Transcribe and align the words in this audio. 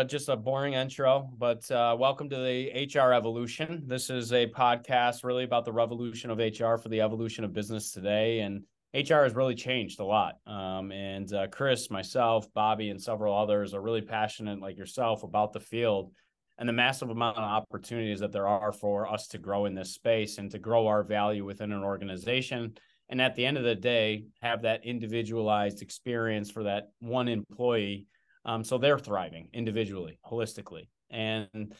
a, 0.00 0.04
just 0.04 0.28
a 0.30 0.36
boring 0.36 0.72
intro, 0.74 1.30
but 1.36 1.70
uh, 1.70 1.94
welcome 1.98 2.30
to 2.30 2.36
the 2.36 2.88
HR 2.94 3.12
Evolution. 3.12 3.82
This 3.86 4.08
is 4.08 4.32
a 4.32 4.46
podcast 4.46 5.24
really 5.24 5.44
about 5.44 5.66
the 5.66 5.72
revolution 5.72 6.30
of 6.30 6.38
HR 6.38 6.76
for 6.76 6.88
the 6.88 7.02
evolution 7.02 7.44
of 7.44 7.52
business 7.52 7.92
today. 7.92 8.40
And 8.40 8.64
HR 8.94 9.24
has 9.24 9.34
really 9.34 9.54
changed 9.54 10.00
a 10.00 10.04
lot. 10.04 10.36
Um, 10.46 10.90
and 10.90 11.30
uh, 11.34 11.48
Chris, 11.48 11.90
myself, 11.90 12.52
Bobby, 12.54 12.88
and 12.88 13.00
several 13.00 13.36
others 13.36 13.74
are 13.74 13.82
really 13.82 14.00
passionate, 14.00 14.60
like 14.60 14.78
yourself, 14.78 15.22
about 15.22 15.52
the 15.52 15.60
field 15.60 16.12
and 16.58 16.66
the 16.68 16.72
massive 16.72 17.10
amount 17.10 17.36
of 17.36 17.44
opportunities 17.44 18.20
that 18.20 18.32
there 18.32 18.48
are 18.48 18.72
for 18.72 19.06
us 19.06 19.28
to 19.28 19.38
grow 19.38 19.66
in 19.66 19.74
this 19.74 19.92
space 19.92 20.38
and 20.38 20.50
to 20.50 20.58
grow 20.58 20.86
our 20.86 21.02
value 21.02 21.44
within 21.44 21.72
an 21.72 21.84
organization. 21.84 22.72
And 23.10 23.20
at 23.20 23.34
the 23.34 23.44
end 23.44 23.58
of 23.58 23.64
the 23.64 23.74
day, 23.74 24.24
have 24.40 24.62
that 24.62 24.86
individualized 24.86 25.82
experience 25.82 26.50
for 26.50 26.62
that 26.64 26.90
one 27.00 27.28
employee. 27.28 28.06
Um, 28.50 28.64
so 28.64 28.78
they're 28.78 28.98
thriving 28.98 29.48
individually, 29.52 30.18
holistically. 30.28 30.88
And 31.08 31.72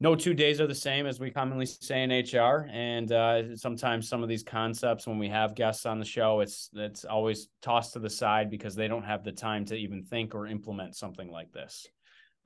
no 0.00 0.16
two 0.16 0.32
days 0.32 0.58
are 0.58 0.66
the 0.66 0.74
same 0.74 1.06
as 1.06 1.20
we 1.20 1.30
commonly 1.30 1.66
say 1.66 2.02
in 2.02 2.10
HR. 2.10 2.66
And 2.72 3.12
uh, 3.12 3.54
sometimes 3.56 4.08
some 4.08 4.22
of 4.22 4.28
these 4.30 4.42
concepts, 4.42 5.06
when 5.06 5.18
we 5.18 5.28
have 5.28 5.54
guests 5.54 5.84
on 5.84 5.98
the 5.98 6.06
show, 6.06 6.40
it's 6.40 6.70
it's 6.72 7.04
always 7.04 7.48
tossed 7.60 7.92
to 7.92 7.98
the 7.98 8.08
side 8.08 8.50
because 8.50 8.74
they 8.74 8.88
don't 8.88 9.04
have 9.04 9.24
the 9.24 9.32
time 9.32 9.66
to 9.66 9.76
even 9.76 10.02
think 10.02 10.34
or 10.34 10.46
implement 10.46 10.96
something 10.96 11.30
like 11.30 11.52
this. 11.52 11.86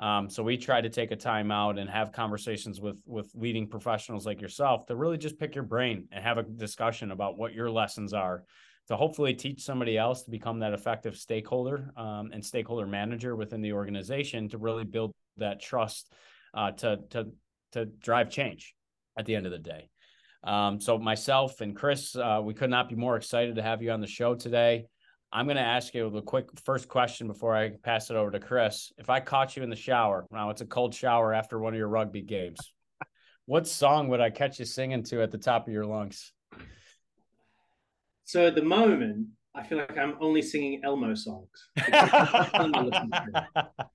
Um, 0.01 0.29
so 0.29 0.43
we 0.43 0.57
try 0.57 0.81
to 0.81 0.91
take 0.91 1.13
a 1.13 1.17
time 1.17 1.53
out 1.53 1.79
and 1.79 1.89
have 1.89 2.11
conversations 2.11 2.81
with 2.81 2.97
with 3.07 3.31
leading 3.37 3.69
professionals 3.69 4.27
like 4.27 4.41
yourself 4.41 4.87
to 4.87 4.97
really 4.97 5.19
just 5.19 5.39
pick 5.39 5.55
your 5.55 5.63
brain 5.63 6.09
and 6.11 6.25
have 6.25 6.39
a 6.39 6.43
discussion 6.43 7.13
about 7.13 7.39
what 7.39 7.55
your 7.55 7.71
lessons 7.71 8.13
are 8.13 8.43
to 8.89 8.97
hopefully 8.97 9.35
teach 9.35 9.63
somebody 9.63 9.97
else 9.97 10.23
to 10.23 10.31
become 10.31 10.59
that 10.61 10.75
effective 10.75 11.17
stakeholder 11.17 11.91
um, 11.97 12.31
and 12.33 12.45
stakeholder 12.45 12.87
manager 12.87 13.35
within 13.35 13.63
the 13.63 13.73
organization 13.73 14.49
to 14.49 14.59
really 14.59 14.85
build 14.85 15.13
that 15.37 15.61
trust 15.61 16.13
uh, 16.55 16.71
to 16.73 16.99
to 17.11 17.27
to 17.73 17.87
drive 17.87 18.31
change 18.31 18.75
at 19.19 19.27
the 19.27 19.35
end 19.35 19.47
of 19.47 19.53
the 19.53 19.59
day. 19.59 19.89
Um, 20.45 20.81
so 20.81 20.99
myself 20.99 21.61
and 21.61 21.75
Chris, 21.75 22.15
uh, 22.15 22.41
we 22.43 22.55
could 22.55 22.71
not 22.71 22.89
be 22.89 22.95
more 22.95 23.17
excited 23.17 23.57
to 23.57 23.63
have 23.63 23.83
you 23.83 23.91
on 23.91 24.01
the 24.01 24.07
show 24.07 24.35
today. 24.35 24.87
I'm 25.33 25.47
going 25.47 25.57
to 25.57 25.63
ask 25.63 25.95
you 25.95 26.09
the 26.11 26.23
quick 26.23 26.47
first 26.65 26.87
question 26.87 27.27
before 27.27 27.57
I 27.57 27.71
pass 27.83 28.11
it 28.11 28.17
over 28.17 28.31
to 28.31 28.39
Chris. 28.39 28.93
If 28.99 29.11
I 29.11 29.19
caught 29.19 29.57
you 29.57 29.65
in 29.65 29.71
the 29.71 29.75
shower, 29.75 30.27
now 30.31 30.51
it's 30.51 30.61
a 30.61 30.67
cold 30.67 30.95
shower 30.95 31.33
after 31.35 31.59
one 31.59 31.73
of 31.73 31.79
your 31.79 31.89
rugby 31.89 32.23
games, 32.23 32.73
what 33.47 33.67
song 33.67 34.09
would 34.09 34.21
I 34.21 34.31
catch 34.31 34.61
you 34.61 34.65
singing 34.65 35.03
to 35.05 35.23
at 35.23 35.33
the 35.33 35.39
top 35.39 35.67
of 35.67 35.73
your 35.73 35.87
lungs? 35.87 36.33
So 38.25 38.47
at 38.47 38.55
the 38.55 38.63
moment, 38.63 39.29
I 39.57 39.63
feel 39.63 39.79
like 39.79 39.97
I'm 39.97 40.17
only 40.21 40.43
singing 40.43 40.81
Elmo 40.83 41.15
songs. 41.15 41.49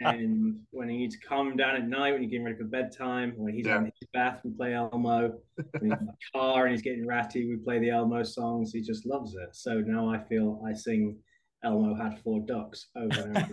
and 0.02 0.60
when 0.72 0.90
you 0.90 0.98
need 0.98 1.12
to 1.12 1.18
calm 1.28 1.50
him 1.50 1.58
down 1.58 1.76
at 1.76 1.86
night, 1.86 2.14
when 2.14 2.22
you're 2.22 2.30
getting 2.30 2.46
ready 2.46 2.58
for 2.58 2.64
bedtime, 2.64 3.34
when 3.36 3.54
he's 3.54 3.66
yeah. 3.66 3.80
in 3.80 3.86
his 3.86 4.10
bath, 4.14 4.40
we 4.46 4.52
play 4.52 4.74
Elmo. 4.74 5.34
When 5.80 5.92
he's 5.92 6.00
in 6.00 6.06
the 6.06 6.14
car 6.34 6.66
and 6.66 6.72
he's 6.72 6.82
getting 6.82 7.06
ratty, 7.06 7.46
we 7.50 7.58
play 7.58 7.80
the 7.80 7.90
Elmo 7.90 8.24
songs. 8.24 8.72
He 8.72 8.82
just 8.82 9.06
loves 9.06 9.36
it. 9.36 9.50
So 9.54 9.82
now 9.82 10.10
I 10.10 10.24
feel 10.30 10.64
I 10.66 10.74
sing 10.74 11.18
Elmo 11.64 11.96
had 11.96 12.20
four 12.20 12.40
ducks 12.42 12.88
over 12.96 13.34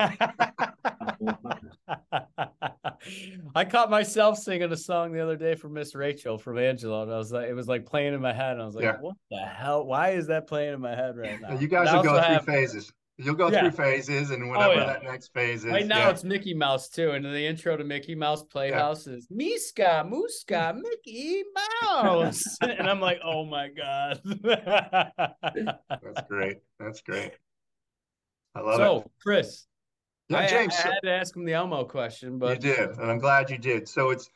I 3.54 3.64
caught 3.64 3.90
myself 3.90 4.38
singing 4.38 4.72
a 4.72 4.76
song 4.76 5.12
the 5.12 5.20
other 5.20 5.36
day 5.36 5.54
for 5.54 5.68
Miss 5.68 5.94
Rachel 5.94 6.38
from 6.38 6.58
Angela, 6.58 7.02
and 7.02 7.12
I 7.12 7.18
was 7.18 7.32
like, 7.32 7.48
it 7.48 7.54
was 7.54 7.68
like 7.68 7.86
playing 7.86 8.14
in 8.14 8.20
my 8.20 8.32
head. 8.32 8.52
And 8.52 8.62
I 8.62 8.66
was 8.66 8.74
like, 8.74 8.84
yeah. 8.84 8.96
what 9.00 9.16
the 9.30 9.38
hell? 9.38 9.84
Why 9.84 10.10
is 10.10 10.26
that 10.28 10.46
playing 10.46 10.74
in 10.74 10.80
my 10.80 10.94
head 10.94 11.16
right 11.16 11.40
now? 11.40 11.58
You 11.58 11.68
guys 11.68 11.92
will 11.92 12.02
go 12.02 12.14
through 12.14 12.34
have... 12.34 12.44
phases. 12.44 12.92
You'll 13.18 13.34
go 13.34 13.50
yeah. 13.50 13.60
through 13.60 13.70
phases, 13.70 14.30
and 14.30 14.50
whatever 14.50 14.74
oh, 14.74 14.76
yeah. 14.76 14.86
that 14.86 15.02
next 15.02 15.32
phase 15.32 15.64
is. 15.64 15.72
Right 15.72 15.86
now, 15.86 16.00
yeah. 16.00 16.10
it's 16.10 16.22
Mickey 16.22 16.52
Mouse 16.52 16.90
too, 16.90 17.12
and 17.12 17.24
the 17.24 17.46
intro 17.46 17.74
to 17.74 17.84
Mickey 17.84 18.14
Mouse 18.14 18.42
Playhouse 18.42 19.06
is 19.06 19.26
Miska 19.30 20.06
Muska 20.06 20.76
Mickey 20.76 21.42
Mouse, 21.82 22.58
and 22.60 22.88
I'm 22.88 23.00
like, 23.00 23.18
oh 23.24 23.46
my 23.46 23.68
god. 23.68 24.20
That's 24.42 26.28
great. 26.28 26.58
That's 26.78 27.00
great. 27.00 27.32
I 28.56 28.60
love 28.60 28.76
so, 28.76 28.96
it. 28.96 29.02
So, 29.02 29.10
Chris, 29.22 29.66
yeah, 30.28 30.46
James, 30.46 30.74
I, 30.78 30.88
I 30.88 30.92
had 30.92 31.00
to 31.04 31.10
ask 31.10 31.36
him 31.36 31.44
the 31.44 31.52
Elmo 31.52 31.84
question, 31.84 32.38
but 32.38 32.62
you 32.62 32.74
did, 32.74 32.90
and 32.90 33.10
I'm 33.10 33.18
glad 33.18 33.50
you 33.50 33.58
did. 33.58 33.86
So 33.86 34.10
it's 34.10 34.30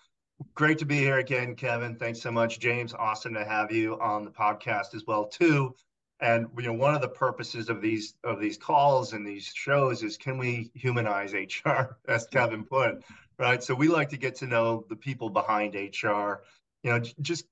great 0.55 0.79
to 0.79 0.85
be 0.85 0.99
here 0.99 1.19
again, 1.19 1.57
Kevyn. 1.57 1.99
Thanks 1.99 2.21
so 2.21 2.31
much, 2.31 2.61
James. 2.61 2.93
Awesome 2.93 3.35
to 3.35 3.45
have 3.45 3.73
you 3.73 3.99
on 4.01 4.25
the 4.25 4.31
podcast 4.31 4.95
as 4.95 5.05
well, 5.07 5.27
too. 5.27 5.75
And 6.21 6.49
you 6.59 6.65
know, 6.65 6.75
one 6.75 6.95
of 6.95 7.01
the 7.01 7.09
purposes 7.09 7.71
of 7.71 7.81
these 7.81 8.15
of 8.23 8.41
these 8.41 8.59
calls 8.59 9.15
and 9.15 9.27
these 9.27 9.51
shows 9.55 10.03
is 10.03 10.19
can 10.19 10.37
we 10.37 10.71
humanize 10.75 11.33
HR, 11.33 11.97
as 12.09 12.27
Kevyn 12.29 12.69
put, 12.69 13.03
right? 13.39 13.63
So 13.63 13.75
we 13.75 13.89
like 13.89 14.11
to 14.11 14.19
get 14.19 14.35
to 14.37 14.47
know 14.47 14.85
the 14.91 14.97
people 14.97 15.31
behind 15.31 15.75
HR. 15.75 16.43
You 16.83 16.93
know, 16.93 17.01
just 17.23 17.47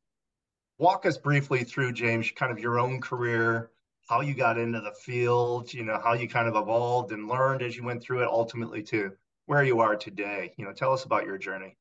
walk 0.78 1.06
us 1.06 1.16
briefly 1.16 1.64
through, 1.64 1.92
James, 1.92 2.30
kind 2.30 2.52
of 2.52 2.58
your 2.58 2.78
own 2.78 3.00
career, 3.00 3.70
how 4.08 4.22
you 4.22 4.34
got 4.34 4.58
into 4.58 4.80
the 4.80 4.94
field, 5.02 5.72
you 5.72 5.84
know, 5.84 6.00
how 6.02 6.14
you 6.14 6.28
kind 6.28 6.48
of 6.48 6.56
evolved 6.56 7.12
and 7.12 7.28
learned 7.28 7.62
as 7.62 7.76
you 7.76 7.84
went 7.84 8.02
through 8.02 8.22
it, 8.22 8.28
ultimately 8.28 8.82
to 8.82 9.12
where 9.46 9.62
you 9.62 9.80
are 9.80 9.96
today. 9.96 10.54
You 10.56 10.64
know, 10.64 10.72
tell 10.72 10.92
us 10.92 11.04
about 11.04 11.26
your 11.26 11.38
journey. 11.38 11.76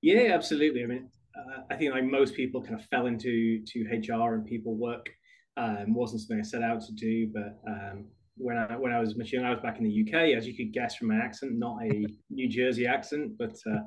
Yeah, 0.00 0.32
absolutely. 0.32 0.84
I 0.84 0.86
mean, 0.86 1.08
uh, 1.36 1.62
I 1.70 1.76
think 1.76 1.92
like 1.92 2.04
most 2.04 2.34
people 2.34 2.62
kind 2.62 2.76
of 2.76 2.84
fell 2.86 3.06
into 3.06 3.64
to 3.64 3.84
HR 3.84 4.34
and 4.34 4.46
people 4.46 4.76
work. 4.76 5.06
Um, 5.56 5.94
wasn't 5.94 6.22
something 6.22 6.38
I 6.38 6.42
set 6.42 6.62
out 6.62 6.80
to 6.82 6.92
do, 6.92 7.28
but 7.34 7.58
um, 7.66 8.06
when 8.36 8.56
I 8.56 8.76
when 8.76 8.92
I 8.92 9.00
was 9.00 9.16
much 9.16 9.32
younger, 9.32 9.48
I 9.48 9.54
was 9.54 9.60
back 9.60 9.78
in 9.78 9.84
the 9.84 10.02
UK, 10.06 10.36
as 10.36 10.46
you 10.46 10.56
could 10.56 10.72
guess 10.72 10.94
from 10.94 11.08
my 11.08 11.16
accent, 11.16 11.58
not 11.58 11.82
a 11.82 12.06
New 12.30 12.48
Jersey 12.48 12.86
accent, 12.86 13.32
but 13.36 13.56
uh, 13.68 13.80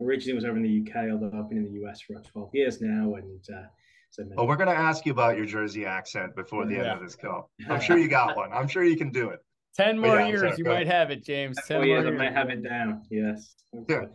originally 0.00 0.34
was 0.34 0.44
over 0.44 0.56
in 0.56 0.62
the 0.62 0.88
UK. 0.88 1.10
Although 1.10 1.36
I've 1.36 1.48
been 1.48 1.58
in 1.58 1.72
the 1.72 1.84
US 1.86 2.02
for 2.02 2.12
about 2.12 2.26
twelve 2.26 2.50
years 2.52 2.80
now, 2.80 3.16
and 3.16 3.44
uh, 3.52 3.66
so 4.10 4.24
well, 4.34 4.46
we're 4.46 4.56
going 4.56 4.68
to 4.68 4.76
ask 4.76 5.04
you 5.04 5.12
about 5.12 5.36
your 5.36 5.46
Jersey 5.46 5.84
accent 5.84 6.34
before 6.34 6.66
the 6.66 6.74
yeah. 6.74 6.80
end 6.80 6.88
of 6.90 7.00
this 7.00 7.16
call. 7.16 7.50
I'm 7.68 7.80
sure 7.80 7.98
you 7.98 8.08
got 8.08 8.36
one. 8.36 8.52
I'm 8.52 8.68
sure 8.68 8.84
you 8.84 8.96
can 8.96 9.10
do 9.10 9.30
it. 9.30 9.40
Ten 9.74 9.98
more 9.98 10.18
yeah, 10.18 10.28
years, 10.28 10.40
sorry, 10.40 10.54
you 10.56 10.64
might 10.64 10.86
have 10.86 11.10
it, 11.10 11.22
James. 11.22 11.58
Ten 11.68 11.78
more 11.78 11.86
years, 11.86 12.06
I 12.06 12.10
might 12.10 12.32
have 12.32 12.48
it 12.48 12.62
down. 12.62 13.02
Yes. 13.10 13.56
Yeah. 13.88 14.06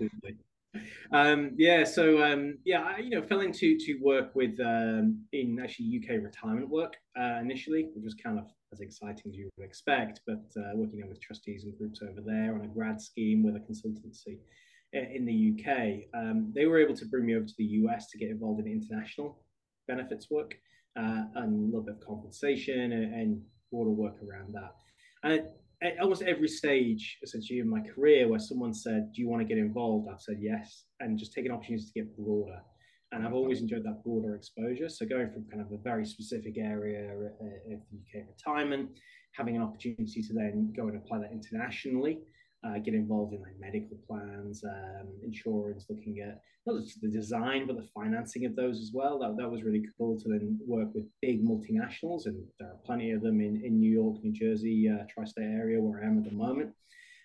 Um, 1.12 1.52
yeah. 1.58 1.84
So 1.84 2.24
um, 2.24 2.58
yeah, 2.66 2.82
I, 2.82 3.00
you 3.00 3.12
know, 3.12 3.22
fell 3.22 3.42
into 3.42 3.78
to 3.78 4.00
work 4.02 4.34
with 4.34 4.60
um, 4.60 5.24
in 5.34 5.60
actually 5.62 6.02
UK 6.02 6.24
retirement 6.24 6.70
work 6.70 6.96
uh, 7.20 7.40
initially, 7.42 7.90
which 7.94 8.04
was 8.04 8.16
kind 8.16 8.40
of 8.40 8.46
as 8.74 8.80
exciting 8.80 9.24
as 9.28 9.36
you 9.36 9.50
would 9.58 9.66
expect. 9.66 10.22
But 10.26 10.46
uh, 10.58 10.72
working 10.74 11.08
with 11.08 11.22
trustees 11.22 11.66
and 11.66 11.78
groups 11.78 12.02
over 12.02 12.22
there 12.26 12.56
on 12.56 12.62
a 12.62 12.68
grad 12.68 13.00
scheme 13.00 13.44
with 13.44 13.56
a 13.56 13.60
consultancy 13.60 14.40
uh, 14.96 15.14
in 15.14 15.26
the 15.26 15.54
UK, 15.54 16.20
um, 16.20 16.52
they 16.56 16.66
were 16.66 16.80
able 16.80 16.96
to 16.96 17.06
bring 17.06 17.28
me 17.28 17.36
over 17.36 17.46
to 17.46 17.54
the 17.58 17.66
US 17.66 18.08
to 18.08 18.18
get 18.18 18.30
involved 18.30 18.62
in 18.62 18.68
international 18.68 19.44
benefits 19.88 20.30
work 20.30 20.54
uh, 20.98 21.24
and 21.36 21.54
a 21.54 21.66
little 21.66 21.84
bit 21.84 21.96
of 21.96 22.06
compensation 22.06 22.92
and, 22.92 23.14
and 23.14 23.42
broader 23.72 23.92
work 23.92 24.16
around 24.24 24.54
that. 24.54 24.76
And 25.24 25.48
at 25.84 26.00
almost 26.00 26.22
every 26.22 26.48
stage, 26.48 27.18
essentially, 27.24 27.60
in 27.60 27.70
my 27.70 27.82
career, 27.82 28.28
where 28.28 28.40
someone 28.40 28.74
said, 28.74 29.12
"Do 29.14 29.22
you 29.22 29.30
want 29.30 29.42
to 29.42 29.48
get 29.48 29.58
involved?" 29.58 30.08
I've 30.12 30.22
said 30.22 30.38
yes, 30.40 30.86
and 31.00 31.18
just 31.18 31.34
taking 31.34 31.52
opportunities 31.52 31.92
to 31.92 32.00
get 32.00 32.16
broader. 32.16 32.60
And 33.12 33.26
I've 33.26 33.34
always 33.34 33.62
enjoyed 33.62 33.84
that 33.84 34.04
broader 34.04 34.36
exposure. 34.36 34.88
So 34.88 35.06
going 35.06 35.32
from 35.32 35.46
kind 35.50 35.62
of 35.62 35.72
a 35.72 35.78
very 35.78 36.06
specific 36.06 36.58
area 36.58 37.12
of 37.12 37.82
UK 37.94 38.24
retirement, 38.28 38.90
having 39.34 39.58
an 39.58 39.62
opportunity 39.62 40.22
to 40.22 40.34
then 40.34 40.72
go 40.76 40.88
and 40.88 40.98
apply 40.98 41.20
that 41.20 41.32
internationally, 41.32 42.20
uh, 42.64 42.78
get 42.78 42.94
involved 42.94 43.34
in 43.34 43.42
like 43.42 43.60
medical 43.60 43.98
plans, 44.08 44.64
um, 44.64 45.08
insurance, 45.24 45.86
looking 45.90 46.20
at 46.20 46.42
not 46.68 46.84
just 46.84 47.02
the 47.02 47.08
design 47.08 47.66
but 47.66 47.76
the 47.76 47.88
financing 47.94 48.46
of 48.46 48.56
those 48.56 48.80
as 48.80 48.92
well. 48.94 49.18
That, 49.20 49.36
that 49.38 49.50
was 49.50 49.64
really 49.64 49.84
cool 49.98 50.20
to 50.20 50.30
then 50.30 50.60
work 50.68 50.94
with 50.94 51.06
big 51.22 51.44
multinationals, 51.44 52.26
and 52.26 52.44
there 52.60 52.70
are 52.70 52.80
plenty 52.86 53.12
of 53.12 53.22
them 53.22 53.42
in, 53.42 53.62
in 53.66 53.80
New 53.80 53.92
York, 53.92 54.24
New 54.24 54.32
Jersey, 54.32 54.90
uh, 54.90 55.06
tri-state 55.14 55.44
area 55.44 55.82
where 55.82 56.04
I 56.04 56.08
am 56.08 56.20
at 56.20 56.26
the 56.26 56.36
moment. 56.36 56.72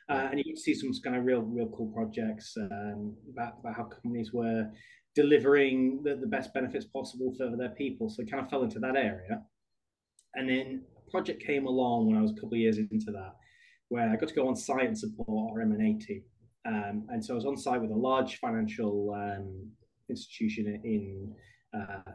Uh, 0.08 0.28
and 0.30 0.38
you 0.38 0.44
can 0.44 0.56
see 0.56 0.72
some 0.72 0.90
kind 1.02 1.16
of 1.16 1.24
real, 1.24 1.40
real 1.40 1.68
cool 1.76 1.88
projects 1.88 2.56
um, 2.56 3.14
about, 3.32 3.54
about 3.60 3.74
how 3.76 3.84
companies 3.84 4.32
were 4.32 4.70
delivering 5.16 6.00
the, 6.04 6.14
the 6.14 6.26
best 6.26 6.54
benefits 6.54 6.84
possible 6.84 7.34
for 7.36 7.56
their 7.56 7.70
people. 7.70 8.08
So 8.08 8.22
it 8.22 8.30
kind 8.30 8.42
of 8.42 8.48
fell 8.48 8.62
into 8.62 8.78
that 8.78 8.94
area. 8.94 9.42
And 10.34 10.48
then 10.48 10.82
a 10.96 11.10
project 11.10 11.44
came 11.44 11.66
along 11.66 12.06
when 12.06 12.16
I 12.16 12.22
was 12.22 12.30
a 12.30 12.34
couple 12.34 12.52
of 12.52 12.58
years 12.58 12.78
into 12.78 13.10
that 13.12 13.34
where 13.88 14.08
I 14.08 14.16
got 14.16 14.28
to 14.28 14.34
go 14.34 14.48
on 14.48 14.56
site 14.56 14.86
and 14.86 14.98
support 14.98 15.52
our 15.52 15.62
M&A 15.62 15.94
team. 15.98 16.22
Um, 16.66 17.06
and 17.10 17.24
so 17.24 17.34
I 17.34 17.36
was 17.36 17.46
on 17.46 17.56
site 17.56 17.80
with 17.80 17.90
a 17.90 17.96
large 17.96 18.38
financial 18.38 19.14
um, 19.14 19.70
institution 20.08 20.80
in 20.84 21.34
uh, 21.72 22.12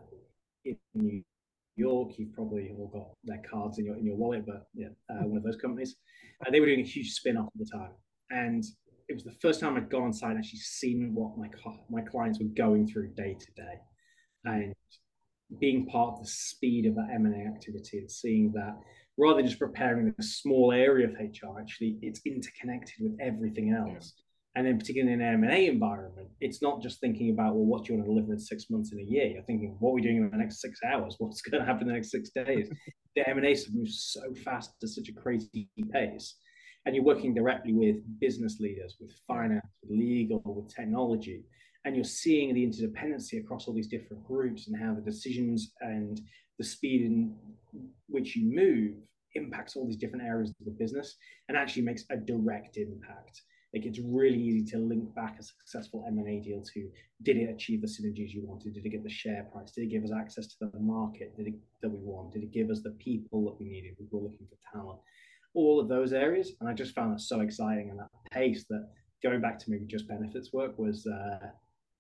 in 0.66 0.78
New 0.94 1.24
York. 1.78 2.12
You've 2.18 2.34
probably 2.34 2.72
all 2.78 2.88
got 2.88 3.12
their 3.24 3.42
cards 3.50 3.80
in 3.80 3.86
your 3.86 3.96
in 3.96 4.06
your 4.06 4.18
wallet, 4.18 4.46
but 4.46 4.68
yeah, 4.74 4.90
uh, 5.10 5.24
one 5.26 5.38
of 5.38 5.44
those 5.44 5.56
companies. 5.56 5.96
Uh, 6.46 6.52
they 6.52 6.60
were 6.60 6.66
doing 6.66 6.82
a 6.82 6.84
huge 6.84 7.12
spin 7.12 7.38
off 7.38 7.48
at 7.48 7.60
the 7.60 7.78
time, 7.78 7.92
and 8.30 8.64
it 9.08 9.14
was 9.14 9.24
the 9.24 9.36
first 9.42 9.60
time 9.62 9.78
I'd 9.78 9.90
gone 9.90 10.04
on 10.04 10.14
site 10.14 10.32
and 10.32 10.40
actually 10.40 10.60
seen 10.60 11.12
what 11.14 11.38
my 11.38 11.48
my 11.90 12.02
clients 12.02 12.40
were 12.40 12.50
going 12.58 12.88
through 12.88 13.14
day 13.14 13.38
to 13.40 13.52
day, 13.56 13.80
and 14.46 14.74
being 15.60 15.86
part 15.86 16.14
of 16.14 16.24
the 16.24 16.30
speed 16.30 16.86
of 16.86 16.96
that 16.96 17.10
M 17.14 17.26
and 17.26 17.36
A 17.36 17.48
activity 17.48 18.00
and 18.00 18.12
seeing 18.12 18.52
that 18.54 18.78
rather 19.22 19.38
than 19.38 19.46
just 19.46 19.60
preparing 19.60 20.14
a 20.18 20.24
small 20.24 20.72
area 20.72 21.08
of 21.08 21.14
HR, 21.14 21.60
actually 21.60 22.00
it's 22.02 22.22
interconnected 22.26 22.96
with 23.00 23.16
everything 23.22 23.72
else. 23.72 24.14
And 24.56 24.68
then, 24.68 24.80
particularly 24.80 25.14
in 25.14 25.22
an 25.22 25.44
M&A 25.46 25.68
environment, 25.68 26.28
it's 26.42 26.62
not 26.62 26.82
just 26.82 27.00
thinking 27.00 27.30
about, 27.30 27.56
well, 27.56 27.64
what 27.64 27.86
do 27.86 27.94
you 27.94 28.00
want 28.00 28.10
to 28.10 28.14
deliver 28.14 28.34
in 28.34 28.40
six 28.40 28.70
months 28.70 28.92
in 28.92 29.00
a 29.00 29.04
year? 29.04 29.28
You're 29.28 29.44
thinking, 29.44 29.78
what 29.80 29.92
are 29.92 29.94
we 29.94 30.02
doing 30.02 30.18
in 30.18 30.30
the 30.30 30.38
next 30.38 30.60
six 30.60 30.80
hours? 30.84 31.16
What's 31.20 31.42
going 31.42 31.62
to 31.62 31.66
happen 31.66 31.84
in 31.84 31.88
the 31.90 31.94
next 31.94 32.12
six 32.12 32.32
days? 32.32 32.68
the 33.16 33.30
M&A 33.30 33.56
moves 33.72 34.12
so 34.12 34.34
fast 34.44 34.72
at 34.84 34.90
such 34.90 35.08
a 35.08 35.14
crazy 35.14 35.70
pace. 35.94 36.36
And 36.86 36.96
you're 36.96 37.06
working 37.06 37.34
directly 37.34 37.74
with 37.74 37.98
business 38.20 38.60
leaders, 38.60 38.98
with 39.00 39.14
finance, 39.26 39.66
with 39.84 39.98
legal, 39.98 40.42
with 40.44 40.76
technology. 40.76 41.46
And 41.86 41.96
you're 41.96 42.04
seeing 42.04 42.54
the 42.54 42.66
interdependency 42.66 43.40
across 43.40 43.68
all 43.68 43.74
these 43.74 43.88
different 43.88 44.26
groups 44.26 44.68
and 44.68 44.76
how 44.76 44.94
the 44.94 45.02
decisions 45.02 45.72
and 45.80 46.20
the 46.58 46.66
speed 46.66 47.04
in 47.04 47.36
which 48.08 48.36
you 48.36 48.54
move 48.54 48.96
impacts 49.36 49.76
all 49.76 49.86
these 49.86 49.98
different 49.98 50.26
areas 50.26 50.50
of 50.50 50.66
the 50.66 50.72
business 50.72 51.16
and 51.48 51.58
actually 51.58 51.84
makes 51.84 52.04
a 52.10 52.18
direct 52.18 52.78
impact. 52.78 53.42
Like 53.74 53.86
it's 53.86 54.00
really 54.00 54.38
easy 54.38 54.66
to 54.72 54.78
link 54.78 55.16
back 55.16 55.38
a 55.40 55.44
successful 55.44 56.04
M&A 56.08 56.42
deal 56.42 56.62
to 56.74 56.90
did 57.24 57.38
it 57.38 57.50
achieve 57.50 57.82
the 57.82 57.88
synergies 57.88 58.34
you 58.34 58.44
wanted? 58.46 58.74
Did 58.74 58.86
it 58.86 58.90
get 58.90 59.04
the 59.04 59.10
share 59.10 59.48
price? 59.52 59.72
Did 59.72 59.84
it 59.84 59.92
give 59.92 60.04
us 60.04 60.12
access 60.12 60.48
to 60.48 60.56
the 60.60 60.80
market 60.80 61.34
it, 61.38 61.54
that 61.82 61.90
we 61.90 62.00
want? 62.00 62.34
Did 62.34 62.44
it 62.44 62.52
give 62.52 62.70
us 62.70 62.82
the 62.82 62.92
people 62.92 63.46
that 63.46 63.58
we 63.60 63.70
needed? 63.70 63.96
We 63.98 64.08
were 64.12 64.24
looking 64.24 64.48
for 64.48 64.78
talent. 64.78 65.00
All 65.54 65.80
of 65.80 65.88
those 65.88 66.12
areas, 66.12 66.52
and 66.60 66.70
I 66.70 66.74
just 66.74 66.94
found 66.94 67.14
that 67.14 67.22
so 67.22 67.42
exciting 67.42 67.90
and 67.90 68.00
that 68.00 68.10
pace 68.32 68.66
that 68.70 68.90
going 69.24 69.42
back 69.42 69.60
to 69.60 69.70
maybe 69.70 69.86
just 69.86 70.08
benefits 70.08 70.52
work 70.52 70.78
was 70.78 71.08
uh, 71.08 71.48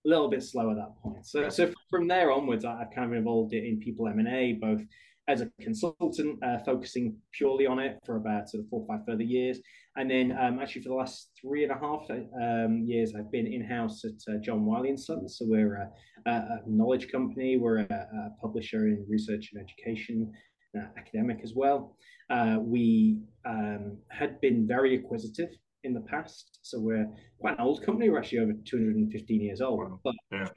a 0.05 0.07
little 0.07 0.29
bit 0.29 0.43
slow 0.43 0.71
at 0.71 0.77
that 0.77 0.97
point. 1.01 1.25
So, 1.25 1.49
so 1.49 1.71
from 1.89 2.07
there 2.07 2.31
onwards, 2.31 2.65
I've 2.65 2.91
kind 2.93 3.11
of 3.11 3.17
involved 3.17 3.53
it 3.53 3.65
in 3.65 3.79
people 3.79 4.07
M 4.07 4.19
and 4.19 4.27
A, 4.27 4.53
both 4.53 4.81
as 5.27 5.41
a 5.41 5.51
consultant, 5.61 6.39
uh, 6.43 6.57
focusing 6.65 7.15
purely 7.31 7.65
on 7.65 7.79
it 7.79 7.97
for 8.05 8.17
about 8.17 8.49
sort 8.49 8.63
of 8.63 8.69
four 8.69 8.81
or 8.81 8.87
five 8.87 9.05
further 9.05 9.23
years. 9.23 9.59
And 9.95 10.09
then 10.09 10.37
um, 10.39 10.59
actually 10.59 10.83
for 10.83 10.89
the 10.89 10.95
last 10.95 11.31
three 11.39 11.63
and 11.63 11.71
a 11.71 11.75
half 11.75 12.09
um, 12.09 12.83
years, 12.85 13.13
I've 13.17 13.31
been 13.31 13.47
in-house 13.47 14.03
at 14.05 14.33
uh, 14.33 14.37
John 14.41 14.65
Wiley 14.65 14.95
& 14.95 14.97
Sons. 14.97 15.37
So 15.37 15.45
we're 15.47 15.75
a, 15.75 16.29
a, 16.29 16.59
knowledge 16.65 17.11
company. 17.11 17.57
We're 17.57 17.79
a, 17.79 17.83
a, 17.83 18.41
publisher 18.41 18.87
in 18.87 19.05
research 19.09 19.51
and 19.53 19.63
education, 19.63 20.31
uh, 20.77 20.85
academic 20.97 21.41
as 21.43 21.53
well. 21.55 21.97
Uh, 22.29 22.57
we 22.61 23.19
um, 23.45 23.97
had 24.09 24.39
been 24.39 24.65
very 24.65 24.95
acquisitive 24.95 25.49
in 25.83 25.93
the 25.93 26.01
past. 26.01 26.59
So 26.61 26.79
we're 26.79 27.07
quite 27.39 27.55
an 27.55 27.61
old 27.61 27.83
company. 27.83 28.09
We're 28.09 28.19
actually 28.19 28.39
over 28.39 28.53
215 28.65 29.41
years 29.41 29.61
old, 29.61 29.99
but 30.03 30.13
yeah. 30.31 30.47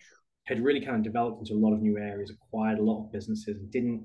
had 0.44 0.62
really 0.62 0.81
kind 0.81 0.96
of 0.96 1.02
developed 1.02 1.40
into 1.40 1.55
a 1.55 1.62
lot 1.62 1.75
of 1.75 1.81
new 1.81 1.99
areas, 1.99 2.31
acquired 2.31 2.78
a 2.78 2.82
lot 2.82 3.05
of 3.05 3.12
businesses, 3.12 3.56
and 3.56 3.70
didn't 3.72 4.05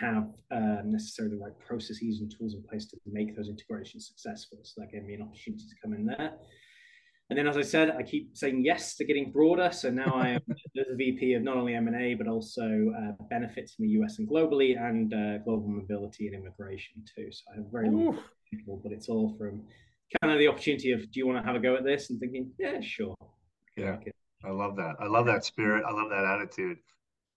have 0.00 0.28
um, 0.50 0.92
necessarily 0.92 1.36
the 1.36 1.42
right 1.42 1.58
processes 1.58 2.20
and 2.20 2.32
tools 2.36 2.54
in 2.54 2.62
place 2.62 2.86
to 2.86 2.96
make 3.06 3.36
those 3.36 3.48
integrations 3.48 4.06
successful. 4.06 4.58
So 4.62 4.80
that 4.80 4.92
gave 4.92 5.04
me 5.04 5.14
an 5.14 5.22
opportunity 5.22 5.64
to 5.64 5.74
come 5.82 5.94
in 5.94 6.06
there. 6.06 6.32
And 7.30 7.38
then, 7.38 7.46
as 7.46 7.58
I 7.58 7.62
said, 7.62 7.90
I 7.90 8.02
keep 8.02 8.34
saying 8.34 8.64
yes 8.64 8.96
to 8.96 9.04
getting 9.04 9.30
broader. 9.30 9.70
So 9.70 9.90
now 9.90 10.14
I 10.14 10.28
am 10.28 10.40
the 10.74 10.84
VP 10.96 11.34
of 11.34 11.42
not 11.42 11.56
only 11.56 11.74
M&A, 11.74 12.14
but 12.14 12.26
also 12.26 12.62
uh, 12.62 13.22
benefits 13.28 13.76
in 13.78 13.86
the 13.86 13.92
US 14.02 14.18
and 14.18 14.28
globally 14.28 14.80
and 14.80 15.12
uh, 15.12 15.38
global 15.38 15.68
mobility 15.68 16.26
and 16.28 16.36
immigration 16.36 17.02
too. 17.14 17.30
So 17.30 17.42
I 17.52 17.56
have 17.56 17.66
very 17.70 17.90
long 17.90 18.18
people, 18.50 18.80
but 18.82 18.92
it's 18.92 19.08
all 19.08 19.36
from 19.38 19.62
kind 20.22 20.32
of 20.32 20.38
the 20.38 20.48
opportunity 20.48 20.92
of, 20.92 21.00
do 21.10 21.20
you 21.20 21.26
want 21.26 21.38
to 21.38 21.44
have 21.44 21.56
a 21.56 21.60
go 21.60 21.76
at 21.76 21.84
this? 21.84 22.08
And 22.08 22.18
thinking, 22.18 22.50
yeah, 22.58 22.80
sure. 22.80 23.14
Yeah. 23.76 23.96
I 24.44 24.50
love 24.50 24.76
that. 24.76 24.94
I 24.98 25.06
love 25.06 25.26
that 25.26 25.44
spirit. 25.44 25.84
I 25.86 25.92
love 25.92 26.08
that 26.10 26.24
attitude 26.24 26.78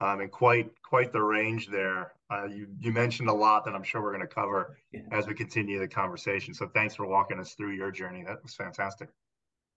um, 0.01 0.19
and 0.19 0.31
quite 0.31 0.71
quite 0.83 1.13
the 1.13 1.21
range 1.21 1.67
there. 1.67 2.13
Uh, 2.29 2.45
you 2.45 2.67
you 2.79 2.91
mentioned 2.91 3.29
a 3.29 3.33
lot 3.33 3.63
that 3.65 3.73
I'm 3.75 3.83
sure 3.83 4.01
we're 4.01 4.13
going 4.13 4.27
to 4.27 4.33
cover 4.33 4.77
yeah. 4.91 5.01
as 5.11 5.27
we 5.27 5.33
continue 5.33 5.79
the 5.79 5.87
conversation. 5.87 6.53
So 6.53 6.67
thanks 6.67 6.95
for 6.95 7.05
walking 7.05 7.39
us 7.39 7.53
through 7.53 7.71
your 7.71 7.91
journey. 7.91 8.23
That 8.25 8.41
was 8.43 8.55
fantastic. 8.55 9.09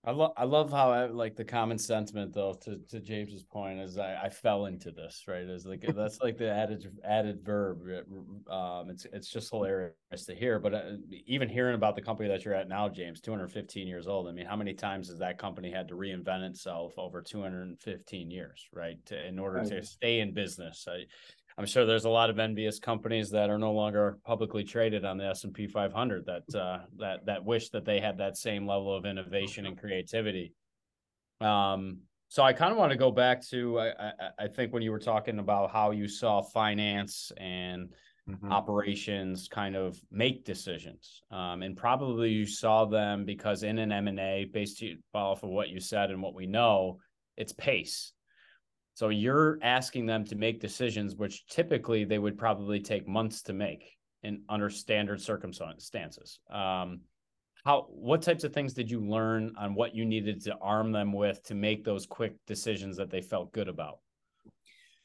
I 0.06 0.10
love 0.10 0.32
I 0.36 0.44
love 0.44 0.70
how 0.70 0.92
I, 0.92 1.06
like 1.06 1.34
the 1.34 1.44
common 1.44 1.78
sentiment 1.78 2.34
though 2.34 2.54
to, 2.64 2.78
to 2.90 3.00
James's 3.00 3.42
point 3.42 3.80
is 3.80 3.96
I, 3.96 4.24
I 4.24 4.28
fell 4.28 4.66
into 4.66 4.90
this 4.90 5.24
right? 5.26 5.42
Is 5.42 5.64
like 5.64 5.82
that's 5.96 6.20
like 6.20 6.36
the 6.36 6.50
added 6.50 6.86
added 7.04 7.42
verb 7.42 7.80
um 8.50 8.90
it's 8.90 9.06
it's 9.12 9.28
just 9.28 9.50
hilarious 9.50 9.94
to 10.26 10.34
hear 10.34 10.58
but 10.58 10.74
uh, 10.74 10.82
even 11.26 11.48
hearing 11.48 11.74
about 11.74 11.96
the 11.96 12.02
company 12.02 12.28
that 12.28 12.44
you're 12.44 12.54
at 12.54 12.68
now 12.68 12.88
James 12.88 13.20
215 13.20 13.86
years 13.86 14.06
old 14.06 14.28
I 14.28 14.32
mean 14.32 14.46
how 14.46 14.56
many 14.56 14.74
times 14.74 15.08
has 15.08 15.18
that 15.18 15.38
company 15.38 15.70
had 15.70 15.88
to 15.88 15.94
reinvent 15.94 16.48
itself 16.50 16.92
over 16.98 17.22
215 17.22 18.30
years 18.30 18.68
right 18.72 19.04
to, 19.06 19.26
in 19.26 19.38
order 19.38 19.64
to 19.64 19.82
stay 19.82 20.20
in 20.20 20.34
business? 20.34 20.86
I, 20.88 21.04
I'm 21.56 21.66
sure 21.66 21.86
there's 21.86 22.04
a 22.04 22.10
lot 22.10 22.30
of 22.30 22.38
envious 22.38 22.80
companies 22.80 23.30
that 23.30 23.48
are 23.48 23.58
no 23.58 23.72
longer 23.72 24.18
publicly 24.24 24.64
traded 24.64 25.04
on 25.04 25.18
the 25.18 25.26
S&P 25.26 25.68
500 25.68 26.26
that 26.26 26.58
uh, 26.58 26.78
that 26.98 27.26
that 27.26 27.44
wish 27.44 27.70
that 27.70 27.84
they 27.84 28.00
had 28.00 28.18
that 28.18 28.36
same 28.36 28.66
level 28.66 28.94
of 28.94 29.06
innovation 29.06 29.66
and 29.66 29.78
creativity. 29.78 30.52
Um, 31.40 31.98
so 32.28 32.42
I 32.42 32.52
kind 32.52 32.72
of 32.72 32.78
want 32.78 32.90
to 32.90 32.98
go 32.98 33.12
back 33.12 33.46
to 33.48 33.78
I, 33.78 33.88
I, 33.90 34.12
I, 34.40 34.48
think 34.48 34.72
when 34.72 34.82
you 34.82 34.90
were 34.90 34.98
talking 34.98 35.38
about 35.38 35.70
how 35.70 35.92
you 35.92 36.08
saw 36.08 36.42
finance 36.42 37.30
and 37.36 37.92
mm-hmm. 38.28 38.50
operations 38.50 39.46
kind 39.46 39.76
of 39.76 40.00
make 40.10 40.44
decisions, 40.44 41.22
um, 41.30 41.62
and 41.62 41.76
probably 41.76 42.30
you 42.30 42.46
saw 42.46 42.84
them 42.84 43.24
because 43.24 43.62
in 43.62 43.78
an 43.78 43.92
M 43.92 44.08
and 44.08 44.18
A, 44.18 44.46
based 44.52 44.82
off 45.12 45.44
of 45.44 45.50
what 45.50 45.68
you 45.68 45.78
said 45.78 46.10
and 46.10 46.20
what 46.20 46.34
we 46.34 46.46
know, 46.46 46.98
it's 47.36 47.52
pace 47.52 48.13
so 48.94 49.08
you're 49.08 49.58
asking 49.62 50.06
them 50.06 50.24
to 50.24 50.34
make 50.36 50.60
decisions 50.60 51.16
which 51.16 51.46
typically 51.46 52.04
they 52.04 52.18
would 52.18 52.38
probably 52.38 52.80
take 52.80 53.06
months 53.06 53.42
to 53.42 53.52
make 53.52 53.96
in 54.22 54.42
under 54.48 54.70
standard 54.70 55.20
circumstances. 55.20 56.40
Um, 56.50 57.00
how 57.64 57.86
what 57.90 58.22
types 58.22 58.44
of 58.44 58.52
things 58.52 58.74
did 58.74 58.90
you 58.90 59.00
learn 59.00 59.54
on 59.58 59.74
what 59.74 59.94
you 59.94 60.04
needed 60.04 60.42
to 60.44 60.56
arm 60.60 60.92
them 60.92 61.12
with 61.12 61.42
to 61.44 61.54
make 61.54 61.84
those 61.84 62.04
quick 62.04 62.34
decisions 62.46 62.96
that 62.96 63.10
they 63.10 63.22
felt 63.22 63.52
good 63.52 63.68
about? 63.68 64.00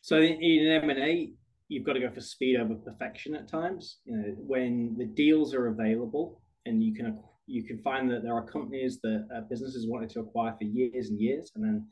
So 0.02 0.18
in 0.18 0.68
M 0.68 0.90
and 0.90 1.00
A, 1.00 1.32
you've 1.68 1.86
got 1.86 1.94
to 1.94 2.00
go 2.00 2.10
for 2.10 2.22
speed 2.22 2.60
over 2.60 2.76
perfection 2.76 3.36
at 3.36 3.48
times. 3.48 4.00
You 4.06 4.18
know, 4.18 4.24
when 4.38 4.96
the 4.98 5.06
deals 5.06 5.54
are 5.54 5.68
available 5.68 6.42
and 6.66 6.84
you 6.84 6.94
can 6.94 7.20
you 7.46 7.64
can 7.64 7.80
find 7.80 8.10
that 8.12 8.24
there 8.24 8.36
are 8.36 8.46
companies 8.46 9.00
that 9.02 9.28
uh, 9.36 9.42
businesses 9.50 9.88
wanted 9.88 10.10
to 10.12 10.20
acquire 10.20 10.54
for 10.58 10.66
years 10.66 11.10
and 11.10 11.20
years, 11.20 11.52
and 11.56 11.64
then 11.64 11.88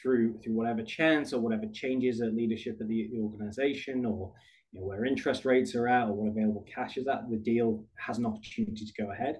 through 0.00 0.38
through 0.42 0.54
whatever 0.54 0.82
chance 0.82 1.32
or 1.32 1.40
whatever 1.40 1.66
changes 1.72 2.20
at 2.20 2.34
leadership 2.34 2.80
of 2.80 2.88
the, 2.88 3.10
organization 3.20 4.04
or 4.04 4.32
you 4.72 4.80
know, 4.80 4.86
where 4.86 5.04
interest 5.04 5.44
rates 5.44 5.74
are 5.74 5.88
at 5.88 6.08
or 6.08 6.12
what 6.12 6.30
available 6.30 6.64
cash 6.72 6.96
is 6.96 7.06
at, 7.06 7.28
the 7.30 7.36
deal 7.36 7.84
has 7.96 8.18
an 8.18 8.26
opportunity 8.26 8.84
to 8.84 9.02
go 9.02 9.12
ahead. 9.12 9.36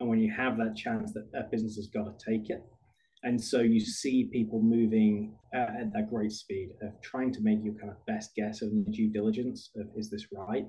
And 0.00 0.08
when 0.08 0.20
you 0.20 0.32
have 0.32 0.56
that 0.58 0.76
chance, 0.76 1.12
that, 1.14 1.32
that 1.32 1.50
business 1.50 1.76
has 1.76 1.88
got 1.88 2.18
to 2.18 2.30
take 2.30 2.50
it. 2.50 2.62
And 3.24 3.42
so 3.42 3.60
you 3.60 3.80
see 3.80 4.30
people 4.32 4.62
moving 4.62 5.34
uh, 5.54 5.80
at 5.80 5.92
that 5.92 6.08
great 6.08 6.30
speed 6.30 6.70
of 6.82 7.00
trying 7.02 7.32
to 7.32 7.40
make 7.40 7.58
your 7.64 7.74
kind 7.74 7.90
of 7.90 8.06
best 8.06 8.34
guess 8.36 8.62
of 8.62 8.70
the 8.70 8.84
due 8.92 9.10
diligence 9.10 9.70
of 9.76 9.88
is 9.96 10.08
this 10.08 10.26
right? 10.32 10.66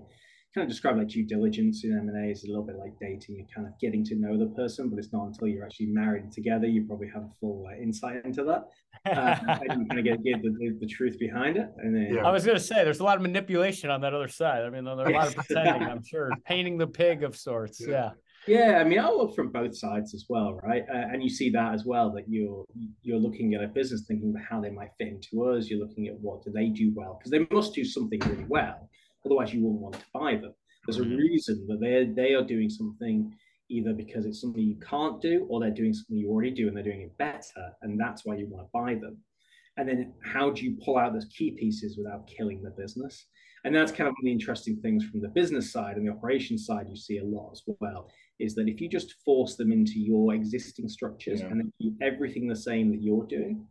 Kind 0.53 0.65
of 0.65 0.70
describe 0.70 0.98
like 0.98 1.08
due 1.08 1.25
diligence 1.25 1.84
in 1.84 1.96
M&A 2.10 2.32
is 2.32 2.44
a 2.44 2.48
little 2.48 2.63
bit 2.63 2.77
like 2.77 2.94
dating. 3.00 3.36
You're 3.38 3.48
kind 3.56 3.68
of 3.68 3.74
getting 3.79 4.03
to 4.06 4.15
know 4.15 4.38
the 4.38 4.48
person, 4.56 4.89
but 4.89 4.98
it's 4.98 5.13
not 5.13 5.27
until 5.27 5.48
you're 5.48 5.63
actually 5.63 5.88
married 5.88 6.32
together 6.32 6.68
you 6.68 6.86
probably 6.86 7.08
have 7.13 7.24
a 7.24 7.29
full 7.39 7.68
uh, 7.68 7.75
insight 7.82 8.25
into 8.25 8.44
that. 8.46 8.65
Uh, 9.06 9.36
and 9.70 9.82
you 9.82 9.88
kind 9.88 10.00
of 10.00 10.06
get, 10.06 10.24
get 10.24 10.41
the, 10.41 10.77
the, 10.79 10.88
truth 10.88 11.20
behind 11.20 11.58
it. 11.58 11.70
And 11.77 11.96
then 11.96 12.15
yeah. 12.15 12.25
I 12.25 12.32
was 12.32 12.46
going 12.46 12.58
to 12.58 12.63
say 12.63 12.84
there's 12.84 13.00
a 13.00 13.03
lot 13.03 13.18
of 13.18 13.22
manipulation 13.22 13.91
on 13.91 14.01
that 14.01 14.13
other 14.13 14.27
side. 14.27 14.63
I 14.63 14.70
mean, 14.70 14.86
there 14.86 14.98
are 14.98 15.10
a 15.10 15.13
lot 15.13 15.27
of 15.27 15.36
pretending. 15.46 15.84
I'm 15.84 16.03
sure 16.03 16.32
painting 16.46 16.77
the 16.77 16.88
pig 16.88 17.24
of 17.24 17.36
sorts. 17.36 17.82
Yeah. 17.86 18.12
Yeah, 18.48 18.79
I 18.79 18.84
mean, 18.86 19.00
I 19.00 19.10
look 19.10 19.36
from 19.36 19.51
both 19.51 19.77
sides 19.77 20.15
as 20.15 20.25
well, 20.29 20.60
right? 20.63 20.84
Uh, 20.89 21.13
and 21.13 21.22
you 21.22 21.29
see 21.29 21.51
that 21.51 21.74
as 21.74 21.86
well 21.86 22.10
that 22.13 22.24
you're 22.27 22.63
you're 23.03 23.20
looking 23.20 23.53
at 23.53 23.62
a 23.62 23.68
business 23.68 24.06
thinking 24.08 24.32
about 24.32 24.44
how 24.50 24.62
they 24.62 24.72
might 24.72 24.89
fit 24.98 25.10
into 25.10 25.44
us. 25.44 25.68
You're 25.68 25.86
looking 25.86 26.08
at 26.08 26.18
what 26.20 26.44
do 26.44 26.51
they 26.51 26.70
do 26.70 26.91
well 26.96 27.20
because 27.20 27.32
they 27.32 27.46
must 27.53 27.75
do 27.75 27.84
something 27.84 28.20
really 28.22 28.46
well 28.48 28.89
Otherwise, 29.25 29.53
you 29.53 29.63
wouldn't 29.63 29.81
want 29.81 29.95
to 29.95 30.05
buy 30.13 30.35
them. 30.35 30.53
There's 30.85 30.99
a 30.99 31.01
mm-hmm. 31.01 31.15
reason 31.15 31.67
that 31.67 31.79
they 31.79 32.11
they 32.15 32.33
are 32.33 32.43
doing 32.43 32.69
something 32.69 33.33
either 33.69 33.93
because 33.93 34.25
it's 34.25 34.41
something 34.41 34.63
you 34.63 34.79
can't 34.79 35.21
do 35.21 35.45
or 35.49 35.59
they're 35.59 35.69
doing 35.69 35.93
something 35.93 36.17
you 36.17 36.29
already 36.29 36.51
do 36.51 36.67
and 36.67 36.75
they're 36.75 36.83
doing 36.83 37.01
it 37.01 37.17
better, 37.17 37.73
and 37.81 37.99
that's 37.99 38.25
why 38.25 38.35
you 38.35 38.47
want 38.49 38.65
to 38.65 38.69
buy 38.73 38.95
them. 38.95 39.17
And 39.77 39.88
then 39.88 40.13
how 40.23 40.49
do 40.49 40.63
you 40.63 40.77
pull 40.83 40.97
out 40.97 41.13
those 41.13 41.27
key 41.27 41.51
pieces 41.51 41.97
without 41.97 42.27
killing 42.27 42.61
the 42.61 42.71
business? 42.71 43.27
And 43.65 43.75
that's 43.75 43.91
kind 43.91 44.07
of 44.07 44.13
one 44.13 44.21
of 44.21 44.25
the 44.25 44.31
interesting 44.31 44.77
things 44.81 45.05
from 45.05 45.21
the 45.21 45.27
business 45.29 45.71
side 45.71 45.97
and 45.97 46.07
the 46.07 46.11
operations 46.11 46.65
side 46.65 46.88
you 46.89 46.95
see 46.95 47.17
a 47.17 47.23
lot 47.23 47.51
as 47.51 47.61
well 47.79 48.09
is 48.39 48.55
that 48.55 48.67
if 48.69 48.79
you 48.79 48.88
just 48.88 49.15
force 49.25 49.55
them 49.55 49.71
into 49.71 49.99
your 49.99 50.33
existing 50.33 50.88
structures 50.88 51.41
yeah. 51.41 51.47
and 51.47 51.71
everything 52.01 52.47
the 52.47 52.55
same 52.55 52.89
that 52.89 53.01
you're 53.01 53.25
doing, 53.25 53.65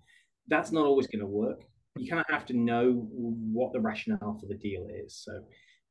that's 0.48 0.72
not 0.72 0.84
always 0.84 1.06
going 1.06 1.20
to 1.20 1.26
work 1.26 1.62
you 1.98 2.08
kind 2.08 2.20
of 2.20 2.26
have 2.34 2.46
to 2.46 2.56
know 2.56 3.08
what 3.12 3.72
the 3.72 3.80
rationale 3.80 4.38
for 4.40 4.46
the 4.46 4.54
deal 4.54 4.86
is. 5.04 5.22
So, 5.24 5.42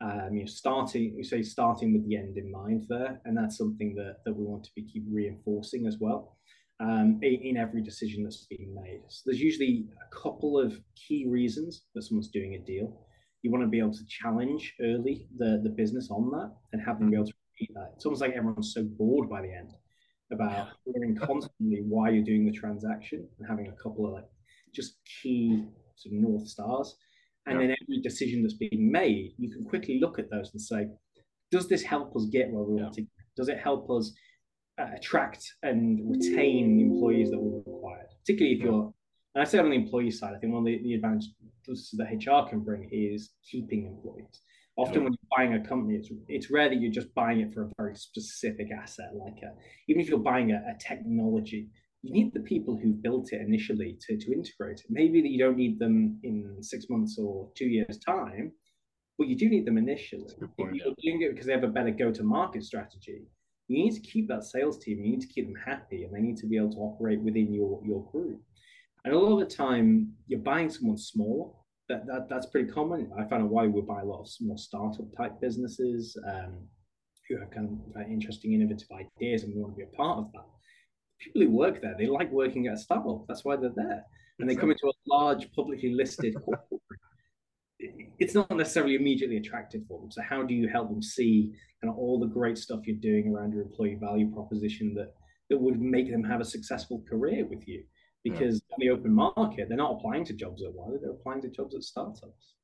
um, 0.01 0.29
you 0.33 0.41
know, 0.41 0.45
starting, 0.45 1.15
you 1.17 1.23
say 1.23 1.41
starting 1.41 1.93
with 1.93 2.07
the 2.07 2.15
end 2.15 2.37
in 2.37 2.51
mind 2.51 2.85
there, 2.89 3.19
and 3.25 3.35
that's 3.35 3.57
something 3.57 3.95
that, 3.95 4.17
that 4.25 4.33
we 4.35 4.45
want 4.45 4.63
to 4.65 4.71
be 4.75 4.83
keep 4.83 5.03
reinforcing 5.09 5.87
as 5.87 5.97
well 5.99 6.37
um, 6.79 7.19
in, 7.23 7.33
in, 7.41 7.57
every 7.57 7.81
decision 7.81 8.23
that's 8.23 8.45
being 8.45 8.75
made. 8.75 9.01
So 9.07 9.23
there's 9.25 9.41
usually 9.41 9.87
a 9.95 10.15
couple 10.15 10.59
of 10.59 10.79
key 10.95 11.25
reasons 11.27 11.83
that 11.95 12.03
someone's 12.03 12.29
doing 12.29 12.53
a 12.53 12.59
deal. 12.59 13.01
You 13.41 13.51
want 13.51 13.63
to 13.63 13.69
be 13.69 13.79
able 13.79 13.93
to 13.93 14.05
challenge 14.07 14.75
early 14.81 15.25
the, 15.37 15.61
the 15.63 15.69
business 15.69 16.09
on 16.11 16.29
that 16.31 16.51
and 16.73 16.81
have 16.85 16.99
them 16.99 17.09
be 17.09 17.15
able 17.15 17.27
to 17.27 17.33
repeat 17.53 17.73
that. 17.73 17.93
It's 17.95 18.05
almost 18.05 18.21
like 18.21 18.33
everyone's 18.33 18.73
so 18.73 18.83
bored 18.83 19.29
by 19.29 19.41
the 19.41 19.51
end 19.51 19.71
about 20.31 20.69
hearing 20.85 21.15
constantly 21.15 21.83
why 21.87 22.09
you're 22.09 22.23
doing 22.23 22.45
the 22.45 22.51
transaction 22.51 23.27
and 23.39 23.47
having 23.47 23.67
a 23.67 23.83
couple 23.83 24.05
of 24.05 24.13
like 24.13 24.25
just 24.73 24.97
key 25.21 25.63
sort 25.98 26.16
of 26.16 26.22
north 26.22 26.48
stars. 26.48 26.96
And 27.46 27.60
yeah. 27.60 27.68
then 27.68 27.75
every 27.82 28.01
decision 28.01 28.42
that's 28.42 28.56
being 28.56 28.92
made, 28.92 29.34
you 29.38 29.50
can 29.50 29.63
quickly 29.66 30.00
look 30.00 30.20
at 30.20 30.30
those 30.30 30.51
and 30.54 30.62
say, 30.62 30.88
does 31.51 31.68
this 31.68 31.82
help 31.82 32.16
us 32.16 32.25
get 32.32 32.50
where 32.50 32.63
we 32.63 32.77
yeah. 32.77 32.84
want 32.84 32.96
to? 32.96 33.06
Does 33.36 33.50
it 33.50 33.60
help 33.60 33.89
us 33.89 34.13
uh, 34.80 34.88
attract 34.96 35.54
and 35.63 36.10
retain 36.10 36.80
employees 36.80 37.32
that 37.32 37.39
we 37.39 37.58
required? 37.58 38.08
Particularly 38.22 38.56
if 38.56 38.60
yeah. 38.60 38.66
you're, 38.66 38.94
and 39.36 39.42
I 39.42 39.46
say 39.46 39.60
on 39.60 39.70
the 39.70 39.75
employee 39.75 40.12
side, 40.12 40.34
I 40.36 40.39
think 40.39 40.54
one 40.54 40.62
of 40.62 40.66
the, 40.66 40.82
the 40.84 40.96
advantages 40.96 41.94
that 41.94 42.08
HR 42.12 42.50
can 42.50 42.62
bring 42.62 42.89
is 42.92 43.32
keeping 43.50 43.86
employees. 43.86 44.42
Often, 44.77 45.06
when 45.06 45.13
you're 45.13 45.36
buying 45.36 45.54
a 45.56 45.68
company, 45.68 45.96
it's 45.96 46.12
it's 46.27 46.51
rare 46.51 46.70
that 46.70 46.80
you're 46.80 46.92
just 46.92 47.13
buying 47.16 47.39
it 47.39 47.51
for 47.51 47.63
a 47.63 47.70
very 47.77 47.96
specific 47.96 48.68
asset. 48.72 49.10
Like 49.16 49.42
a, 49.42 49.54
even 49.88 50.01
if 50.01 50.08
you're 50.08 50.20
buying 50.20 50.51
a, 50.51 50.58
a 50.58 50.77
technology, 50.80 51.70
you 52.04 52.13
need 52.13 52.34
the 52.34 52.39
people 52.42 52.77
who 52.77 52.94
built 52.94 53.34
it 53.34 53.42
initially 53.42 53.98
to, 54.01 54.18
to 54.18 54.34
integrate 54.34 54.80
it. 54.80 54.86
Maybe 54.89 55.22
that 55.22 55.30
you 55.30 55.39
don't 55.39 55.58
need 55.58 55.80
them 55.80 56.20
in 56.24 56.58
six 56.62 56.86
months 56.89 57.18
or 57.20 57.50
two 57.56 57.66
years' 57.66 57.98
time, 57.98 58.51
but 59.18 59.27
you 59.27 59.36
do 59.36 59.50
need 59.50 59.66
them 59.66 59.77
initially. 59.77 60.27
Point, 60.58 60.75
if 60.75 60.86
you're 60.86 60.96
doing 61.01 61.22
it 61.24 61.32
because 61.32 61.48
they 61.48 61.54
have 61.54 61.63
a 61.63 61.68
better 61.68 61.92
go-to-market 61.92 62.63
strategy, 62.63 63.24
you 63.68 63.84
need 63.84 63.94
to 63.94 64.00
keep 64.00 64.27
that 64.30 64.44
sales 64.44 64.77
team, 64.77 65.00
you 65.04 65.12
need 65.12 65.22
to 65.22 65.27
keep 65.27 65.46
them 65.48 65.62
happy, 65.66 66.04
and 66.04 66.13
they 66.13 66.22
need 66.22 66.38
to 66.38 66.48
be 66.48 66.58
able 66.58 66.72
to 66.72 66.77
operate 66.77 67.22
within 67.22 67.51
your, 67.51 67.82
your 67.84 68.10
group. 68.12 68.39
And 69.04 69.13
a 69.13 69.20
lot 69.20 69.42
of 69.42 69.50
the 69.50 69.56
time, 69.56 70.13
you're 70.27 70.39
buying 70.39 70.70
someone 70.70 70.98
smaller 70.98 71.51
that, 71.89 72.06
that 72.08 72.27
that's 72.30 72.48
pretty 72.48 72.70
common. 72.70 73.10
I 73.18 73.24
find 73.25 73.44
out 73.44 73.50
why 73.50 73.68
we 73.68 73.82
buy 73.82 74.01
a 74.01 74.06
lot 74.06 74.22
of 74.22 74.30
small 74.30 74.58
startup 74.58 75.06
type 75.18 75.39
businesses 75.42 76.18
um, 76.27 76.68
who 77.27 77.39
have 77.39 77.51
kind 77.51 77.68
of 77.70 77.94
very 77.94 78.12
interesting, 78.12 78.54
innovative 78.54 78.88
ideas, 78.92 79.44
and 79.44 79.54
we 79.54 79.62
want 79.62 79.74
to 79.74 79.77
be 79.77 79.84
a 79.84 79.96
part 79.96 80.20
of 80.20 80.32
that. 80.34 80.46
People 81.19 81.41
who 81.41 81.51
work 81.51 81.81
there, 81.81 81.95
they 81.97 82.07
like 82.07 82.31
working 82.31 82.67
at 82.67 82.74
a 82.74 82.77
startup. 82.77 83.25
That's 83.27 83.43
why 83.43 83.55
they're 83.55 83.71
there, 83.75 84.03
and 84.39 84.50
they 84.50 84.55
come 84.55 84.71
into 84.71 84.88
a 84.88 84.93
large 85.07 85.51
publicly 85.53 85.93
listed 85.93 86.36
corporate. 86.36 86.81
It's 88.19 88.33
not 88.33 88.50
necessarily 88.51 88.95
immediately 88.95 89.38
attractive 89.38 89.81
for 89.88 90.00
them. 90.01 90.12
So 90.12 90.21
how 90.21 90.43
do 90.43 90.53
you 90.53 90.67
help 90.67 90.89
them 90.89 91.01
see 91.01 91.53
kind 91.81 91.91
of 91.91 91.97
all 92.00 92.19
the 92.19 92.25
great 92.25 92.57
stuff 92.57 92.81
you're 92.86 92.97
doing 92.97 93.31
around 93.31 93.53
your 93.53 93.62
employee 93.62 93.97
value 94.00 94.31
proposition 94.31 94.95
that 94.95 95.13
that 95.50 95.59
would 95.59 95.79
make 95.79 96.09
them 96.12 96.24
have 96.24 96.41
a 96.41 96.45
successful 96.45 97.03
career 97.07 97.45
with 97.45 97.67
you? 97.67 97.83
because 98.29 98.62
yeah. 98.69 98.75
in 98.75 98.88
the 98.88 99.00
open 99.00 99.13
market, 99.13 99.67
they're 99.67 99.77
not 99.77 99.93
applying 99.93 100.25
to 100.25 100.33
jobs 100.33 100.63
at 100.63 100.74
Wiley, 100.74 100.97
they're 101.01 101.12
applying 101.12 101.41
to 101.41 101.50
jobs 101.50 101.75
at 101.75 101.83
startups. 101.83 102.55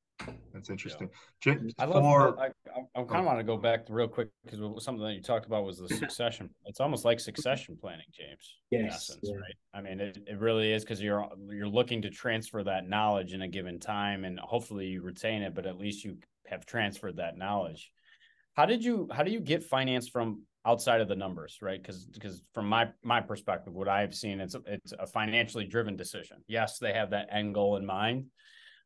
That's 0.64 0.70
interesting. 0.70 1.10
Yeah. 1.44 1.56
I 1.78 1.84
love. 1.84 2.02
For... 2.02 2.40
I, 2.40 2.46
I, 2.46 2.48
I 2.94 3.02
kind 3.02 3.10
of 3.10 3.16
oh. 3.16 3.22
want 3.22 3.38
to 3.38 3.44
go 3.44 3.58
back 3.58 3.80
real 3.90 4.08
quick 4.08 4.28
because 4.44 4.60
something 4.82 5.04
that 5.04 5.12
you 5.12 5.20
talked 5.20 5.44
about 5.44 5.64
was 5.64 5.78
the 5.78 5.88
succession. 5.88 6.48
it's 6.64 6.80
almost 6.80 7.04
like 7.04 7.20
succession 7.20 7.76
planning, 7.78 8.06
James. 8.10 8.56
Yes. 8.70 9.10
Essence, 9.10 9.18
yeah. 9.22 9.34
right. 9.34 9.54
I 9.74 9.82
mean, 9.82 10.00
it, 10.00 10.18
it 10.26 10.38
really 10.38 10.72
is 10.72 10.82
because 10.84 11.02
you're 11.02 11.28
you're 11.50 11.68
looking 11.68 12.00
to 12.02 12.10
transfer 12.10 12.64
that 12.64 12.88
knowledge 12.88 13.34
in 13.34 13.42
a 13.42 13.48
given 13.48 13.78
time, 13.78 14.24
and 14.24 14.38
hopefully 14.40 14.86
you 14.86 15.02
retain 15.02 15.42
it, 15.42 15.54
but 15.54 15.66
at 15.66 15.76
least 15.76 16.02
you 16.02 16.16
have 16.46 16.64
transferred 16.64 17.16
that 17.16 17.36
knowledge. 17.36 17.90
How 18.54 18.64
did 18.64 18.82
you 18.82 19.08
How 19.12 19.22
do 19.22 19.30
you 19.30 19.40
get 19.40 19.64
finance 19.64 20.08
from 20.08 20.44
outside 20.66 21.00
of 21.00 21.08
the 21.08 21.16
numbers, 21.16 21.58
right? 21.60 21.80
Because 21.80 22.06
because 22.06 22.42
from 22.54 22.68
my 22.68 22.88
my 23.02 23.20
perspective, 23.20 23.74
what 23.74 23.88
I've 23.88 24.14
seen, 24.14 24.40
it's 24.40 24.54
a, 24.54 24.62
it's 24.66 24.92
a 24.98 25.06
financially 25.06 25.66
driven 25.66 25.96
decision. 25.96 26.38
Yes, 26.48 26.78
they 26.78 26.92
have 26.92 27.10
that 27.10 27.28
end 27.30 27.54
goal 27.54 27.76
in 27.76 27.84
mind, 27.84 28.26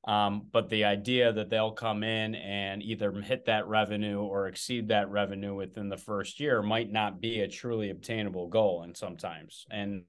um, 0.07 0.47
but 0.53 0.69
the 0.69 0.85
idea 0.85 1.33
that 1.33 1.51
they'll 1.51 1.73
come 1.73 2.03
in 2.03 2.35
and 2.35 2.83
either 2.83 3.13
hit 3.13 3.47
that 3.47 3.67
revenue 3.67 4.21
or 4.21 4.47
exceed 4.47 4.89
that 4.89 5.11
revenue 5.11 5.55
within 5.55 5.89
the 5.89 5.97
first 5.97 6.41
year 6.41 6.63
might 6.63 6.91
not 6.91 7.21
be 7.21 7.41
a 7.41 7.49
truly 7.49 7.91
obtainable 7.91 8.49
goal, 8.49 8.83
and 8.83 8.97
sometimes, 8.97 9.67
and 9.71 10.03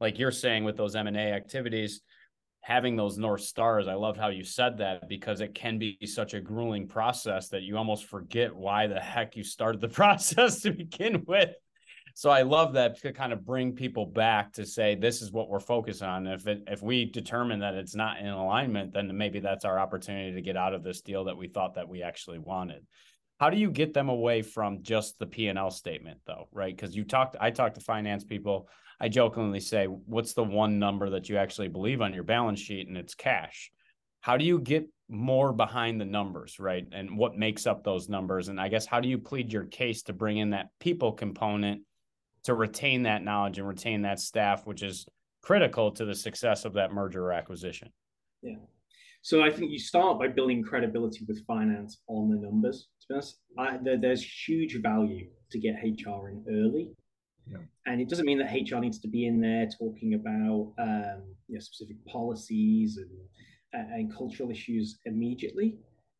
like 0.00 0.18
you're 0.18 0.30
saying 0.30 0.64
with 0.64 0.76
those 0.76 0.96
M 0.96 1.06
and 1.06 1.16
A 1.16 1.32
activities, 1.32 2.00
having 2.64 2.96
those 2.96 3.18
north 3.18 3.42
stars 3.42 3.88
i 3.88 3.92
love 3.92 4.16
how 4.16 4.28
you 4.28 4.42
said 4.42 4.78
that 4.78 5.06
because 5.06 5.42
it 5.42 5.54
can 5.54 5.78
be 5.78 5.98
such 6.06 6.32
a 6.32 6.40
grueling 6.40 6.88
process 6.88 7.50
that 7.50 7.60
you 7.60 7.76
almost 7.76 8.06
forget 8.06 8.56
why 8.56 8.86
the 8.86 8.98
heck 8.98 9.36
you 9.36 9.44
started 9.44 9.82
the 9.82 9.88
process 10.00 10.62
to 10.62 10.70
begin 10.70 11.22
with 11.26 11.50
so 12.14 12.30
i 12.30 12.42
love 12.42 12.72
that 12.72 12.98
to 13.00 13.12
kind 13.12 13.32
of 13.32 13.44
bring 13.44 13.72
people 13.72 14.06
back 14.06 14.52
to 14.52 14.64
say 14.64 14.94
this 14.94 15.20
is 15.20 15.32
what 15.32 15.48
we're 15.48 15.60
focused 15.60 16.02
on 16.02 16.26
if 16.26 16.46
it 16.46 16.62
if 16.66 16.82
we 16.82 17.04
determine 17.04 17.60
that 17.60 17.74
it's 17.74 17.94
not 17.94 18.18
in 18.18 18.26
alignment 18.26 18.92
then 18.92 19.14
maybe 19.16 19.40
that's 19.40 19.64
our 19.64 19.78
opportunity 19.78 20.32
to 20.32 20.42
get 20.42 20.56
out 20.56 20.74
of 20.74 20.82
this 20.82 21.00
deal 21.00 21.24
that 21.24 21.36
we 21.36 21.48
thought 21.48 21.74
that 21.74 21.88
we 21.88 22.02
actually 22.02 22.38
wanted 22.38 22.84
how 23.38 23.50
do 23.50 23.56
you 23.56 23.70
get 23.70 23.92
them 23.92 24.08
away 24.08 24.40
from 24.42 24.82
just 24.82 25.18
the 25.18 25.26
p&l 25.26 25.70
statement 25.70 26.18
though 26.26 26.48
right 26.52 26.74
because 26.74 26.96
you 26.96 27.04
talked 27.04 27.36
i 27.40 27.50
talked 27.50 27.74
to 27.74 27.80
finance 27.80 28.24
people 28.24 28.68
I 29.00 29.08
jokingly 29.08 29.60
say, 29.60 29.86
what's 29.86 30.34
the 30.34 30.44
one 30.44 30.78
number 30.78 31.10
that 31.10 31.28
you 31.28 31.36
actually 31.36 31.68
believe 31.68 32.00
on 32.00 32.14
your 32.14 32.22
balance 32.22 32.60
sheet? 32.60 32.88
And 32.88 32.96
it's 32.96 33.14
cash. 33.14 33.70
How 34.20 34.36
do 34.36 34.44
you 34.44 34.58
get 34.58 34.88
more 35.08 35.52
behind 35.52 36.00
the 36.00 36.06
numbers, 36.06 36.58
right? 36.58 36.86
And 36.92 37.18
what 37.18 37.36
makes 37.36 37.66
up 37.66 37.84
those 37.84 38.08
numbers? 38.08 38.48
And 38.48 38.60
I 38.60 38.68
guess, 38.68 38.86
how 38.86 39.00
do 39.00 39.08
you 39.08 39.18
plead 39.18 39.52
your 39.52 39.64
case 39.64 40.02
to 40.04 40.12
bring 40.12 40.38
in 40.38 40.50
that 40.50 40.68
people 40.80 41.12
component 41.12 41.82
to 42.44 42.54
retain 42.54 43.02
that 43.04 43.22
knowledge 43.22 43.58
and 43.58 43.66
retain 43.66 44.02
that 44.02 44.20
staff, 44.20 44.66
which 44.66 44.82
is 44.82 45.06
critical 45.42 45.90
to 45.92 46.04
the 46.04 46.14
success 46.14 46.64
of 46.64 46.74
that 46.74 46.92
merger 46.92 47.26
or 47.26 47.32
acquisition? 47.32 47.90
Yeah. 48.42 48.56
So 49.22 49.42
I 49.42 49.50
think 49.50 49.70
you 49.70 49.78
start 49.78 50.18
by 50.18 50.28
building 50.28 50.62
credibility 50.62 51.24
with 51.26 51.44
finance 51.46 52.00
on 52.08 52.30
the 52.30 52.36
numbers. 52.36 52.88
To 53.00 53.06
be 53.08 53.14
honest, 53.14 53.38
I, 53.58 53.78
there, 53.82 53.98
there's 53.98 54.22
huge 54.46 54.80
value 54.82 55.28
to 55.50 55.58
get 55.58 55.76
HR 55.82 56.28
in 56.28 56.44
early 56.50 56.94
yeah. 57.50 57.58
And 57.86 58.00
it 58.00 58.08
doesn't 58.08 58.24
mean 58.24 58.38
that 58.38 58.52
HR 58.52 58.78
needs 58.78 58.98
to 59.00 59.08
be 59.08 59.26
in 59.26 59.40
there 59.40 59.68
talking 59.78 60.14
about 60.14 60.72
um, 60.78 61.22
you 61.48 61.54
know, 61.54 61.60
specific 61.60 61.96
policies 62.06 62.98
and, 62.98 63.90
and 63.92 64.14
cultural 64.14 64.50
issues 64.50 64.98
immediately, 65.04 65.76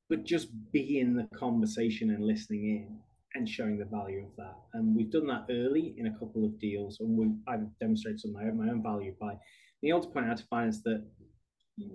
but 0.08 0.24
just 0.24 0.48
be 0.72 1.00
in 1.00 1.16
the 1.16 1.28
conversation 1.36 2.10
and 2.10 2.24
listening 2.24 2.64
in 2.64 2.98
and 3.34 3.48
showing 3.48 3.78
the 3.78 3.84
value 3.84 4.24
of 4.24 4.36
that. 4.36 4.56
And 4.74 4.94
we've 4.94 5.10
done 5.10 5.26
that 5.26 5.46
early 5.50 5.94
in 5.98 6.06
a 6.06 6.12
couple 6.12 6.44
of 6.44 6.58
deals, 6.58 6.98
and 7.00 7.16
we, 7.16 7.30
I've 7.48 7.66
demonstrated 7.80 8.20
some 8.20 8.30
of 8.30 8.42
my 8.42 8.48
own, 8.48 8.58
my 8.58 8.72
own 8.72 8.82
value 8.82 9.14
by 9.20 9.36
being 9.82 9.94
able 9.94 10.02
to 10.02 10.10
point 10.10 10.26
out 10.26 10.36
to 10.38 10.44
finance 10.44 10.82
that 10.82 11.04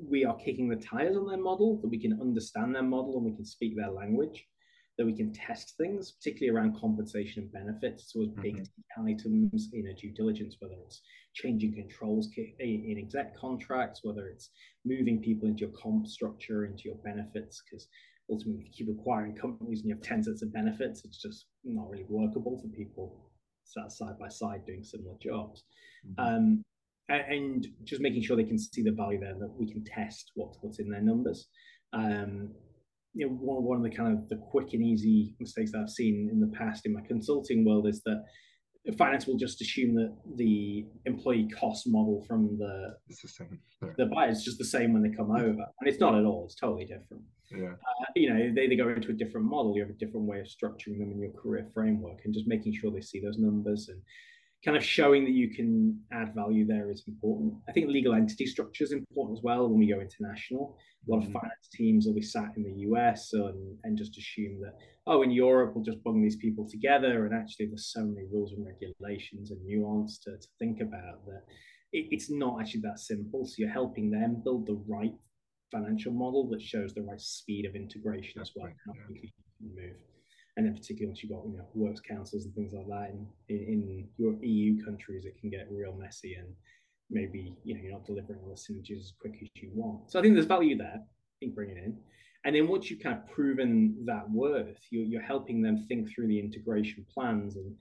we 0.09 0.25
are 0.25 0.35
kicking 0.35 0.67
the 0.67 0.75
tires 0.75 1.15
on 1.15 1.27
their 1.27 1.37
model, 1.37 1.79
that 1.81 1.87
we 1.87 1.99
can 1.99 2.19
understand 2.19 2.75
their 2.75 2.83
model 2.83 3.15
and 3.17 3.25
we 3.25 3.35
can 3.35 3.45
speak 3.45 3.75
their 3.75 3.89
language 3.89 4.45
that 4.99 5.05
we 5.05 5.13
can 5.13 5.31
test 5.31 5.75
things, 5.77 6.11
particularly 6.11 6.53
around 6.53 6.77
compensation 6.77 7.43
and 7.43 7.51
benefits. 7.53 8.13
As 8.21 8.27
big 8.41 8.57
mm-hmm. 8.57 9.07
items 9.07 9.69
in 9.71 9.87
a 9.87 9.93
due 9.93 10.11
diligence, 10.11 10.57
whether 10.59 10.75
it's 10.85 11.01
changing 11.33 11.73
controls 11.73 12.29
in 12.59 12.97
exec 12.97 13.35
contracts, 13.37 14.01
whether 14.03 14.27
it's 14.27 14.49
moving 14.85 15.21
people 15.21 15.47
into 15.47 15.61
your 15.61 15.69
comp 15.69 16.05
structure, 16.05 16.65
into 16.65 16.83
your 16.83 16.97
benefits, 16.97 17.63
because 17.63 17.87
ultimately, 18.29 18.61
if 18.61 18.67
you 18.67 18.85
keep 18.85 18.99
acquiring 18.99 19.35
companies 19.35 19.79
and 19.79 19.87
you 19.87 19.95
have 19.95 20.03
10 20.03 20.23
sets 20.23 20.41
of 20.41 20.51
benefits, 20.51 21.05
it's 21.05 21.21
just 21.21 21.45
not 21.63 21.89
really 21.89 22.05
workable 22.09 22.59
for 22.59 22.67
people 22.67 23.31
sat 23.63 23.93
side 23.93 24.19
by 24.19 24.27
side 24.27 24.65
doing 24.65 24.83
similar 24.83 25.15
jobs. 25.21 25.63
Mm-hmm. 26.05 26.35
Um, 26.35 26.63
and 27.07 27.65
just 27.85 28.01
making 28.01 28.21
sure 28.21 28.35
they 28.35 28.43
can 28.43 28.59
see 28.59 28.83
the 28.83 28.91
value 28.91 29.19
there 29.19 29.33
that 29.39 29.55
we 29.57 29.71
can 29.71 29.85
test 29.85 30.31
what, 30.35 30.57
what's 30.59 30.79
in 30.79 30.89
their 30.89 31.01
numbers. 31.01 31.47
Um, 31.93 32.49
you 33.13 33.27
know, 33.27 33.33
one, 33.33 33.63
one 33.63 33.77
of 33.77 33.83
the 33.83 33.95
kind 33.95 34.17
of 34.17 34.29
the 34.29 34.37
quick 34.37 34.73
and 34.73 34.83
easy 34.83 35.35
mistakes 35.39 35.71
that 35.71 35.79
I've 35.79 35.89
seen 35.89 36.29
in 36.31 36.39
the 36.39 36.55
past 36.57 36.85
in 36.85 36.93
my 36.93 37.01
consulting 37.07 37.65
world 37.65 37.87
is 37.87 38.01
that 38.05 38.23
finance 38.97 39.27
will 39.27 39.37
just 39.37 39.61
assume 39.61 39.93
that 39.95 40.15
the 40.35 40.85
employee 41.05 41.47
cost 41.59 41.83
model 41.87 42.23
from 42.27 42.57
the 42.57 42.95
the, 43.07 43.93
the 43.97 44.05
buyer 44.05 44.29
is 44.29 44.43
just 44.43 44.57
the 44.57 44.65
same 44.65 44.93
when 44.93 45.03
they 45.03 45.15
come 45.15 45.31
over, 45.31 45.47
and 45.79 45.87
it's 45.87 45.99
not 45.99 46.15
at 46.15 46.25
all. 46.25 46.45
It's 46.45 46.55
totally 46.55 46.85
different. 46.85 47.23
Yeah. 47.51 47.71
Uh, 47.73 48.05
you 48.15 48.31
know, 48.31 48.51
they, 48.55 48.67
they 48.67 48.75
go 48.75 48.89
into 48.89 49.09
a 49.09 49.13
different 49.13 49.47
model. 49.47 49.75
You 49.75 49.81
have 49.81 49.89
a 49.89 49.93
different 49.93 50.27
way 50.27 50.39
of 50.39 50.47
structuring 50.47 50.99
them 50.99 51.11
in 51.11 51.19
your 51.19 51.31
career 51.31 51.67
framework, 51.73 52.19
and 52.25 52.33
just 52.33 52.47
making 52.47 52.73
sure 52.73 52.91
they 52.91 53.01
see 53.01 53.19
those 53.19 53.37
numbers 53.37 53.89
and 53.89 54.01
kind 54.63 54.75
of 54.75 54.83
showing 54.83 55.23
that 55.23 55.31
you 55.31 55.49
can 55.49 55.97
add 56.11 56.35
value 56.35 56.65
there 56.65 56.91
is 56.91 57.03
important. 57.07 57.53
I 57.69 57.71
think 57.71 57.87
legal 57.87 58.13
entity 58.13 58.45
structure 58.45 58.83
is 58.83 58.91
important 58.91 59.37
as 59.37 59.43
well 59.43 59.69
when 59.69 59.79
we 59.79 59.87
go 59.87 60.01
international. 60.01 60.77
A 61.07 61.11
lot 61.11 61.21
mm-hmm. 61.21 61.35
of 61.35 61.41
finance 61.41 61.69
teams 61.73 62.05
will 62.05 62.13
be 62.13 62.21
sat 62.21 62.51
in 62.57 62.63
the 62.63 62.81
US 62.89 63.31
and, 63.33 63.77
and 63.85 63.97
just 63.97 64.17
assume 64.17 64.59
that, 64.61 64.73
oh, 65.07 65.21
in 65.21 65.31
Europe, 65.31 65.73
we'll 65.73 65.85
just 65.85 66.03
bung 66.03 66.21
these 66.21 66.35
people 66.35 66.67
together. 66.67 67.25
And 67.25 67.33
actually, 67.33 67.67
there's 67.67 67.93
so 67.93 68.03
many 68.03 68.27
rules 68.31 68.51
and 68.51 68.65
regulations 68.65 69.51
and 69.51 69.65
nuance 69.65 70.19
to, 70.19 70.31
to 70.31 70.47
think 70.59 70.81
about 70.81 71.25
that 71.25 71.43
it, 71.93 72.07
it's 72.11 72.29
not 72.29 72.59
actually 72.59 72.81
that 72.81 72.99
simple. 72.99 73.45
So 73.45 73.55
you're 73.57 73.69
helping 73.69 74.11
them 74.11 74.41
build 74.43 74.67
the 74.67 74.81
right 74.87 75.13
financial 75.71 76.11
model 76.11 76.49
that 76.49 76.61
shows 76.61 76.93
the 76.93 77.03
right 77.03 77.21
speed 77.21 77.65
of 77.65 77.75
integration 77.75 78.41
as 78.41 78.51
well, 78.55 78.69
how 78.85 78.93
quickly 78.93 79.21
you 79.23 79.29
can 79.59 79.75
move 79.75 79.95
and 80.59 80.67
then 80.67 80.75
particularly 80.75 81.07
once 81.07 81.23
you've 81.23 81.31
got 81.31 81.45
you 81.47 81.57
know 81.57 81.65
works 81.73 82.01
councils 82.01 82.43
and 82.43 82.53
things 82.53 82.73
like 82.73 82.85
that 82.87 83.11
in, 83.11 83.25
in, 83.47 83.63
in 83.63 84.07
your 84.17 84.35
EU 84.43 84.83
countries, 84.83 85.23
it 85.23 85.39
can 85.39 85.49
get 85.49 85.67
real 85.71 85.93
messy 85.93 86.33
and 86.33 86.49
maybe 87.09 87.55
you 87.63 87.73
know 87.73 87.79
you're 87.81 87.93
not 87.93 88.05
delivering 88.05 88.39
all 88.43 88.49
the 88.49 88.55
synergies 88.55 88.99
as 88.99 89.13
quick 89.21 89.35
as 89.41 89.47
you 89.55 89.71
want. 89.73 90.11
So 90.11 90.19
I 90.19 90.21
think 90.21 90.33
there's 90.33 90.45
value 90.45 90.77
there 90.77 90.99
in 91.41 91.53
bringing 91.53 91.77
in. 91.77 91.97
And 92.43 92.53
then 92.53 92.67
once 92.67 92.89
you've 92.89 92.99
kind 92.99 93.17
of 93.17 93.25
proven 93.33 94.03
that 94.05 94.29
worth, 94.29 94.79
you're, 94.91 95.05
you're 95.05 95.21
helping 95.21 95.61
them 95.61 95.85
think 95.87 96.13
through 96.13 96.27
the 96.27 96.39
integration 96.39 97.05
plans 97.13 97.55
and 97.55 97.73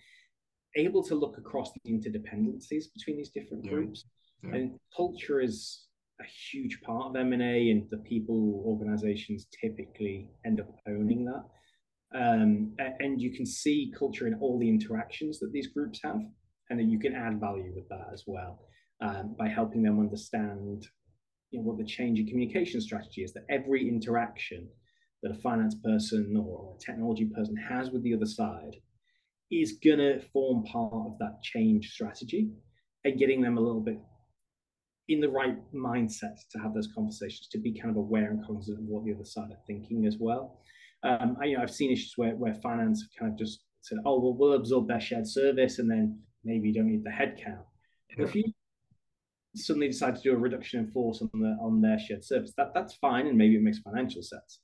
able 0.77 1.03
to 1.03 1.17
look 1.17 1.37
across 1.37 1.73
the 1.73 1.93
interdependencies 1.93 2.85
between 2.95 3.17
these 3.17 3.31
different 3.31 3.65
yeah. 3.65 3.73
groups. 3.73 4.05
Yeah. 4.45 4.55
And 4.55 4.79
culture 4.97 5.41
is 5.41 5.87
a 6.21 6.25
huge 6.25 6.81
part 6.83 7.07
of 7.07 7.17
M&A 7.17 7.71
and 7.71 7.91
the 7.91 7.99
people 7.99 8.63
organizations 8.65 9.47
typically 9.61 10.31
end 10.47 10.61
up 10.61 10.71
owning 10.89 11.25
that. 11.25 11.45
Um, 12.15 12.75
and 12.79 13.21
you 13.21 13.31
can 13.33 13.45
see 13.45 13.93
culture 13.99 14.27
in 14.27 14.35
all 14.41 14.59
the 14.59 14.69
interactions 14.69 15.39
that 15.41 15.53
these 15.53 15.67
groups 15.67 16.01
have 16.03 16.21
and 16.71 16.79
then 16.79 16.89
you 16.89 16.99
can 16.99 17.15
add 17.15 17.41
value 17.41 17.73
with 17.75 17.89
that 17.89 18.09
as 18.13 18.25
well 18.27 18.61
um, 19.03 19.35
by 19.39 19.49
helping 19.49 19.83
them 19.83 20.01
understand 20.01 20.87
you 21.51 21.59
know, 21.59 21.67
what 21.67 21.79
the 21.79 21.85
change 21.85 22.19
in 22.19 22.27
communication 22.27 22.81
strategy 22.81 23.23
is 23.23 23.33
that 23.33 23.45
every 23.49 23.89
interaction 23.89 24.69
that 25.23 25.33
a 25.33 25.41
finance 25.41 25.75
person 25.83 26.37
or 26.37 26.75
a 26.77 26.81
technology 26.81 27.27
person 27.27 27.57
has 27.57 27.91
with 27.91 28.03
the 28.03 28.15
other 28.15 28.27
side 28.27 28.77
is 29.51 29.79
going 29.85 29.99
to 29.99 30.21
form 30.33 30.65
part 30.65 30.93
of 30.93 31.19
that 31.19 31.43
change 31.43 31.91
strategy 31.91 32.51
and 33.05 33.19
getting 33.19 33.41
them 33.41 33.57
a 33.57 33.61
little 33.61 33.81
bit 33.81 33.99
in 35.09 35.21
the 35.21 35.29
right 35.29 35.57
mindset 35.75 36.37
to 36.51 36.59
have 36.59 36.75
those 36.75 36.89
conversations, 36.95 37.49
to 37.51 37.59
be 37.59 37.73
kind 37.73 37.91
of 37.91 37.97
aware 37.97 38.31
and 38.31 38.45
cognizant 38.45 38.79
of 38.79 38.85
what 38.85 39.05
the 39.05 39.15
other 39.15 39.25
side 39.25 39.51
are 39.51 39.65
thinking 39.67 40.05
as 40.05 40.17
well. 40.21 40.61
Um, 41.03 41.37
I, 41.41 41.47
you 41.47 41.57
know, 41.57 41.63
I've 41.63 41.71
seen 41.71 41.93
issues 41.93 42.15
where, 42.17 42.35
where 42.35 42.55
finance 42.55 43.07
kind 43.19 43.33
of 43.33 43.39
just 43.39 43.65
said, 43.81 43.99
oh, 44.05 44.19
well, 44.19 44.35
we'll 44.35 44.55
absorb 44.55 44.89
their 44.89 45.01
shared 45.01 45.27
service 45.27 45.79
and 45.79 45.91
then 45.91 46.19
maybe 46.45 46.69
you 46.69 46.75
don't 46.75 46.91
need 46.91 47.05
the 47.05 47.11
headcount. 47.11 47.65
Yeah. 48.17 48.25
If 48.25 48.35
you 48.35 48.45
suddenly 49.55 49.89
decide 49.89 50.17
to 50.17 50.23
do 50.23 50.33
a 50.33 50.37
reduction 50.37 50.81
in 50.81 50.91
force 50.91 51.23
on 51.23 51.31
the 51.41 51.57
on 51.61 51.81
their 51.81 51.99
shared 51.99 52.25
service, 52.25 52.53
that 52.57 52.73
that's 52.75 52.95
fine 52.95 53.27
and 53.27 53.39
maybe 53.39 53.57
it 53.57 53.63
makes 53.63 53.79
financial 53.79 54.23
sense. 54.23 54.61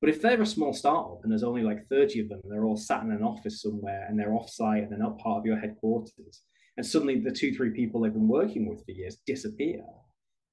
But 0.00 0.10
if 0.10 0.22
they're 0.22 0.40
a 0.40 0.46
small 0.46 0.72
startup 0.72 1.20
and 1.22 1.30
there's 1.30 1.44
only 1.44 1.62
like 1.62 1.86
30 1.88 2.20
of 2.20 2.28
them, 2.30 2.40
and 2.42 2.52
they're 2.52 2.64
all 2.64 2.76
sat 2.76 3.02
in 3.02 3.12
an 3.12 3.22
office 3.22 3.60
somewhere 3.60 4.06
and 4.08 4.18
they're 4.18 4.30
offsite 4.30 4.82
and 4.82 4.90
they're 4.90 4.98
not 4.98 5.18
part 5.18 5.38
of 5.38 5.46
your 5.46 5.58
headquarters, 5.58 6.42
and 6.76 6.86
suddenly 6.86 7.20
the 7.20 7.30
two, 7.30 7.52
three 7.54 7.70
people 7.70 8.00
they've 8.00 8.12
been 8.12 8.28
working 8.28 8.66
with 8.66 8.84
for 8.84 8.92
years 8.92 9.18
disappear, 9.26 9.82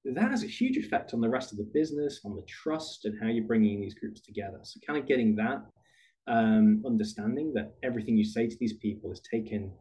that 0.06 0.32
has 0.32 0.44
a 0.44 0.48
huge 0.48 0.78
effect 0.78 1.14
on 1.14 1.22
the 1.22 1.30
rest 1.30 1.52
of 1.52 1.58
the 1.58 1.70
business, 1.74 2.22
on 2.26 2.36
the 2.36 2.44
trust, 2.44 3.06
and 3.06 3.18
how 3.22 3.28
you're 3.28 3.46
bringing 3.46 3.82
these 3.82 3.96
groups 3.96 4.22
together. 4.22 4.60
So, 4.64 4.80
kind 4.86 5.00
of 5.00 5.08
getting 5.08 5.36
that 5.36 5.66
um, 6.28 6.84
understanding 6.86 7.54
that 7.54 7.76
everything 7.84 8.18
you 8.18 8.26
say 8.26 8.48
to 8.48 8.58
these 8.60 8.74
people 8.74 9.12
is 9.12 9.22
taken 9.22 9.72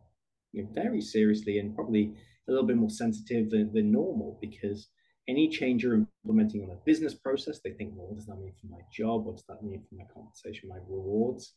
you 0.52 0.62
know, 0.62 0.68
very 0.72 1.00
seriously 1.00 1.58
and 1.58 1.74
probably 1.74 2.14
a 2.48 2.50
little 2.50 2.66
bit 2.66 2.76
more 2.76 2.90
sensitive 2.90 3.50
than, 3.50 3.72
than 3.72 3.90
normal 3.90 4.38
because 4.40 4.88
any 5.28 5.48
change 5.48 5.82
you're 5.82 6.06
implementing 6.24 6.62
on 6.62 6.70
a 6.70 6.78
business 6.84 7.14
process, 7.14 7.58
they 7.62 7.72
think, 7.72 7.92
well, 7.94 8.06
what 8.06 8.16
does 8.16 8.26
that 8.26 8.38
mean 8.38 8.52
for 8.60 8.68
my 8.68 8.78
job? 8.92 9.26
What 9.26 9.36
does 9.36 9.44
that 9.48 9.62
mean 9.62 9.82
for 9.88 9.96
my 9.96 10.04
compensation, 10.12 10.68
my 10.68 10.76
rewards? 10.88 11.54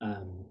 Um, 0.00 0.44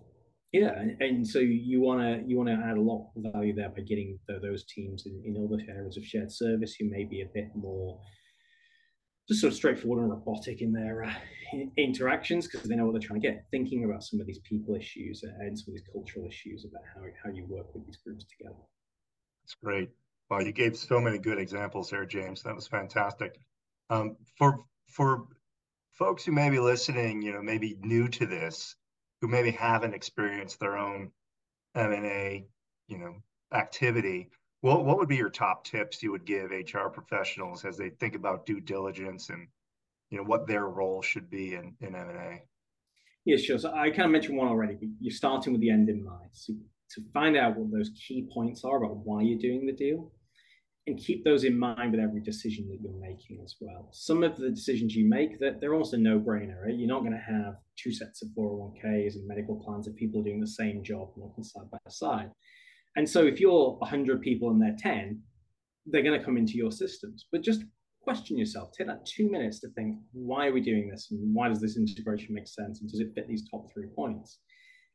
yeah, 0.60 0.84
and, 1.00 1.28
so 1.28 1.40
you 1.40 1.82
want 1.82 2.02
to 2.02 2.28
you 2.28 2.38
want 2.38 2.50
to 2.50 2.56
add 2.56 2.78
a 2.78 2.82
lot 2.82 3.12
of 3.16 3.32
value 3.32 3.54
there 3.54 3.70
by 3.70 3.82
getting 3.82 4.18
the, 4.28 4.40
those 4.40 4.64
teams 4.66 5.06
in, 5.06 5.22
in 5.26 5.44
other 5.44 5.62
areas 5.70 5.98
of 5.98 6.06
shared 6.06 6.32
service 6.32 6.76
who 6.76 6.90
may 6.90 7.04
be 7.04 7.22
a 7.22 7.30
bit 7.34 7.50
more 7.56 8.00
just 9.28 9.42
sort 9.42 9.52
of 9.52 9.58
straightforward 9.58 10.02
and 10.02 10.10
robotic 10.10 10.62
in 10.62 10.72
their 10.72 11.04
uh, 11.04 11.14
interactions 11.78 12.48
because 12.48 12.68
they 12.68 12.76
know 12.76 12.86
what 12.86 12.94
they're 12.94 13.08
trying 13.08 13.22
to 13.22 13.28
get. 13.28 13.46
Thinking 13.52 13.84
about 13.84 14.04
some 14.04 14.20
of 14.20 14.26
these 14.26 14.40
people 14.40 14.76
issues 14.76 15.24
and 15.24 15.58
some 15.58 15.74
of 15.74 15.76
these 15.76 15.88
cultural 15.94 16.26
issues 16.28 16.66
about 16.66 16.84
how 16.96 17.02
how 17.24 17.30
you 17.36 17.46
work 17.48 17.74
with 17.74 17.86
these 17.86 17.98
groups 17.98 18.26
together. 18.38 18.60
That's 19.44 19.56
great. 19.64 19.90
Well, 20.30 20.42
you 20.42 20.52
gave 20.52 20.76
so 20.76 21.00
many 21.00 21.20
good 21.20 21.40
examples 21.40 21.90
there, 21.90 22.06
James. 22.06 22.44
That 22.44 22.56
was 22.56 22.68
fantastic. 22.68 23.40
Um, 23.90 24.18
for 24.38 24.66
for 24.88 25.28
folks 25.92 26.24
who 26.26 26.32
may 26.32 26.50
be 26.50 26.60
listening, 26.60 27.22
you 27.22 27.34
know, 27.34 27.42
maybe 27.42 27.78
new 27.82 28.08
to 28.08 28.26
this, 28.26 28.76
who 29.22 29.27
maybe 29.27 29.51
haven't 29.51 29.94
experienced 29.94 30.60
their 30.60 30.77
own 30.77 31.12
M 31.75 31.92
and 31.92 32.06
A, 32.06 32.48
you 32.88 32.98
know, 32.98 33.16
activity, 33.53 34.30
what 34.62 34.86
what 34.86 34.98
would 34.98 35.10
be 35.10 35.16
your 35.16 35.30
top 35.30 35.64
tips 35.64 36.01
you 36.01 36.12
would 36.12 36.25
give 36.25 36.51
HR 36.51 36.90
professionals 36.90 37.66
as 37.66 37.77
they 37.77 37.90
think 37.90 38.16
about 38.16 38.46
due 38.46 38.60
diligence 38.60 39.30
and 39.30 39.48
you 40.10 40.18
know 40.18 40.24
what 40.24 40.48
their 40.48 40.66
role 40.66 41.01
should 41.01 41.30
be 41.30 41.53
in 41.53 41.75
in 41.82 41.96
M 41.96 42.10
and 42.10 42.18
A? 42.18 42.42
Yeah, 43.25 43.38
sure. 43.38 43.60
So 43.60 43.74
I 43.74 43.90
kind 43.90 44.06
of 44.06 44.12
mentioned 44.12 44.38
one 44.38 44.48
already, 44.48 44.75
but 44.75 44.88
you're 45.00 45.12
starting 45.12 45.51
with 45.51 45.62
the 45.62 45.70
end 45.70 45.90
in 45.90 46.03
mind. 46.03 46.30
So 46.32 46.53
to 46.92 47.01
find 47.14 47.36
out 47.36 47.58
what 47.58 47.72
those 47.72 47.92
key 48.08 48.27
points 48.34 48.64
are 48.64 48.77
about 48.77 48.98
why 49.03 49.22
you're 49.22 49.40
doing 49.40 49.66
the 49.66 49.74
deal 49.74 50.12
and 50.88 50.98
keep 50.98 51.24
those 51.24 51.44
in 51.44 51.60
mind 51.60 51.92
with 51.92 52.00
every 52.00 52.22
decision 52.22 52.68
that 52.70 52.80
you're 52.82 53.00
making 53.00 53.42
as 53.44 53.56
well. 53.60 53.90
Some 53.92 54.24
of 54.24 54.38
the 54.38 54.50
decisions 54.50 54.96
you 54.96 55.08
make 55.08 55.38
that 55.40 55.60
they're 55.60 55.76
also 55.76 55.98
no 55.98 56.18
brainer, 56.18 56.64
right? 56.64 56.74
You're 56.74 56.88
not 56.88 57.02
going 57.02 57.12
to 57.12 57.18
have 57.18 57.56
two 57.76 57.92
sets 57.92 58.22
of 58.22 58.30
401ks 58.30 59.16
and 59.16 59.28
medical 59.28 59.58
plans 59.58 59.88
if 59.88 59.96
people 59.96 60.22
are 60.22 60.24
doing 60.24 60.40
the 60.40 60.48
same 60.48 60.84
job 60.84 61.10
and 61.16 61.26
working 61.26 61.44
side 61.44 61.70
by 61.70 61.78
side. 61.90 62.32
And 62.96 63.08
so 63.08 63.26
if 63.26 63.40
you're 63.40 63.74
100 63.74 64.22
people 64.22 64.50
and 64.50 64.62
they're 64.62 64.78
10, 64.80 65.22
they're 65.88 66.04
going 66.04 66.18
to 66.18 66.26
come 66.26 66.38
into 66.38 66.54
your 66.54 66.72
systems. 66.72 67.28
But 67.32 67.42
just 67.42 67.64
question 68.02 68.38
yourself. 68.38 68.72
Take 68.72 68.88
that 68.88 69.06
two 69.06 69.30
minutes 69.30 69.60
to 69.60 69.70
think, 69.70 69.98
why 70.14 70.48
are 70.48 70.54
we 70.54 70.62
doing 70.62 70.90
this? 70.90 71.10
And 71.12 71.36
why 71.36 71.50
does 71.50 71.60
this 71.60 71.78
integration 71.78 72.34
make 72.34 72.48
sense? 72.48 72.80
And 72.80 72.90
does 72.90 73.02
it 73.02 73.12
fit 73.14 73.28
these 73.28 73.48
top 73.50 73.72
three 73.74 73.88
points? 73.94 74.40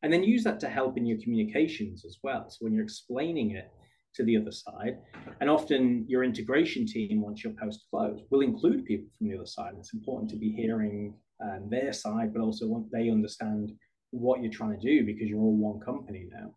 And 0.02 0.10
then 0.10 0.24
use 0.24 0.42
that 0.44 0.58
to 0.60 0.68
help 0.68 0.96
in 0.96 1.06
your 1.06 1.18
communications 1.22 2.06
as 2.06 2.18
well. 2.24 2.48
So 2.48 2.58
when 2.60 2.72
you're 2.72 2.82
explaining 2.82 3.52
it 3.52 3.70
to 4.14 4.24
the 4.24 4.36
other 4.36 4.52
side, 4.52 4.98
and 5.40 5.48
often 5.48 6.04
your 6.08 6.24
integration 6.24 6.86
team, 6.86 7.22
once 7.22 7.42
you're 7.42 7.54
post 7.54 7.86
close, 7.90 8.20
will 8.30 8.40
include 8.40 8.84
people 8.84 9.08
from 9.16 9.28
the 9.28 9.36
other 9.36 9.46
side. 9.46 9.70
And 9.70 9.78
it's 9.78 9.94
important 9.94 10.30
to 10.30 10.36
be 10.36 10.50
hearing 10.52 11.14
um, 11.42 11.68
their 11.70 11.92
side, 11.92 12.32
but 12.32 12.42
also 12.42 12.66
want 12.66 12.90
they 12.92 13.10
understand 13.10 13.72
what 14.10 14.42
you're 14.42 14.52
trying 14.52 14.78
to 14.78 14.86
do 14.86 15.04
because 15.04 15.28
you're 15.28 15.40
all 15.40 15.56
one 15.56 15.80
company 15.80 16.26
now. 16.30 16.54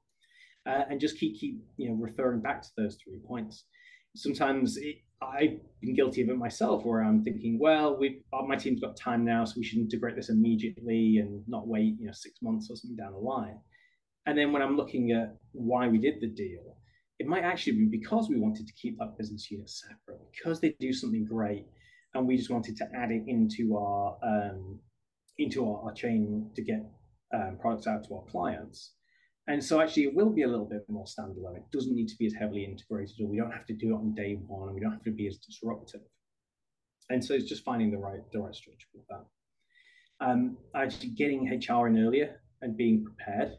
Uh, 0.67 0.83
and 0.89 0.99
just 0.99 1.17
keep 1.17 1.39
keep 1.39 1.59
you 1.77 1.89
know 1.89 1.95
referring 1.95 2.41
back 2.41 2.61
to 2.61 2.69
those 2.77 2.97
three 3.03 3.19
points. 3.27 3.65
Sometimes 4.15 4.77
it, 4.77 4.95
I've 5.21 5.59
been 5.81 5.95
guilty 5.95 6.21
of 6.21 6.29
it 6.29 6.37
myself, 6.37 6.85
where 6.85 7.01
I'm 7.01 7.23
thinking, 7.23 7.57
well, 7.59 7.97
we 7.97 8.21
uh, 8.33 8.43
my 8.43 8.55
team's 8.55 8.81
got 8.81 8.97
time 8.97 9.23
now, 9.23 9.45
so 9.45 9.53
we 9.57 9.63
should 9.63 9.79
integrate 9.79 10.15
this 10.15 10.29
immediately 10.29 11.17
and 11.17 11.43
not 11.47 11.67
wait, 11.67 11.95
you 11.99 12.07
know, 12.07 12.13
six 12.13 12.41
months 12.41 12.69
or 12.69 12.75
something 12.75 12.97
down 12.97 13.13
the 13.13 13.19
line. 13.19 13.59
And 14.25 14.37
then 14.37 14.51
when 14.51 14.61
I'm 14.61 14.75
looking 14.75 15.11
at 15.11 15.37
why 15.51 15.87
we 15.87 15.99
did 15.99 16.19
the 16.19 16.27
deal, 16.27 16.74
it 17.19 17.27
might 17.27 17.43
actually 17.43 17.73
be 17.73 17.85
because 17.85 18.29
we 18.29 18.37
wanted 18.37 18.67
to 18.67 18.73
keep 18.73 18.97
that 18.97 19.17
business 19.17 19.49
unit 19.49 19.69
separate, 19.69 20.19
because 20.31 20.59
they 20.59 20.75
do 20.79 20.91
something 20.91 21.25
great, 21.25 21.65
and 22.13 22.27
we 22.27 22.37
just 22.37 22.49
wanted 22.49 22.75
to 22.77 22.85
add 22.95 23.11
it 23.11 23.23
into 23.27 23.77
our 23.77 24.17
um, 24.23 24.79
into 25.37 25.65
our, 25.67 25.83
our 25.85 25.93
chain 25.93 26.49
to 26.55 26.61
get 26.61 26.85
um, 27.33 27.57
products 27.59 27.87
out 27.87 28.03
to 28.07 28.15
our 28.15 28.23
clients. 28.23 28.93
And 29.47 29.63
so 29.63 29.79
actually 29.79 30.03
it 30.03 30.15
will 30.15 30.31
be 30.31 30.41
a 30.41 30.47
little 30.47 30.65
bit 30.65 30.85
more 30.89 31.05
standalone. 31.05 31.57
It 31.57 31.71
doesn't 31.71 31.93
need 31.93 32.07
to 32.07 32.15
be 32.17 32.25
as 32.25 32.33
heavily 32.33 32.65
integrated, 32.65 33.15
or 33.21 33.27
we 33.27 33.37
don't 33.37 33.51
have 33.51 33.65
to 33.67 33.73
do 33.73 33.91
it 33.91 33.97
on 33.97 34.15
day 34.15 34.39
one, 34.47 34.69
and 34.69 34.75
we 34.75 34.81
don't 34.81 34.93
have 34.93 35.03
to 35.03 35.11
be 35.11 35.27
as 35.27 35.37
disruptive. 35.37 36.01
And 37.09 37.23
so 37.23 37.33
it's 37.35 37.45
just 37.47 37.63
finding 37.63 37.91
the 37.91 37.97
right 37.97 38.19
the 38.31 38.39
right 38.39 38.55
structure 38.55 38.87
with 38.93 39.05
that. 39.07 39.25
Um, 40.19 40.57
actually 40.75 41.09
getting 41.09 41.47
HR 41.47 41.87
in 41.87 41.99
earlier 41.99 42.41
and 42.61 42.75
being 42.75 43.03
prepared. 43.03 43.51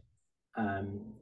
Um, 0.57 1.13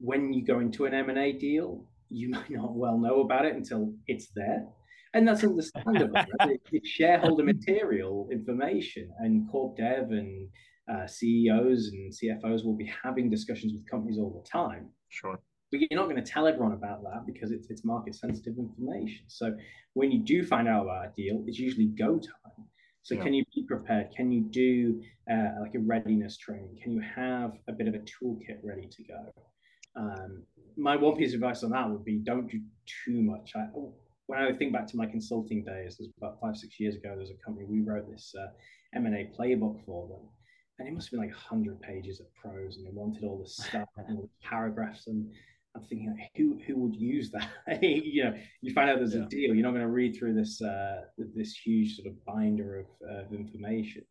when 0.00 0.32
you 0.32 0.44
go 0.44 0.60
into 0.60 0.86
an 0.86 0.94
M&A 0.94 1.32
deal, 1.32 1.84
you 2.08 2.28
might 2.30 2.50
not 2.50 2.74
well 2.74 2.98
know 2.98 3.20
about 3.20 3.44
it 3.44 3.54
until 3.54 3.92
it's 4.06 4.28
there. 4.34 4.66
And 5.12 5.26
that's 5.26 5.42
understandable. 5.44 6.14
right? 6.40 6.60
It's 6.72 6.88
shareholder 6.88 7.44
material 7.44 8.28
information 8.30 9.10
and 9.18 9.50
corp 9.50 9.76
dev 9.76 10.10
and 10.10 10.48
uh, 10.90 11.06
CEOs 11.06 11.88
and 11.88 12.12
CFOs 12.12 12.64
will 12.64 12.76
be 12.76 12.92
having 13.02 13.28
discussions 13.28 13.72
with 13.72 13.88
companies 13.90 14.18
all 14.18 14.42
the 14.42 14.48
time. 14.48 14.88
Sure. 15.08 15.38
But 15.70 15.80
you're 15.80 16.00
not 16.00 16.08
going 16.08 16.22
to 16.22 16.28
tell 16.28 16.46
everyone 16.46 16.72
about 16.72 17.02
that 17.02 17.26
because 17.26 17.52
it's, 17.52 17.70
it's 17.70 17.84
market 17.84 18.14
sensitive 18.14 18.54
information. 18.58 19.24
So 19.28 19.56
when 19.94 20.10
you 20.10 20.22
do 20.24 20.44
find 20.44 20.68
out 20.68 20.84
about 20.84 21.06
a 21.06 21.12
deal, 21.16 21.44
it's 21.46 21.58
usually 21.58 21.86
go 21.86 22.18
time. 22.18 22.66
So 23.02 23.14
yeah. 23.14 23.22
can 23.22 23.34
you 23.34 23.44
be 23.54 23.64
prepared? 23.66 24.08
Can 24.16 24.30
you 24.30 24.42
do 24.42 25.00
uh, 25.30 25.60
like 25.60 25.74
a 25.74 25.80
readiness 25.80 26.36
training? 26.36 26.76
Can 26.82 26.92
you 26.92 27.00
have 27.00 27.52
a 27.68 27.72
bit 27.72 27.88
of 27.88 27.94
a 27.94 27.98
toolkit 27.98 28.58
ready 28.62 28.88
to 28.88 29.02
go? 29.04 29.32
Um, 29.96 30.44
my 30.76 30.96
one 30.96 31.16
piece 31.16 31.30
of 31.30 31.34
advice 31.34 31.62
on 31.62 31.70
that 31.70 31.90
would 31.90 32.04
be 32.04 32.18
don't 32.18 32.50
do 32.50 32.60
too 33.04 33.22
much. 33.22 33.52
I, 33.56 33.66
when 34.26 34.40
I 34.40 34.52
think 34.52 34.72
back 34.72 34.86
to 34.88 34.96
my 34.96 35.06
consulting 35.06 35.64
days, 35.64 35.96
it 35.98 36.02
was 36.02 36.10
about 36.18 36.40
five, 36.40 36.56
six 36.56 36.78
years 36.78 36.94
ago, 36.94 37.14
there's 37.16 37.30
a 37.30 37.44
company, 37.44 37.66
we 37.68 37.80
wrote 37.82 38.08
this 38.10 38.32
uh, 38.38 38.46
M&A 38.94 39.30
playbook 39.36 39.84
for 39.84 40.08
them 40.08 40.28
and 40.80 40.88
it 40.88 40.94
must 40.94 41.08
have 41.08 41.12
been 41.12 41.28
like 41.28 41.36
100 41.36 41.80
pages 41.80 42.20
of 42.20 42.26
prose 42.34 42.76
and 42.76 42.86
they 42.86 42.90
wanted 42.92 43.22
all 43.22 43.38
this 43.38 43.56
stuff 43.56 43.88
and 43.96 44.16
all 44.16 44.22
the 44.22 44.48
paragraphs 44.48 45.06
and 45.06 45.30
i'm 45.76 45.82
thinking 45.82 46.16
who 46.36 46.58
who 46.66 46.76
would 46.76 46.96
use 46.96 47.30
that 47.30 47.48
you 47.82 48.24
know 48.24 48.34
you 48.62 48.72
find 48.72 48.90
out 48.90 48.98
there's 48.98 49.14
yeah. 49.14 49.22
a 49.22 49.28
deal 49.28 49.54
you're 49.54 49.64
not 49.64 49.70
going 49.70 49.82
to 49.82 49.88
read 49.88 50.16
through 50.18 50.34
this 50.34 50.60
uh, 50.62 51.02
this 51.36 51.54
huge 51.54 51.96
sort 51.96 52.08
of 52.08 52.24
binder 52.24 52.80
of, 52.80 52.86
uh, 53.08 53.24
of 53.24 53.32
information 53.32 54.02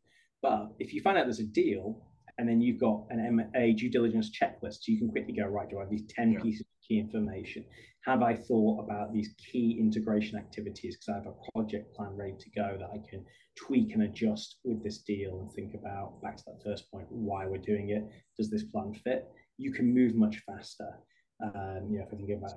but 0.41 0.69
if 0.79 0.93
you 0.93 1.01
find 1.01 1.17
out 1.17 1.25
there's 1.25 1.39
a 1.39 1.43
deal 1.43 2.01
and 2.39 2.47
then 2.47 2.61
you've 2.61 2.79
got 2.79 3.03
an 3.09 3.19
M- 3.19 3.75
due 3.75 3.91
diligence 3.91 4.31
checklist. 4.31 4.75
So 4.81 4.91
you 4.93 4.97
can 4.97 5.11
quickly 5.11 5.33
go 5.33 5.45
right 5.45 5.69
do 5.69 5.77
i 5.77 5.81
have 5.81 5.89
these 5.89 6.07
10 6.09 6.31
yeah. 6.31 6.39
pieces 6.39 6.61
of 6.61 6.87
key 6.87 6.97
information? 6.97 7.65
Have 8.05 8.23
i 8.23 8.33
thought 8.33 8.83
about 8.83 9.13
these 9.13 9.29
key 9.37 9.77
integration 9.79 10.37
activities? 10.37 10.95
Because 10.95 11.09
i 11.09 11.15
have 11.15 11.27
a 11.27 11.51
project 11.51 11.93
plan 11.95 12.15
ready 12.15 12.35
to 12.39 12.49
go 12.51 12.77
that 12.79 12.89
i 12.93 13.09
can 13.09 13.25
tweak 13.55 13.93
and 13.93 14.03
adjust 14.03 14.59
with 14.63 14.81
this 14.83 14.99
deal 14.99 15.41
and 15.41 15.51
think 15.51 15.73
about 15.73 16.21
back 16.21 16.37
to 16.37 16.43
that 16.47 16.63
first 16.63 16.89
point 16.91 17.05
why 17.09 17.45
we're 17.45 17.57
doing 17.57 17.89
it. 17.89 18.07
Does 18.37 18.49
this 18.49 18.63
plan 18.63 18.93
fit? 19.03 19.27
You 19.57 19.73
can 19.73 19.93
move 19.93 20.15
much 20.15 20.37
faster. 20.47 20.97
Um, 21.43 21.87
you 21.89 21.99
know, 21.99 22.05
if 22.05 22.13
I 22.13 22.17
think 22.17 22.29
about 22.31 22.53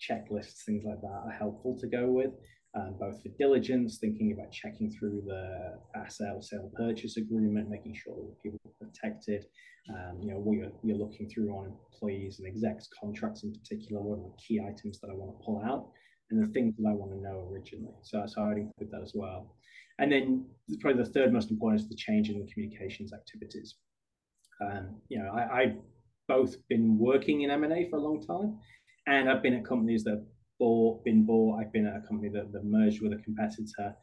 checklists, 0.00 0.64
things 0.64 0.84
like 0.84 1.00
that 1.00 1.22
are 1.26 1.36
helpful 1.38 1.76
to 1.78 1.86
go 1.86 2.06
with, 2.10 2.30
um, 2.76 2.96
both 3.00 3.22
for 3.22 3.28
diligence, 3.38 3.98
thinking 3.98 4.32
about 4.32 4.52
checking 4.52 4.90
through 4.90 5.22
the 5.26 5.78
or 5.94 6.42
sale 6.42 6.70
purchase 6.76 7.16
agreement, 7.16 7.70
making 7.70 7.94
sure 7.94 8.14
that 8.16 8.42
people 8.42 8.60
are 8.66 8.86
protected. 8.86 9.46
Um, 9.88 10.18
you 10.20 10.30
know, 10.30 10.38
what 10.38 10.56
you're, 10.56 10.72
you're 10.82 10.98
looking 10.98 11.28
through 11.28 11.50
on 11.50 11.72
employees 11.92 12.38
and 12.38 12.48
execs 12.48 12.88
contracts 13.00 13.44
in 13.44 13.52
particular, 13.52 14.02
what 14.02 14.18
are 14.18 14.30
the 14.30 14.42
key 14.42 14.60
items 14.60 15.00
that 15.00 15.08
I 15.10 15.14
want 15.14 15.38
to 15.38 15.44
pull 15.44 15.62
out, 15.64 15.88
and 16.30 16.42
the 16.42 16.52
things 16.52 16.74
that 16.76 16.88
I 16.88 16.92
want 16.92 17.12
to 17.12 17.20
know 17.20 17.48
originally. 17.50 17.94
So, 18.02 18.24
so 18.26 18.42
I'd 18.42 18.58
include 18.58 18.90
that 18.90 19.02
as 19.02 19.12
well. 19.14 19.54
And 19.98 20.12
then 20.12 20.46
probably 20.80 21.02
the 21.02 21.10
third 21.10 21.32
most 21.32 21.50
important 21.50 21.80
is 21.80 21.88
the 21.88 21.96
change 21.96 22.28
in 22.28 22.46
communications 22.48 23.12
activities. 23.12 23.76
Um, 24.60 24.96
you 25.08 25.18
know, 25.18 25.30
I, 25.30 25.62
I've 25.62 25.76
both 26.28 26.56
been 26.68 26.98
working 26.98 27.42
in 27.42 27.50
M&A 27.50 27.88
for 27.88 27.96
a 27.96 28.02
long 28.02 28.20
time, 28.26 28.58
and 29.06 29.30
I've 29.30 29.42
been 29.42 29.54
at 29.54 29.64
companies 29.64 30.04
that 30.04 30.26
bought, 30.58 31.04
been 31.04 31.24
bought. 31.24 31.60
I've 31.60 31.72
been 31.72 31.86
at 31.86 31.96
a 31.96 32.06
company 32.06 32.28
that, 32.30 32.52
that 32.52 32.64
merged 32.64 33.02
with 33.02 33.12
a 33.12 33.22
competitor. 33.22 33.96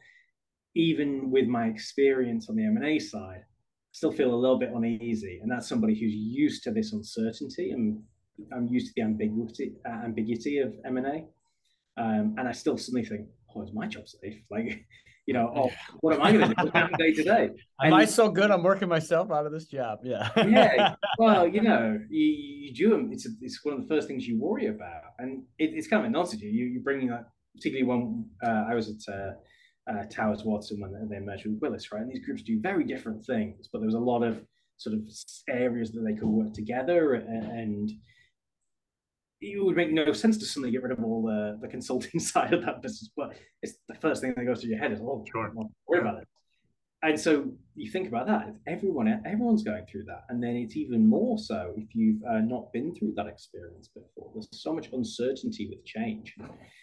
Even 0.75 1.29
with 1.31 1.47
my 1.47 1.67
experience 1.67 2.49
on 2.49 2.55
the 2.55 2.65
M&A 2.65 2.99
side, 2.99 3.41
I 3.41 3.91
still 3.91 4.11
feel 4.11 4.33
a 4.33 4.35
little 4.35 4.57
bit 4.57 4.71
uneasy. 4.73 5.39
And 5.41 5.51
that's 5.51 5.67
somebody 5.67 5.93
who's 5.93 6.13
used 6.13 6.63
to 6.63 6.71
this 6.71 6.93
uncertainty 6.93 7.71
and 7.71 8.01
I'm 8.51 8.67
used 8.67 8.87
to 8.87 8.93
the 8.95 9.03
ambiguity, 9.03 9.73
uh, 9.87 10.03
ambiguity 10.03 10.57
of 10.59 10.73
M&A. 10.85 11.25
Um, 11.95 12.35
and 12.37 12.47
I 12.47 12.51
still 12.51 12.77
suddenly 12.77 13.05
think, 13.05 13.27
oh, 13.55 13.63
is 13.63 13.73
my 13.73 13.87
job 13.87 14.07
safe? 14.07 14.41
Like, 14.49 14.85
you 15.25 15.33
know, 15.33 15.51
oh, 15.55 15.71
what 16.01 16.15
am 16.15 16.21
I 16.21 16.31
going 16.31 16.49
to 16.49 16.55
do 16.55 16.97
day 16.97 17.13
to 17.13 17.23
day? 17.23 17.49
Am 17.81 17.93
I 17.93 18.05
so 18.05 18.29
good? 18.29 18.51
I'm 18.51 18.63
working 18.63 18.89
myself 18.89 19.31
out 19.31 19.45
of 19.45 19.51
this 19.51 19.65
job. 19.65 19.99
Yeah. 20.03 20.29
yeah. 20.37 20.95
Well, 21.19 21.47
you 21.47 21.61
know, 21.61 21.99
you, 22.09 22.25
you 22.25 22.73
do 22.73 22.89
them. 22.89 23.09
It's 23.11 23.25
a, 23.25 23.29
it's 23.41 23.63
one 23.63 23.75
of 23.75 23.81
the 23.81 23.87
first 23.87 24.07
things 24.07 24.27
you 24.27 24.39
worry 24.39 24.67
about, 24.67 25.13
and 25.19 25.43
it, 25.59 25.71
it's 25.73 25.87
kind 25.87 26.03
of 26.03 26.09
a 26.09 26.11
nonsense. 26.11 26.41
You 26.41 26.65
you 26.65 26.79
bringing 26.79 27.09
that, 27.09 27.25
particularly 27.55 27.87
when 27.87 28.25
uh, 28.43 28.65
I 28.69 28.75
was 28.75 28.89
at. 28.89 29.13
Uh, 29.13 29.31
uh, 29.85 30.05
Towers 30.09 30.45
Watson 30.45 30.79
when 30.79 31.09
they 31.09 31.19
merged 31.19 31.45
with 31.45 31.59
Willis, 31.59 31.91
right? 31.91 32.01
And 32.01 32.09
these 32.09 32.25
groups 32.25 32.41
do 32.41 32.57
very 32.57 32.85
different 32.85 33.25
things, 33.25 33.67
but 33.69 33.79
there 33.79 33.85
was 33.85 33.95
a 33.95 33.99
lot 33.99 34.23
of 34.23 34.41
sort 34.77 34.95
of 34.95 35.01
areas 35.49 35.91
that 35.91 36.01
they 36.01 36.13
could 36.13 36.27
work 36.27 36.53
together 36.53 37.15
and, 37.15 37.45
and 37.51 37.91
it 39.43 39.63
would 39.63 39.75
make 39.75 39.91
no 39.91 40.13
sense 40.13 40.37
to 40.37 40.45
suddenly 40.45 40.71
get 40.71 40.83
rid 40.83 40.91
of 40.91 41.03
all 41.03 41.23
the, 41.23 41.57
the 41.61 41.67
consulting 41.67 42.19
side 42.31 42.53
of 42.53 42.65
that 42.65 42.81
business, 42.81 43.09
but 43.15 43.35
it's 43.61 43.73
the 43.89 43.95
first 43.95 44.21
thing 44.21 44.33
that 44.35 44.45
goes 44.45 44.61
through 44.61 44.71
your 44.71 44.79
head 44.79 44.91
is, 44.91 44.99
oh, 45.01 45.23
sure. 45.31 45.51
Don't 45.53 45.69
worry 45.87 46.01
about 46.01 46.21
it. 46.21 46.27
And 47.03 47.19
so 47.19 47.51
you 47.75 47.91
think 47.91 48.07
about 48.07 48.27
that. 48.27 48.55
Everyone, 48.65 49.09
everyone's 49.25 49.61
going 49.61 49.85
through 49.91 50.05
that, 50.05 50.23
and 50.29 50.41
then 50.41 50.55
it's 50.55 50.77
even 50.77 51.05
more 51.05 51.37
so 51.37 51.73
if 51.75 51.93
you've 51.93 52.23
uh, 52.23 52.39
not 52.39 52.71
been 52.71 52.95
through 52.95 53.13
that 53.17 53.27
experience 53.27 53.89
before. 53.89 54.31
There's 54.33 54.47
so 54.53 54.73
much 54.73 54.87
uncertainty 54.93 55.67
with 55.69 55.83
change. 55.83 56.33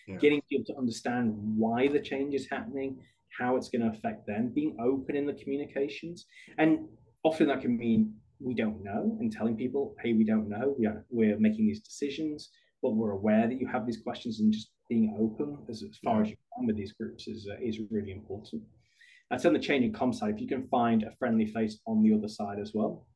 Yeah. 0.07 0.17
Getting 0.17 0.43
people 0.51 0.67
to 0.67 0.79
understand 0.79 1.33
why 1.57 1.89
the 1.89 2.01
change 2.01 2.35
is 2.35 2.47
happening, 2.51 2.99
how 3.39 3.57
it's 3.57 3.71
going 3.71 3.81
to 3.81 3.97
affect 3.97 4.27
them, 4.27 4.53
being 4.55 4.77
open 4.79 5.17
in 5.17 5.25
the 5.25 5.33
communications, 5.33 6.27
and 6.59 6.81
often 7.25 7.49
that 7.49 7.63
can 7.63 7.79
mean 7.79 8.13
we 8.41 8.55
don't 8.55 8.83
know 8.83 9.17
and 9.21 9.31
telling 9.31 9.57
people, 9.57 9.95
hey, 10.03 10.13
we 10.15 10.25
don't 10.25 10.49
know. 10.49 10.75
We 10.79 10.87
are, 10.87 11.05
we're 11.11 11.39
making 11.39 11.67
these 11.67 11.81
decisions, 11.81 12.51
but 12.83 12.91
we're 12.91 13.13
aware 13.13 13.47
that 13.47 13.61
you 13.61 13.67
have 13.69 13.87
these 13.87 14.01
questions 14.03 14.41
and 14.41 14.53
just 14.53 14.71
being 14.89 15.17
open 15.21 15.59
as, 15.69 15.83
as 15.83 15.99
far 16.03 16.23
as 16.23 16.31
you 16.31 16.37
can 16.57 16.67
with 16.67 16.77
these 16.77 16.93
groups 16.93 17.29
is, 17.29 17.49
uh, 17.51 17.57
is 17.63 17.79
really 17.91 18.13
important. 18.13 18.63
That's 19.31 19.45
on 19.45 19.53
the 19.53 19.59
changing 19.59 19.93
com 19.93 20.13
side. 20.13 20.35
If 20.35 20.41
you 20.41 20.49
can 20.49 20.67
find 20.69 21.03
a 21.03 21.15
friendly 21.19 21.47
face 21.47 21.79
on 21.87 22.03
the 22.03 22.13
other 22.15 22.29
side 22.29 22.59
as 22.61 22.73
well, 22.75 23.07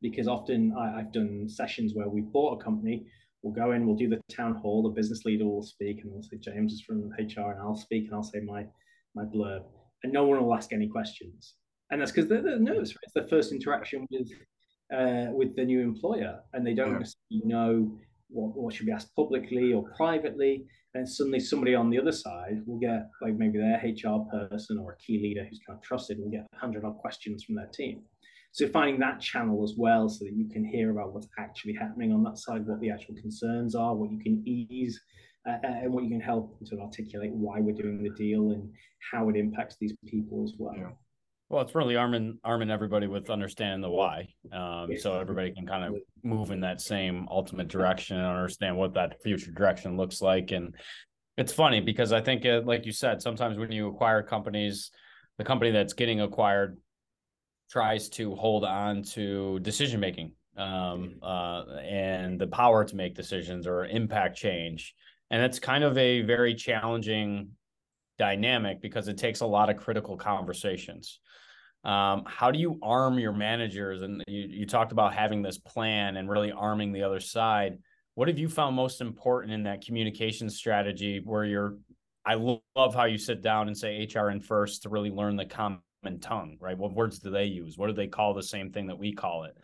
because 0.00 0.28
often 0.28 0.72
I, 0.78 1.00
I've 1.00 1.12
done 1.12 1.48
sessions 1.48 1.92
where 1.94 2.08
we 2.08 2.22
bought 2.22 2.60
a 2.60 2.64
company, 2.64 3.06
we'll 3.42 3.52
go 3.52 3.72
in, 3.72 3.86
we'll 3.86 3.96
do 3.96 4.08
the 4.08 4.20
town 4.34 4.54
hall, 4.54 4.82
the 4.82 4.88
business 4.88 5.24
leader 5.24 5.44
will 5.44 5.62
speak, 5.62 6.00
and 6.02 6.12
we'll 6.12 6.22
say 6.22 6.38
James 6.38 6.72
is 6.72 6.80
from 6.80 7.10
HR, 7.18 7.52
and 7.52 7.60
I'll 7.60 7.76
speak, 7.76 8.04
and 8.04 8.14
I'll 8.14 8.22
say 8.22 8.40
my 8.40 8.66
my 9.14 9.24
blurb, 9.24 9.64
and 10.04 10.12
no 10.12 10.24
one 10.24 10.40
will 10.40 10.54
ask 10.54 10.72
any 10.72 10.88
questions, 10.88 11.56
and 11.90 12.00
that's 12.00 12.12
because 12.12 12.28
they're, 12.28 12.42
they're 12.42 12.58
nervous. 12.58 12.94
Right? 12.94 13.02
It's 13.02 13.12
their 13.12 13.28
first 13.28 13.52
interaction 13.52 14.06
with 14.10 14.30
uh, 14.94 15.26
with 15.30 15.54
the 15.56 15.64
new 15.64 15.80
employer 15.80 16.40
and 16.52 16.66
they 16.66 16.74
don't 16.74 16.92
yeah. 16.92 16.98
necessarily 16.98 17.42
know 17.44 17.98
what, 18.28 18.56
what 18.56 18.74
should 18.74 18.86
be 18.86 18.92
asked 18.92 19.14
publicly 19.14 19.72
or 19.72 19.84
privately 19.96 20.64
and 20.94 21.08
suddenly 21.08 21.40
somebody 21.40 21.74
on 21.74 21.90
the 21.90 21.98
other 21.98 22.12
side 22.12 22.62
will 22.66 22.78
get 22.78 23.08
like 23.22 23.34
maybe 23.34 23.58
their 23.58 23.78
hr 23.78 24.24
person 24.48 24.78
or 24.78 24.92
a 24.92 24.96
key 24.96 25.20
leader 25.22 25.44
who's 25.48 25.60
kind 25.66 25.76
of 25.76 25.82
trusted 25.82 26.18
will 26.18 26.30
get 26.30 26.46
100 26.52 26.84
odd 26.84 26.98
questions 26.98 27.44
from 27.44 27.54
their 27.54 27.68
team 27.72 28.02
so 28.52 28.66
finding 28.68 28.98
that 28.98 29.20
channel 29.20 29.62
as 29.62 29.74
well 29.76 30.08
so 30.08 30.24
that 30.24 30.34
you 30.34 30.48
can 30.48 30.64
hear 30.64 30.90
about 30.90 31.12
what's 31.12 31.28
actually 31.38 31.74
happening 31.74 32.12
on 32.12 32.22
that 32.22 32.38
side 32.38 32.66
what 32.66 32.80
the 32.80 32.90
actual 32.90 33.14
concerns 33.14 33.74
are 33.74 33.94
what 33.94 34.10
you 34.10 34.18
can 34.18 34.42
ease 34.46 35.00
uh, 35.48 35.56
and 35.62 35.92
what 35.92 36.04
you 36.04 36.10
can 36.10 36.20
help 36.20 36.58
to 36.66 36.78
articulate 36.80 37.30
why 37.32 37.60
we're 37.60 37.74
doing 37.74 38.02
the 38.02 38.10
deal 38.10 38.50
and 38.50 38.68
how 39.12 39.28
it 39.28 39.36
impacts 39.36 39.76
these 39.80 39.94
people 40.06 40.44
as 40.44 40.52
well 40.58 40.74
yeah. 40.76 40.88
Well, 41.50 41.62
it's 41.62 41.74
really 41.74 41.96
arming 41.96 42.38
arming 42.44 42.70
everybody 42.70 43.08
with 43.08 43.28
understanding 43.28 43.80
the 43.80 43.90
why, 43.90 44.28
um, 44.52 44.96
so 44.96 45.18
everybody 45.18 45.52
can 45.52 45.66
kind 45.66 45.82
of 45.82 46.00
move 46.22 46.52
in 46.52 46.60
that 46.60 46.80
same 46.80 47.26
ultimate 47.28 47.66
direction 47.66 48.18
and 48.18 48.26
understand 48.26 48.76
what 48.76 48.94
that 48.94 49.20
future 49.20 49.50
direction 49.50 49.96
looks 49.96 50.22
like. 50.22 50.52
And 50.52 50.76
it's 51.36 51.52
funny 51.52 51.80
because 51.80 52.12
I 52.12 52.20
think, 52.20 52.46
uh, 52.46 52.60
like 52.64 52.86
you 52.86 52.92
said, 52.92 53.20
sometimes 53.20 53.58
when 53.58 53.72
you 53.72 53.88
acquire 53.88 54.22
companies, 54.22 54.92
the 55.38 55.44
company 55.44 55.72
that's 55.72 55.92
getting 55.92 56.20
acquired 56.20 56.78
tries 57.68 58.08
to 58.10 58.36
hold 58.36 58.64
on 58.64 59.02
to 59.02 59.58
decision 59.58 59.98
making 59.98 60.30
um, 60.56 61.16
uh, 61.20 61.64
and 61.82 62.40
the 62.40 62.46
power 62.46 62.84
to 62.84 62.94
make 62.94 63.16
decisions 63.16 63.66
or 63.66 63.86
impact 63.86 64.36
change, 64.36 64.94
and 65.32 65.42
it's 65.42 65.58
kind 65.58 65.82
of 65.82 65.98
a 65.98 66.22
very 66.22 66.54
challenging 66.54 67.48
dynamic 68.18 68.80
because 68.80 69.08
it 69.08 69.18
takes 69.18 69.40
a 69.40 69.46
lot 69.46 69.68
of 69.68 69.76
critical 69.76 70.16
conversations 70.16 71.18
um, 71.84 72.24
how 72.26 72.50
do 72.50 72.58
you 72.58 72.78
arm 72.82 73.18
your 73.18 73.32
managers? 73.32 74.02
And 74.02 74.22
you, 74.26 74.46
you 74.48 74.66
talked 74.66 74.92
about 74.92 75.14
having 75.14 75.42
this 75.42 75.58
plan 75.58 76.16
and 76.16 76.28
really 76.28 76.52
arming 76.52 76.92
the 76.92 77.02
other 77.02 77.20
side. 77.20 77.78
What 78.14 78.28
have 78.28 78.38
you 78.38 78.48
found 78.48 78.76
most 78.76 79.00
important 79.00 79.52
in 79.52 79.62
that 79.64 79.84
communication 79.84 80.50
strategy 80.50 81.20
where 81.24 81.44
you're 81.44 81.76
i 82.26 82.34
love 82.34 82.94
how 82.94 83.04
you 83.04 83.16
sit 83.16 83.40
down 83.40 83.68
and 83.68 83.76
say 83.76 84.06
hr 84.14 84.28
in 84.28 84.40
first 84.42 84.82
to 84.82 84.90
really 84.90 85.08
learn 85.10 85.36
the 85.36 85.46
common 85.46 85.80
tongue 86.20 86.56
right? 86.60 86.76
What 86.76 86.92
words 86.92 87.18
do 87.18 87.30
they 87.30 87.44
use? 87.44 87.76
What 87.76 87.88
do 87.88 87.92
they 87.92 88.06
call 88.06 88.34
the 88.34 88.42
same 88.42 88.70
thing 88.70 88.86
that 88.88 88.98
we 88.98 89.12
call 89.12 89.44
it? 89.44 89.56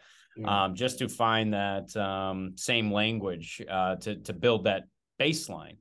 Um, 0.44 0.74
just 0.74 0.98
to 0.98 1.08
find 1.08 1.54
that 1.54 1.96
um, 1.96 2.52
same 2.56 2.92
language 2.92 3.62
uh, 3.70 3.96
to, 3.96 4.16
to 4.16 4.32
build 4.34 4.64
that 4.64 4.84
baseline 5.18 5.76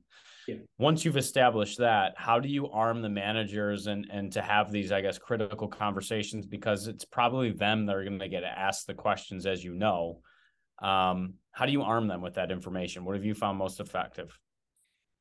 yeah. 0.46 0.56
Once 0.78 1.04
you've 1.04 1.16
established 1.16 1.78
that, 1.78 2.14
how 2.16 2.38
do 2.38 2.48
you 2.48 2.70
arm 2.70 3.02
the 3.02 3.08
managers 3.08 3.86
and 3.86 4.06
and 4.10 4.32
to 4.32 4.42
have 4.42 4.70
these, 4.70 4.92
I 4.92 5.00
guess, 5.00 5.18
critical 5.18 5.68
conversations 5.68 6.46
because 6.46 6.86
it's 6.86 7.04
probably 7.04 7.50
them 7.52 7.86
that 7.86 7.96
are 7.96 8.04
going 8.04 8.18
to 8.18 8.28
get 8.28 8.44
asked 8.44 8.86
the 8.86 8.94
questions, 8.94 9.46
as 9.46 9.64
you 9.64 9.74
know. 9.74 10.20
Um, 10.82 11.34
how 11.52 11.66
do 11.66 11.72
you 11.72 11.82
arm 11.82 12.06
them 12.06 12.20
with 12.20 12.34
that 12.34 12.50
information? 12.50 13.04
What 13.04 13.16
have 13.16 13.24
you 13.24 13.34
found 13.34 13.58
most 13.58 13.80
effective? 13.80 14.38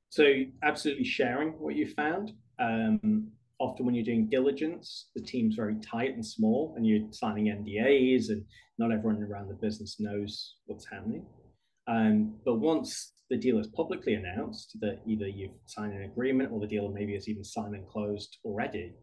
So, 0.10 0.32
absolutely 0.64 1.06
sharing 1.06 1.54
what 1.54 1.76
you 1.76 1.88
found. 1.88 2.34
Um, 2.60 3.32
often, 3.60 3.86
when 3.86 3.96
you're 3.96 4.04
doing 4.04 4.30
diligence, 4.30 5.10
the 5.16 5.22
team's 5.22 5.56
very 5.56 5.76
tight 5.80 6.14
and 6.14 6.26
small, 6.26 6.74
and 6.76 6.86
you're 6.86 7.12
signing 7.12 7.46
NDAs, 7.46 8.30
and 8.30 8.44
not 8.78 8.92
everyone 8.92 9.24
around 9.24 9.48
the 9.48 9.56
business 9.56 9.98
knows 10.00 10.56
what's 10.66 10.86
happening. 10.86 11.26
Um, 11.88 12.36
but 12.44 12.56
once 12.56 13.14
the 13.30 13.38
deal 13.38 13.60
is 13.60 13.68
publicly 13.68 14.14
announced 14.14 14.78
that 14.82 15.02
either 15.08 15.28
you've 15.28 15.58
signed 15.66 15.94
an 15.94 16.04
agreement 16.04 16.52
or 16.52 16.60
the 16.60 16.68
deal 16.68 16.90
maybe 16.90 17.16
is 17.16 17.28
even 17.28 17.44
signed 17.44 17.76
and 17.76 17.88
closed 17.88 18.38
already, 18.46 18.94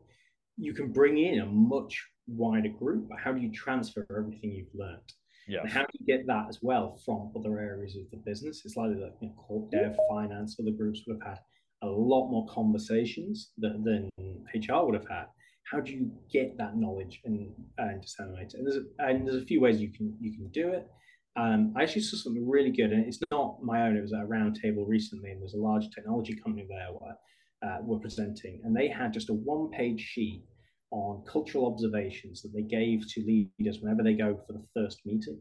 you 0.57 0.73
can 0.75 0.93
bring 0.93 1.19
in 1.19 1.41
a 1.41 1.47
much 1.47 2.05
wider 2.27 2.69
group. 2.69 3.09
How 3.19 3.33
do 3.33 3.41
you 3.41 3.51
transfer 3.51 4.07
everything 4.17 4.53
you've 4.53 4.75
learned? 4.75 5.13
Yeah. 5.49 5.61
And 5.63 5.71
how 5.71 5.81
do 5.81 5.89
you 5.99 6.07
get 6.07 6.27
that 6.27 6.47
as 6.49 6.61
well 6.63 7.01
from 7.05 7.33
other 7.37 7.59
areas 7.59 7.97
of 7.97 8.09
the 8.11 8.19
business? 8.19 8.63
It's 8.65 8.77
likely 8.77 9.01
that 9.01 9.17
you 9.21 9.29
know, 9.29 9.35
corp 9.35 9.71
dev, 9.71 9.97
finance, 10.09 10.57
other 10.61 10.71
groups 10.71 11.03
would 11.07 11.19
have 11.21 11.35
had 11.35 11.39
a 11.83 11.89
lot 11.89 12.31
more 12.31 12.47
conversations 12.47 13.51
than, 13.59 13.83
than 13.83 14.09
HR 14.55 14.85
would 14.85 14.95
have 14.95 15.09
had. 15.09 15.27
How 15.65 15.81
do 15.81 15.93
you 15.93 16.11
get 16.33 16.57
that 16.59 16.77
knowledge 16.77 17.21
and, 17.25 17.53
and 17.79 18.03
disseminate 18.03 18.55
it? 18.55 18.59
And 18.59 18.67
there's, 18.67 18.77
a, 18.77 19.05
and 19.05 19.27
there's 19.27 19.43
a 19.43 19.47
few 19.47 19.61
ways 19.61 19.81
you 19.81 19.91
can 19.91 20.17
you 20.21 20.33
can 20.33 20.49
do 20.49 20.69
it. 20.69 20.87
Um, 21.37 21.73
I 21.77 21.83
actually 21.83 22.03
saw 22.03 22.17
something 22.19 22.49
really 22.49 22.71
good, 22.71 22.93
and 22.93 23.07
it's 23.07 23.21
not 23.31 23.63
my 23.63 23.87
own. 23.87 23.97
It 23.97 24.03
was 24.03 24.13
at 24.13 24.23
a 24.23 24.27
roundtable 24.27 24.87
recently, 24.87 25.31
and 25.31 25.41
there's 25.41 25.55
a 25.55 25.59
large 25.59 25.89
technology 25.91 26.35
company 26.35 26.67
there 26.69 26.89
where, 26.99 27.17
uh, 27.65 27.79
were 27.83 27.99
presenting, 27.99 28.61
and 28.65 28.77
they 28.77 28.89
had 28.89 29.13
just 29.13 29.31
a 29.31 29.35
one-page 29.35 30.01
sheet 30.01 30.45
on 30.91 31.25
cultural 31.27 31.67
observations 31.67 32.43
that 32.43 32.53
they 32.53 32.63
gave 32.63 33.07
to 33.09 33.25
leaders 33.25 33.81
whenever 33.81 34.03
they 34.03 34.13
go 34.13 34.39
for 34.47 34.53
the 34.53 34.65
first 34.75 35.01
meeting. 35.07 35.41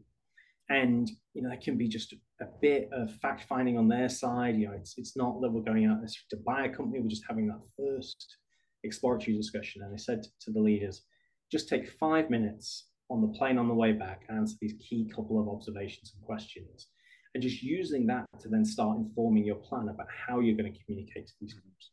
And 0.70 1.10
you 1.34 1.42
know, 1.42 1.50
it 1.50 1.60
can 1.60 1.76
be 1.76 1.88
just 1.88 2.14
a 2.40 2.46
bit 2.62 2.88
of 2.92 3.14
fact 3.16 3.44
finding 3.46 3.76
on 3.76 3.88
their 3.88 4.08
side. 4.08 4.56
You 4.56 4.68
know, 4.68 4.74
it's 4.74 4.94
it's 4.96 5.16
not 5.16 5.42
that 5.42 5.50
we're 5.50 5.60
going 5.60 5.84
out 5.84 5.98
to 6.30 6.36
buy 6.38 6.64
a 6.64 6.74
company; 6.74 7.00
we're 7.00 7.08
just 7.08 7.24
having 7.28 7.48
that 7.48 7.60
first 7.76 8.38
exploratory 8.82 9.36
discussion. 9.36 9.82
And 9.82 9.92
they 9.92 9.98
said 9.98 10.22
to 10.40 10.50
the 10.50 10.60
leaders, 10.60 11.02
just 11.50 11.68
take 11.68 11.90
five 12.00 12.30
minutes 12.30 12.86
on 13.12 13.20
the 13.20 13.38
plane 13.38 13.58
on 13.58 13.68
the 13.68 13.74
way 13.74 13.92
back, 13.92 14.22
answer 14.30 14.56
these 14.60 14.74
key 14.80 15.08
couple 15.14 15.38
of 15.40 15.48
observations 15.48 16.12
and 16.14 16.24
questions. 16.24 16.88
and 17.34 17.42
just 17.42 17.62
using 17.62 18.06
that 18.06 18.26
to 18.40 18.48
then 18.48 18.64
start 18.64 18.98
informing 18.98 19.44
your 19.44 19.56
plan 19.56 19.88
about 19.88 20.06
how 20.26 20.40
you're 20.40 20.56
going 20.56 20.70
to 20.70 20.78
communicate 20.84 21.26
to 21.26 21.32
these 21.40 21.54
groups. 21.54 21.90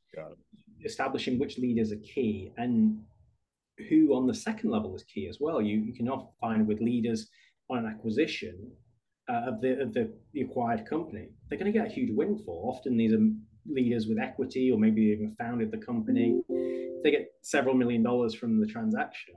Establishing 0.83 1.39
which 1.39 1.57
leaders 1.57 1.91
are 1.91 1.97
key 1.97 2.51
and 2.57 2.99
who 3.87 4.13
on 4.13 4.27
the 4.27 4.33
second 4.33 4.69
level 4.69 4.95
is 4.95 5.03
key 5.03 5.27
as 5.27 5.37
well. 5.39 5.61
You, 5.61 5.77
you 5.77 5.93
can 5.93 6.09
often 6.09 6.29
find 6.41 6.67
with 6.67 6.81
leaders 6.81 7.29
on 7.69 7.77
an 7.79 7.85
acquisition 7.85 8.71
uh, 9.29 9.43
of, 9.49 9.61
the, 9.61 9.81
of 9.81 9.93
the, 9.93 10.11
the 10.33 10.41
acquired 10.41 10.85
company, 10.85 11.29
they're 11.47 11.59
going 11.59 11.71
to 11.71 11.77
get 11.77 11.87
a 11.87 11.93
huge 11.93 12.11
windfall. 12.11 12.75
Often 12.75 12.97
these 12.97 13.13
are 13.13 13.25
leaders 13.67 14.07
with 14.07 14.19
equity 14.19 14.71
or 14.71 14.79
maybe 14.79 15.01
even 15.03 15.35
founded 15.37 15.71
the 15.71 15.77
company. 15.77 16.41
If 16.49 16.68
they 17.03 17.11
get 17.11 17.27
several 17.43 17.75
million 17.75 18.03
dollars 18.03 18.33
from 18.35 18.59
the 18.59 18.67
transaction, 18.67 19.35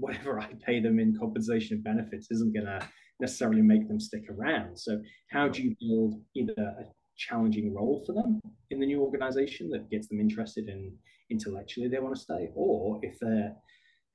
whatever 0.00 0.40
I 0.40 0.50
pay 0.66 0.80
them 0.80 0.98
in 0.98 1.16
compensation 1.18 1.76
and 1.76 1.84
benefits 1.84 2.28
isn't 2.30 2.52
going 2.54 2.66
to 2.66 2.86
necessarily 3.20 3.62
make 3.62 3.88
them 3.88 4.00
stick 4.00 4.24
around. 4.30 4.78
So, 4.78 5.00
how 5.30 5.48
do 5.48 5.62
you 5.62 5.74
build 5.80 6.20
either 6.34 6.54
a 6.62 6.84
challenging 7.16 7.74
role 7.74 8.02
for 8.06 8.12
them 8.14 8.40
in 8.70 8.80
the 8.80 8.86
new 8.86 9.00
organization 9.00 9.70
that 9.70 9.90
gets 9.90 10.08
them 10.08 10.18
interested 10.20 10.68
in 10.68 10.92
intellectually 11.30 11.88
they 11.88 11.98
want 11.98 12.14
to 12.16 12.20
stay, 12.20 12.50
or 12.54 12.98
if 13.02 13.18
they're 13.20 13.54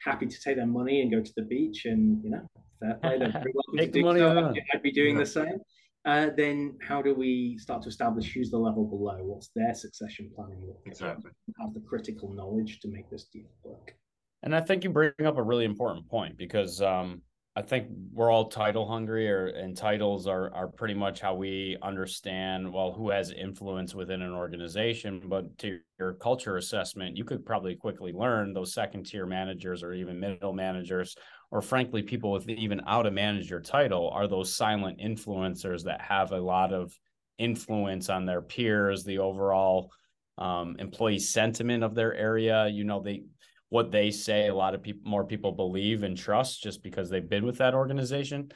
happy 0.04 0.28
to 0.28 0.38
take 0.44 0.58
their 0.58 0.68
money 0.68 1.02
and 1.02 1.12
go 1.12 1.22
to 1.22 1.32
the 1.36 1.44
beach 1.44 1.86
and 1.86 2.24
you 2.24 2.30
know 2.30 2.46
fair 2.80 2.96
play, 3.02 3.18
they're 3.18 3.32
very 3.32 3.54
welcome 3.54 3.78
Take 3.78 3.94
to 3.94 4.00
do 4.00 4.06
money 4.06 4.20
so. 4.20 4.54
I'd 4.74 4.84
be 4.84 4.92
doing 4.92 5.16
Yeah. 5.16 5.24
the 5.24 5.26
same. 5.30 5.60
Uh, 6.08 6.30
then 6.38 6.78
how 6.82 7.02
do 7.02 7.14
we 7.14 7.58
start 7.58 7.82
to 7.82 7.90
establish 7.90 8.34
who's 8.34 8.50
the 8.50 8.58
level 8.58 8.86
below? 8.86 9.18
What's 9.24 9.50
their 9.54 9.74
succession 9.74 10.32
planning 10.34 10.64
look 10.66 10.80
like? 10.86 10.94
Exactly. 10.94 11.32
Have 11.60 11.74
the 11.74 11.82
critical 11.82 12.34
knowledge 12.34 12.80
to 12.80 12.88
make 12.88 13.10
this 13.10 13.26
deal 13.26 13.50
work. 13.62 13.94
And 14.42 14.56
I 14.56 14.62
think 14.62 14.86
you 14.86 14.90
bring 14.90 15.12
up 15.26 15.38
a 15.38 15.44
really 15.44 15.66
important 15.66 16.08
point 16.08 16.38
because 16.38 16.82
um, 16.82 17.24
I 17.58 17.62
think 17.62 17.88
we're 18.14 18.32
all 18.32 18.50
title 18.50 18.88
hungry, 18.88 19.30
or 19.30 19.48
and 19.48 19.76
titles 19.76 20.28
are 20.28 20.54
are 20.54 20.68
pretty 20.68 20.94
much 20.94 21.20
how 21.20 21.34
we 21.34 21.76
understand 21.82 22.72
well 22.72 22.94
who 22.94 23.10
has 23.10 23.32
influence 23.32 23.96
within 23.96 24.22
an 24.22 24.32
organization. 24.32 25.24
But 25.26 25.58
to 25.58 25.80
your 26.00 26.14
culture 26.14 26.58
assessment, 26.58 27.18
you 27.18 27.26
could 27.26 27.46
probably 27.46 27.76
quickly 27.76 28.14
learn 28.14 28.54
those 28.54 28.74
second 28.74 29.08
tier 29.08 29.26
managers 29.26 29.82
or 29.82 29.94
even 29.94 30.20
middle 30.20 30.54
managers, 30.54 31.16
or 31.52 31.62
frankly, 31.62 32.02
people 32.04 32.32
with 32.32 32.50
even 32.50 32.82
out 32.88 33.06
a 33.06 33.12
manager 33.12 33.62
title 33.62 34.10
are 34.10 34.28
those 34.28 34.54
silent 34.54 35.00
influencers 35.00 35.84
that 35.84 36.02
have 36.02 36.32
a 36.32 36.40
lot 36.40 36.74
of 36.74 36.98
influence 37.38 38.10
on 38.10 38.26
their 38.26 38.42
peers, 38.42 39.04
the 39.04 39.20
overall 39.20 39.92
um, 40.38 40.76
employee 40.80 41.20
sentiment 41.20 41.84
of 41.84 41.96
their 41.96 42.14
area. 42.14 42.68
You 42.68 42.84
know, 42.84 43.02
they 43.02 43.24
what 43.70 43.92
they 43.92 44.12
say 44.12 44.48
a 44.48 44.56
lot 44.56 44.74
of 44.74 44.82
people 44.82 45.10
more 45.10 45.26
people 45.26 45.52
believe 45.52 46.04
and 46.04 46.18
trust 46.18 46.64
just 46.64 46.84
because 46.84 47.10
they've 47.10 47.30
been 47.30 47.46
with 47.46 47.58
that 47.58 47.74
organization 47.74 48.50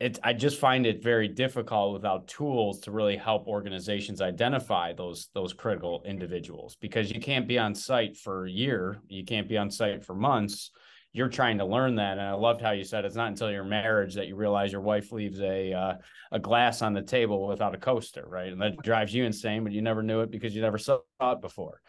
it 0.00 0.18
i 0.22 0.32
just 0.32 0.58
find 0.58 0.86
it 0.86 1.02
very 1.02 1.28
difficult 1.28 1.92
without 1.92 2.26
tools 2.26 2.80
to 2.80 2.90
really 2.90 3.16
help 3.16 3.46
organizations 3.46 4.20
identify 4.20 4.92
those 4.92 5.28
those 5.34 5.52
critical 5.52 6.02
individuals 6.06 6.76
because 6.80 7.10
you 7.10 7.20
can't 7.20 7.48
be 7.48 7.58
on 7.58 7.74
site 7.74 8.16
for 8.16 8.46
a 8.46 8.50
year 8.50 8.98
you 9.08 9.24
can't 9.24 9.48
be 9.48 9.58
on 9.58 9.70
site 9.70 10.04
for 10.04 10.14
months 10.14 10.70
you're 11.12 11.28
trying 11.28 11.58
to 11.58 11.64
learn 11.64 11.96
that. 11.96 12.18
And 12.18 12.20
i 12.20 12.32
loved 12.32 12.60
how 12.60 12.72
you 12.72 12.84
said 12.84 13.04
it's 13.04 13.16
not 13.16 13.28
until 13.28 13.50
your 13.50 13.64
marriage 13.64 14.14
that 14.14 14.28
you 14.28 14.36
realize 14.36 14.72
your 14.72 14.80
wife 14.80 15.12
leaves 15.12 15.40
a 15.40 15.72
uh, 15.72 15.94
a 16.32 16.38
glass 16.38 16.82
on 16.82 16.92
the 16.92 17.02
table 17.02 17.46
without 17.46 17.74
a 17.74 17.78
coaster 17.78 18.24
right? 18.26 18.52
And 18.52 18.60
that 18.60 18.82
drives 18.82 19.14
you 19.14 19.24
insane 19.24 19.64
but 19.64 19.72
you 19.72 19.82
never 19.82 20.02
knew 20.02 20.20
it 20.20 20.30
because 20.30 20.54
you 20.54 20.62
never 20.62 20.78
saw 20.78 21.00
it 21.20 21.40
before. 21.40 21.80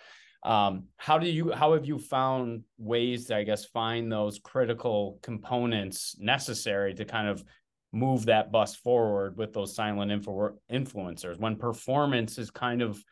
Um, 0.43 0.85
how 0.95 1.17
do 1.17 1.27
you 1.27 1.51
how 1.51 1.73
have 1.73 1.85
you 1.85 1.99
found 1.99 2.63
ways 2.77 3.25
to 3.25 3.35
i 3.35 3.43
guess 3.43 3.65
find 3.65 4.09
those 4.09 4.39
critical 4.39 5.19
components 5.21 6.15
necessary 6.17 6.93
to 6.93 7.03
kind 7.03 7.27
of 7.27 7.43
move 7.91 8.25
that 8.27 8.51
bus 8.51 8.75
forward 8.75 9.35
with 9.35 9.51
those 9.51 9.75
silent 9.75 10.11
influ- 10.11 10.55
influencers? 10.71 11.37
When 11.37 11.57
performance 11.57 12.37
is 12.37 12.51
kind 12.51 12.81
of 12.81 13.03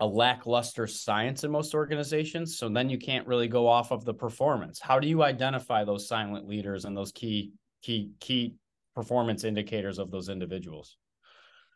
a 0.00 0.06
lackluster 0.06 0.86
science 0.86 1.44
in 1.44 1.50
most 1.50 1.74
organizations 1.74 2.58
so 2.58 2.68
then 2.68 2.88
you 2.88 2.98
can't 2.98 3.26
really 3.26 3.48
go 3.48 3.66
off 3.66 3.90
of 3.90 4.04
the 4.04 4.14
performance 4.14 4.80
how 4.80 4.98
do 4.98 5.08
you 5.08 5.22
identify 5.22 5.84
those 5.84 6.06
silent 6.08 6.46
leaders 6.46 6.84
and 6.84 6.96
those 6.96 7.12
key 7.12 7.52
key 7.82 8.10
key 8.20 8.54
performance 8.94 9.44
indicators 9.44 9.98
of 9.98 10.10
those 10.10 10.28
individuals 10.28 10.96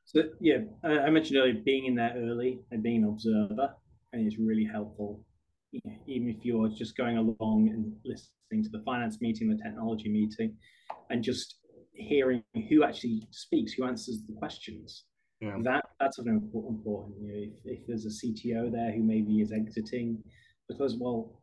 So 0.04 0.22
yeah, 0.40 0.58
I 0.82 1.10
mentioned 1.10 1.38
earlier 1.38 1.62
being 1.64 1.86
in 1.86 1.94
there 1.94 2.14
early 2.16 2.60
and 2.70 2.82
being 2.82 3.04
an 3.04 3.08
observer, 3.08 3.74
and 4.12 4.26
it's 4.26 4.38
really 4.38 4.64
helpful. 4.64 5.24
Even 6.06 6.28
if 6.28 6.44
you're 6.44 6.68
just 6.68 6.96
going 6.96 7.16
along 7.16 7.70
and 7.70 7.92
listening 8.04 8.62
to 8.64 8.68
the 8.68 8.82
finance 8.84 9.20
meeting, 9.20 9.48
the 9.48 9.62
technology 9.62 10.10
meeting, 10.10 10.56
and 11.10 11.22
just 11.22 11.60
hearing 11.94 12.42
who 12.68 12.84
actually 12.84 13.26
speaks, 13.30 13.72
who 13.72 13.84
answers 13.84 14.22
the 14.26 14.34
questions. 14.34 15.04
Yeah. 15.42 15.56
That 15.62 15.84
that's 15.98 16.18
important. 16.18 17.16
You 17.20 17.28
know, 17.28 17.52
if, 17.64 17.80
if 17.80 17.86
there's 17.88 18.06
a 18.06 18.08
CTO 18.08 18.70
there 18.70 18.92
who 18.92 19.02
maybe 19.02 19.40
is 19.40 19.50
exiting, 19.50 20.22
because 20.68 20.96
well, 20.96 21.40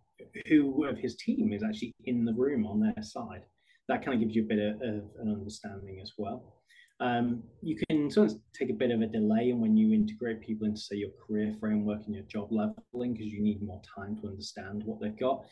who 0.47 0.85
of 0.85 0.97
his 0.97 1.17
team 1.17 1.51
is 1.51 1.63
actually 1.63 1.93
in 2.05 2.23
the 2.23 2.33
room 2.33 2.65
on 2.65 2.79
their 2.79 3.03
side? 3.03 3.41
That 3.89 4.05
kind 4.05 4.15
of 4.15 4.21
gives 4.21 4.35
you 4.35 4.43
a 4.43 4.45
bit 4.45 4.59
of, 4.59 4.75
of 4.75 5.03
an 5.19 5.33
understanding 5.33 5.99
as 6.01 6.13
well. 6.17 6.61
Um, 7.01 7.43
you 7.61 7.77
can 7.89 8.09
sometimes 8.09 8.39
take 8.57 8.69
a 8.69 8.73
bit 8.73 8.91
of 8.91 9.01
a 9.01 9.07
delay 9.07 9.49
in 9.49 9.59
when 9.59 9.75
you 9.75 9.93
integrate 9.93 10.41
people 10.41 10.67
into, 10.67 10.79
say, 10.79 10.95
your 10.95 11.11
career 11.25 11.55
framework 11.59 12.01
and 12.05 12.15
your 12.15 12.25
job 12.25 12.49
leveling 12.51 13.13
because 13.13 13.27
you 13.27 13.41
need 13.41 13.61
more 13.61 13.81
time 13.95 14.17
to 14.21 14.27
understand 14.27 14.83
what 14.85 15.01
they've 15.01 15.17
got. 15.17 15.45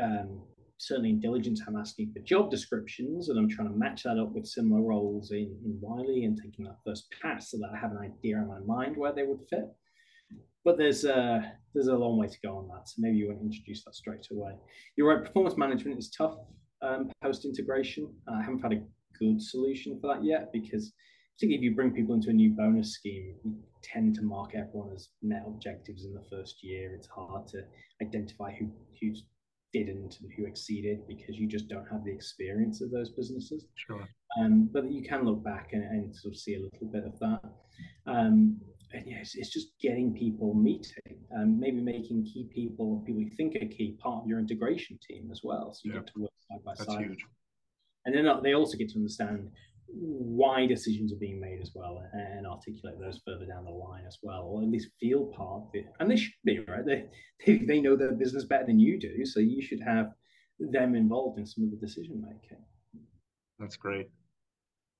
Um, 0.00 0.42
certainly 0.78 1.10
in 1.10 1.20
diligence, 1.20 1.60
I'm 1.66 1.76
asking 1.76 2.12
for 2.12 2.20
job 2.20 2.50
descriptions 2.50 3.28
and 3.28 3.38
I'm 3.38 3.48
trying 3.48 3.68
to 3.68 3.76
match 3.76 4.04
that 4.04 4.18
up 4.18 4.32
with 4.32 4.46
similar 4.46 4.80
roles 4.80 5.32
in, 5.32 5.56
in 5.64 5.78
Wiley 5.80 6.24
and 6.24 6.38
taking 6.40 6.64
that 6.64 6.78
first 6.86 7.12
pass 7.20 7.50
so 7.50 7.58
that 7.58 7.70
I 7.74 7.78
have 7.78 7.90
an 7.90 7.98
idea 7.98 8.38
in 8.38 8.48
my 8.48 8.60
mind 8.60 8.96
where 8.96 9.12
they 9.12 9.24
would 9.24 9.40
fit. 9.50 9.66
But 10.64 10.78
there's 10.78 11.04
a, 11.04 11.52
there's 11.74 11.88
a 11.88 11.96
long 11.96 12.16
way 12.16 12.28
to 12.28 12.40
go 12.42 12.56
on 12.56 12.68
that. 12.68 12.88
So 12.88 12.96
maybe 12.98 13.16
you 13.16 13.28
want 13.28 13.40
to 13.40 13.46
introduce 13.46 13.84
that 13.84 13.94
straight 13.94 14.26
away. 14.30 14.52
You're 14.96 15.08
right, 15.08 15.24
performance 15.24 15.56
management 15.56 15.98
is 15.98 16.10
tough 16.10 16.36
um, 16.82 17.10
post 17.22 17.44
integration. 17.44 18.12
I 18.28 18.40
haven't 18.40 18.60
had 18.60 18.72
a 18.72 18.82
good 19.18 19.42
solution 19.42 19.98
for 20.00 20.14
that 20.14 20.24
yet 20.24 20.52
because 20.52 20.92
particularly 21.34 21.58
if 21.58 21.70
you 21.70 21.74
bring 21.74 21.92
people 21.92 22.14
into 22.14 22.30
a 22.30 22.32
new 22.32 22.50
bonus 22.50 22.94
scheme, 22.94 23.34
you 23.44 23.56
tend 23.82 24.14
to 24.16 24.22
mark 24.22 24.54
everyone 24.54 24.92
as 24.94 25.08
net 25.22 25.42
objectives 25.46 26.04
in 26.04 26.14
the 26.14 26.24
first 26.30 26.62
year. 26.62 26.94
It's 26.94 27.08
hard 27.08 27.46
to 27.48 27.62
identify 28.02 28.54
who 28.54 28.70
who 29.00 29.14
didn't 29.72 30.18
and 30.20 30.30
who 30.36 30.46
exceeded 30.46 31.06
because 31.06 31.36
you 31.36 31.46
just 31.46 31.68
don't 31.68 31.86
have 31.90 32.04
the 32.04 32.10
experience 32.12 32.80
of 32.80 32.90
those 32.90 33.10
businesses. 33.10 33.66
Sure. 33.74 34.08
Um, 34.38 34.68
but 34.72 34.90
you 34.90 35.02
can 35.02 35.24
look 35.24 35.42
back 35.42 35.70
and, 35.72 35.84
and 35.84 36.14
sort 36.14 36.34
of 36.34 36.40
see 36.40 36.54
a 36.54 36.60
little 36.60 36.86
bit 36.86 37.04
of 37.04 37.18
that. 37.20 37.42
Um, 38.06 38.60
and 38.92 39.04
yeah, 39.06 39.18
it's, 39.18 39.34
it's 39.34 39.50
just 39.50 39.78
getting 39.80 40.14
people 40.14 40.54
meeting, 40.54 41.18
um, 41.36 41.60
maybe 41.60 41.80
making 41.80 42.24
key 42.24 42.48
people, 42.52 43.02
people 43.06 43.20
you 43.20 43.30
think 43.36 43.56
are 43.56 43.66
key, 43.66 43.96
part 44.02 44.22
of 44.22 44.28
your 44.28 44.38
integration 44.38 44.98
team 45.06 45.28
as 45.30 45.40
well. 45.44 45.72
So 45.74 45.80
you 45.84 45.92
Yeah. 45.92 46.00
get 46.00 46.06
to 46.14 46.20
work 46.20 46.30
side 46.50 46.64
by 46.64 46.74
That's 46.78 46.90
side 46.90 47.04
huge. 47.04 47.24
and 48.06 48.14
then 48.14 48.26
they 48.42 48.54
also 48.54 48.78
get 48.78 48.88
to 48.90 48.96
understand 48.96 49.50
why 49.90 50.66
decisions 50.66 51.12
are 51.12 51.16
being 51.16 51.40
made 51.40 51.60
as 51.62 51.72
well 51.74 52.02
and 52.12 52.46
articulate 52.46 52.98
those 53.00 53.20
further 53.26 53.46
down 53.46 53.64
the 53.64 53.70
line 53.70 54.04
as 54.06 54.18
well 54.22 54.42
or 54.42 54.62
at 54.62 54.68
least 54.68 54.88
feel 55.00 55.26
part 55.26 55.62
of 55.62 55.68
it 55.72 55.86
and 55.98 56.10
they 56.10 56.16
should 56.16 56.32
be 56.44 56.58
right 56.68 56.84
they, 56.84 57.06
they, 57.46 57.58
they 57.58 57.80
know 57.80 57.96
their 57.96 58.12
business 58.12 58.44
better 58.44 58.66
than 58.66 58.78
you 58.78 58.98
do 59.00 59.24
so 59.24 59.40
you 59.40 59.62
should 59.62 59.80
have 59.80 60.12
them 60.58 60.94
involved 60.94 61.38
in 61.38 61.46
some 61.46 61.64
of 61.64 61.70
the 61.70 61.76
decision 61.76 62.20
making 62.20 62.58
That's 63.58 63.76
great. 63.76 64.08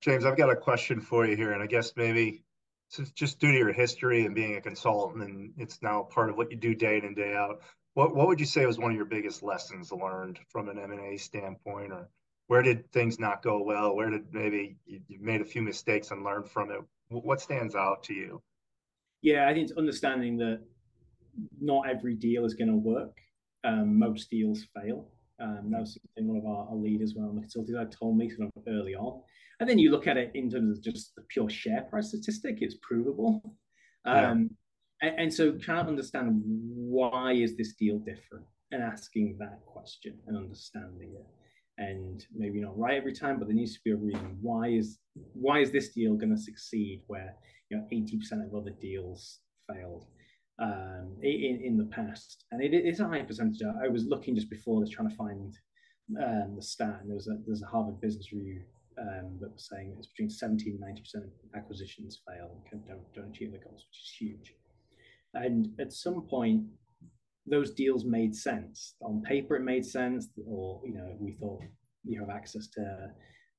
James, 0.01 0.24
I've 0.24 0.37
got 0.37 0.51
a 0.51 0.57
question 0.57 1.01
for 1.01 1.27
you 1.27 1.37
here, 1.37 1.53
and 1.53 1.62
I 1.62 1.66
guess 1.66 1.92
maybe 1.96 2.44
since 2.88 3.11
just 3.11 3.38
due 3.38 3.53
to 3.53 3.59
your 3.59 3.72
history 3.72 4.24
and 4.24 4.35
being 4.35 4.57
a 4.57 4.61
consultant, 4.61 5.22
and 5.24 5.53
it's 5.59 5.83
now 5.83 6.03
part 6.03 6.31
of 6.31 6.37
what 6.37 6.51
you 6.51 6.57
do 6.57 6.74
day 6.74 6.98
in 6.98 7.05
and 7.05 7.16
day 7.16 7.35
out. 7.35 7.61
What 7.94 8.14
what 8.14 8.29
would 8.29 8.40
you 8.40 8.46
say 8.46 8.64
was 8.64 8.79
one 8.79 8.92
of 8.92 8.96
your 8.96 9.07
biggest 9.07 9.42
lessons 9.42 9.90
learned 9.92 10.38
from 10.48 10.68
an 10.68 10.79
M 10.79 10.92
and 10.92 11.01
A 11.01 11.18
standpoint, 11.18 11.92
or 11.92 12.09
where 12.49 12.63
did 12.63 12.91
things 12.93 13.19
not 13.19 13.43
go 13.43 13.63
well? 13.63 13.95
Where 13.95 14.11
did 14.11 14.25
maybe 14.33 14.77
you, 14.85 15.01
you 15.09 15.19
made 15.21 15.41
a 15.41 15.45
few 15.45 15.63
mistakes 15.63 16.11
and 16.11 16.25
learned 16.25 16.49
from 16.51 16.71
it? 16.71 16.81
What 17.11 17.41
stands 17.41 17.75
out 17.75 18.03
to 18.05 18.15
you? 18.15 18.43
yeah 19.23 19.49
i 19.49 19.53
think 19.53 19.69
it's 19.69 19.79
understanding 19.79 20.37
that 20.37 20.61
not 21.61 21.89
every 21.89 22.15
deal 22.15 22.45
is 22.45 22.55
going 22.55 22.69
to 22.69 22.77
work 22.77 23.17
um, 23.65 23.99
most 23.99 24.31
deals 24.31 24.67
fail 24.75 25.09
um, 25.41 25.71
that 25.71 25.81
was 25.81 25.99
something 26.17 26.29
one 26.29 26.39
of 26.39 26.47
our, 26.47 26.69
our 26.69 26.77
leaders 26.77 27.15
when 27.15 27.25
on 27.27 27.35
the 27.35 27.41
consulting 27.41 27.75
side 27.75 27.93
told 27.93 28.17
me 28.17 28.31
sort 28.31 28.51
of 28.57 28.63
early 28.69 28.95
on 28.95 29.21
and 29.61 29.69
then 29.69 29.79
you 29.79 29.91
look 29.91 30.07
at 30.07 30.17
it 30.17 30.31
in 30.35 30.49
terms 30.51 30.79
of 30.79 30.85
just 30.85 31.15
the 31.17 31.23
pure 31.23 31.51
share 31.51 31.83
price 31.83 32.09
statistic 32.09 32.59
it's 32.61 32.77
provable 32.81 33.57
Yeah. 34.07 34.31
um, 34.31 34.51
and, 35.03 35.19
and 35.19 35.35
so 35.35 35.53
trying 35.53 35.85
to 35.85 35.91
understand 35.91 36.41
why 36.45 37.33
is 37.33 37.57
this 37.57 37.75
deal 37.75 37.99
different 37.99 38.47
and 38.71 38.83
asking 38.83 39.37
that 39.39 39.61
question 39.67 40.15
and 40.27 40.37
understanding 40.37 41.11
it 41.15 41.27
and 41.79 42.27
maybe 42.35 42.61
not 42.61 42.79
right 42.79 42.97
every 42.97 43.14
time 43.14 43.38
but 43.38 43.47
there 43.47 43.57
needs 43.57 43.75
to 43.75 43.81
be 43.85 43.93
a 43.93 43.97
reason. 43.97 44.37
Why 44.41 44.69
is 44.69 44.99
why 45.33 45.61
is 45.61 45.71
this 45.71 45.91
deal 45.91 46.14
going 46.14 46.35
to 46.35 46.41
succeed 46.41 47.03
where 47.07 47.35
you 47.71 47.77
know 47.77 47.87
80% 47.93 48.47
of 48.47 48.55
other 48.55 48.73
deals 48.81 49.41
failed 49.73 50.07
um, 50.61 51.17
in, 51.23 51.61
in 51.64 51.77
the 51.77 51.87
past? 51.87 52.45
And 52.51 52.62
it 52.62 52.75
is 52.75 53.01
a 53.01 53.09
high 53.09 53.23
percentage. 53.23 53.62
I 53.83 53.88
was 53.88 54.05
looking 54.05 54.35
just 54.35 54.51
before 54.51 54.81
this 54.81 54.91
trying 54.91 55.11
to 55.11 55.17
find 55.17 55.55
um, 56.23 56.57
the 56.57 56.62
stat 56.62 56.99
and 57.01 57.11
there 57.11 57.17
was 57.17 57.29
a 57.29 57.37
there's 57.47 57.62
a 57.62 57.67
harvard 57.67 58.01
business 58.01 58.33
review 58.33 58.62
um, 59.01 59.38
that 59.41 59.53
was 59.53 59.69
saying 59.71 59.95
it's 59.99 60.09
between 60.09 60.31
70 60.31 60.71
and 60.71 60.81
90 60.81 61.01
percent 61.03 61.25
of 61.25 61.31
acquisitions 61.55 62.21
fail 62.27 62.51
and 62.73 62.87
don't 62.87 63.14
don't 63.14 63.31
achieve 63.31 63.53
the 63.53 63.59
goals, 63.59 63.87
which 63.88 64.01
is 64.03 64.14
huge. 64.19 64.55
And 65.35 65.69
at 65.79 65.93
some 65.93 66.23
point, 66.23 66.64
those 67.51 67.73
deals 67.73 68.05
made 68.05 68.35
sense. 68.35 68.95
On 69.01 69.23
paper, 69.23 69.57
it 69.57 69.63
made 69.63 69.85
sense, 69.85 70.29
or 70.47 70.81
you 70.85 70.95
know, 70.95 71.17
we 71.19 71.37
thought 71.41 71.61
you 72.05 72.21
have 72.21 72.31
access 72.31 72.69
to 72.69 73.09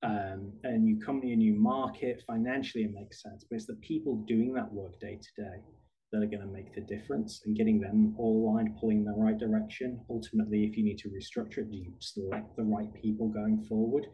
um, 0.03 0.53
a 0.63 0.77
new 0.77 0.99
company, 0.99 1.33
a 1.33 1.35
new 1.35 1.55
market. 1.55 2.23
Financially, 2.25 2.83
it 2.83 2.91
makes 2.93 3.21
sense, 3.21 3.45
but 3.49 3.57
it's 3.57 3.67
the 3.67 3.75
people 3.75 4.23
doing 4.27 4.53
that 4.53 4.71
work 4.71 4.99
day 4.99 5.19
to 5.21 5.41
day 5.41 5.57
that 6.11 6.23
are 6.23 6.27
going 6.27 6.41
to 6.41 6.47
make 6.47 6.73
the 6.73 6.81
difference 6.81 7.41
and 7.45 7.55
getting 7.55 7.79
them 7.79 8.15
all 8.17 8.49
aligned, 8.49 8.75
pulling 8.79 8.99
in 8.99 9.05
the 9.05 9.11
right 9.11 9.37
direction. 9.37 9.99
Ultimately, 10.09 10.63
if 10.63 10.75
you 10.75 10.83
need 10.83 10.97
to 10.99 11.09
restructure 11.09 11.59
it, 11.59 11.71
do 11.71 11.77
you 11.77 11.93
select 11.99 12.55
the 12.55 12.63
right 12.63 12.91
people 12.99 13.27
going 13.27 13.63
forward? 13.69 14.07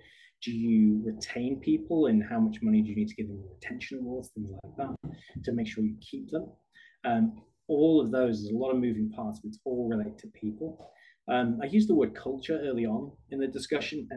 Do 0.43 0.51
you 0.51 1.01
retain 1.05 1.61
people 1.61 2.07
and 2.07 2.21
how 2.29 2.39
much 2.39 2.57
money 2.61 2.81
do 2.81 2.89
you 2.89 2.95
need 2.95 3.07
to 3.07 3.15
give 3.15 3.27
them 3.27 3.41
retention 3.49 3.99
awards, 3.99 4.29
things 4.29 4.51
like 4.51 4.75
that, 4.77 5.11
to 5.45 5.53
make 5.53 5.67
sure 5.67 5.83
you 5.83 5.95
keep 6.01 6.29
them? 6.31 6.51
Um, 7.05 7.41
all 7.67 8.01
of 8.01 8.11
those, 8.11 8.41
there's 8.41 8.53
a 8.53 8.57
lot 8.57 8.71
of 8.71 8.77
moving 8.77 9.09
parts, 9.09 9.39
but 9.41 9.49
it's 9.49 9.59
all 9.65 9.89
related 9.89 10.17
to 10.19 10.27
people. 10.27 10.91
Um, 11.27 11.59
I 11.61 11.65
used 11.65 11.89
the 11.89 11.95
word 11.95 12.15
culture 12.15 12.59
early 12.63 12.85
on 12.85 13.11
in 13.31 13.39
the 13.39 13.47
discussion, 13.47 14.07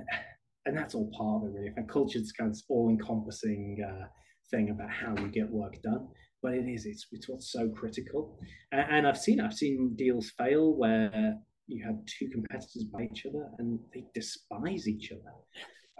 and 0.66 0.76
that's 0.76 0.94
all 0.94 1.10
part 1.16 1.42
of 1.42 1.48
it, 1.48 1.54
really. 1.54 1.72
And 1.76 1.88
culture 1.88 2.18
is 2.18 2.32
kind 2.32 2.50
of 2.50 2.58
all 2.68 2.90
encompassing 2.90 3.78
uh, 3.86 4.06
thing 4.50 4.70
about 4.70 4.90
how 4.90 5.16
you 5.16 5.28
get 5.28 5.48
work 5.48 5.80
done. 5.82 6.08
But 6.42 6.54
it 6.54 6.68
is, 6.68 6.86
it's, 6.86 7.06
it's 7.10 7.28
what's 7.28 7.50
so 7.50 7.68
critical. 7.70 8.38
And, 8.70 8.86
and 8.90 9.08
I've 9.08 9.18
seen, 9.18 9.40
I've 9.40 9.54
seen 9.54 9.94
deals 9.96 10.30
fail 10.38 10.76
where 10.76 11.38
you 11.68 11.84
have 11.84 11.96
two 12.06 12.28
competitors 12.28 12.84
by 12.92 13.02
each 13.02 13.26
other 13.26 13.46
and 13.58 13.78
they 13.92 14.04
despise 14.14 14.88
each 14.88 15.12
other. 15.12 15.34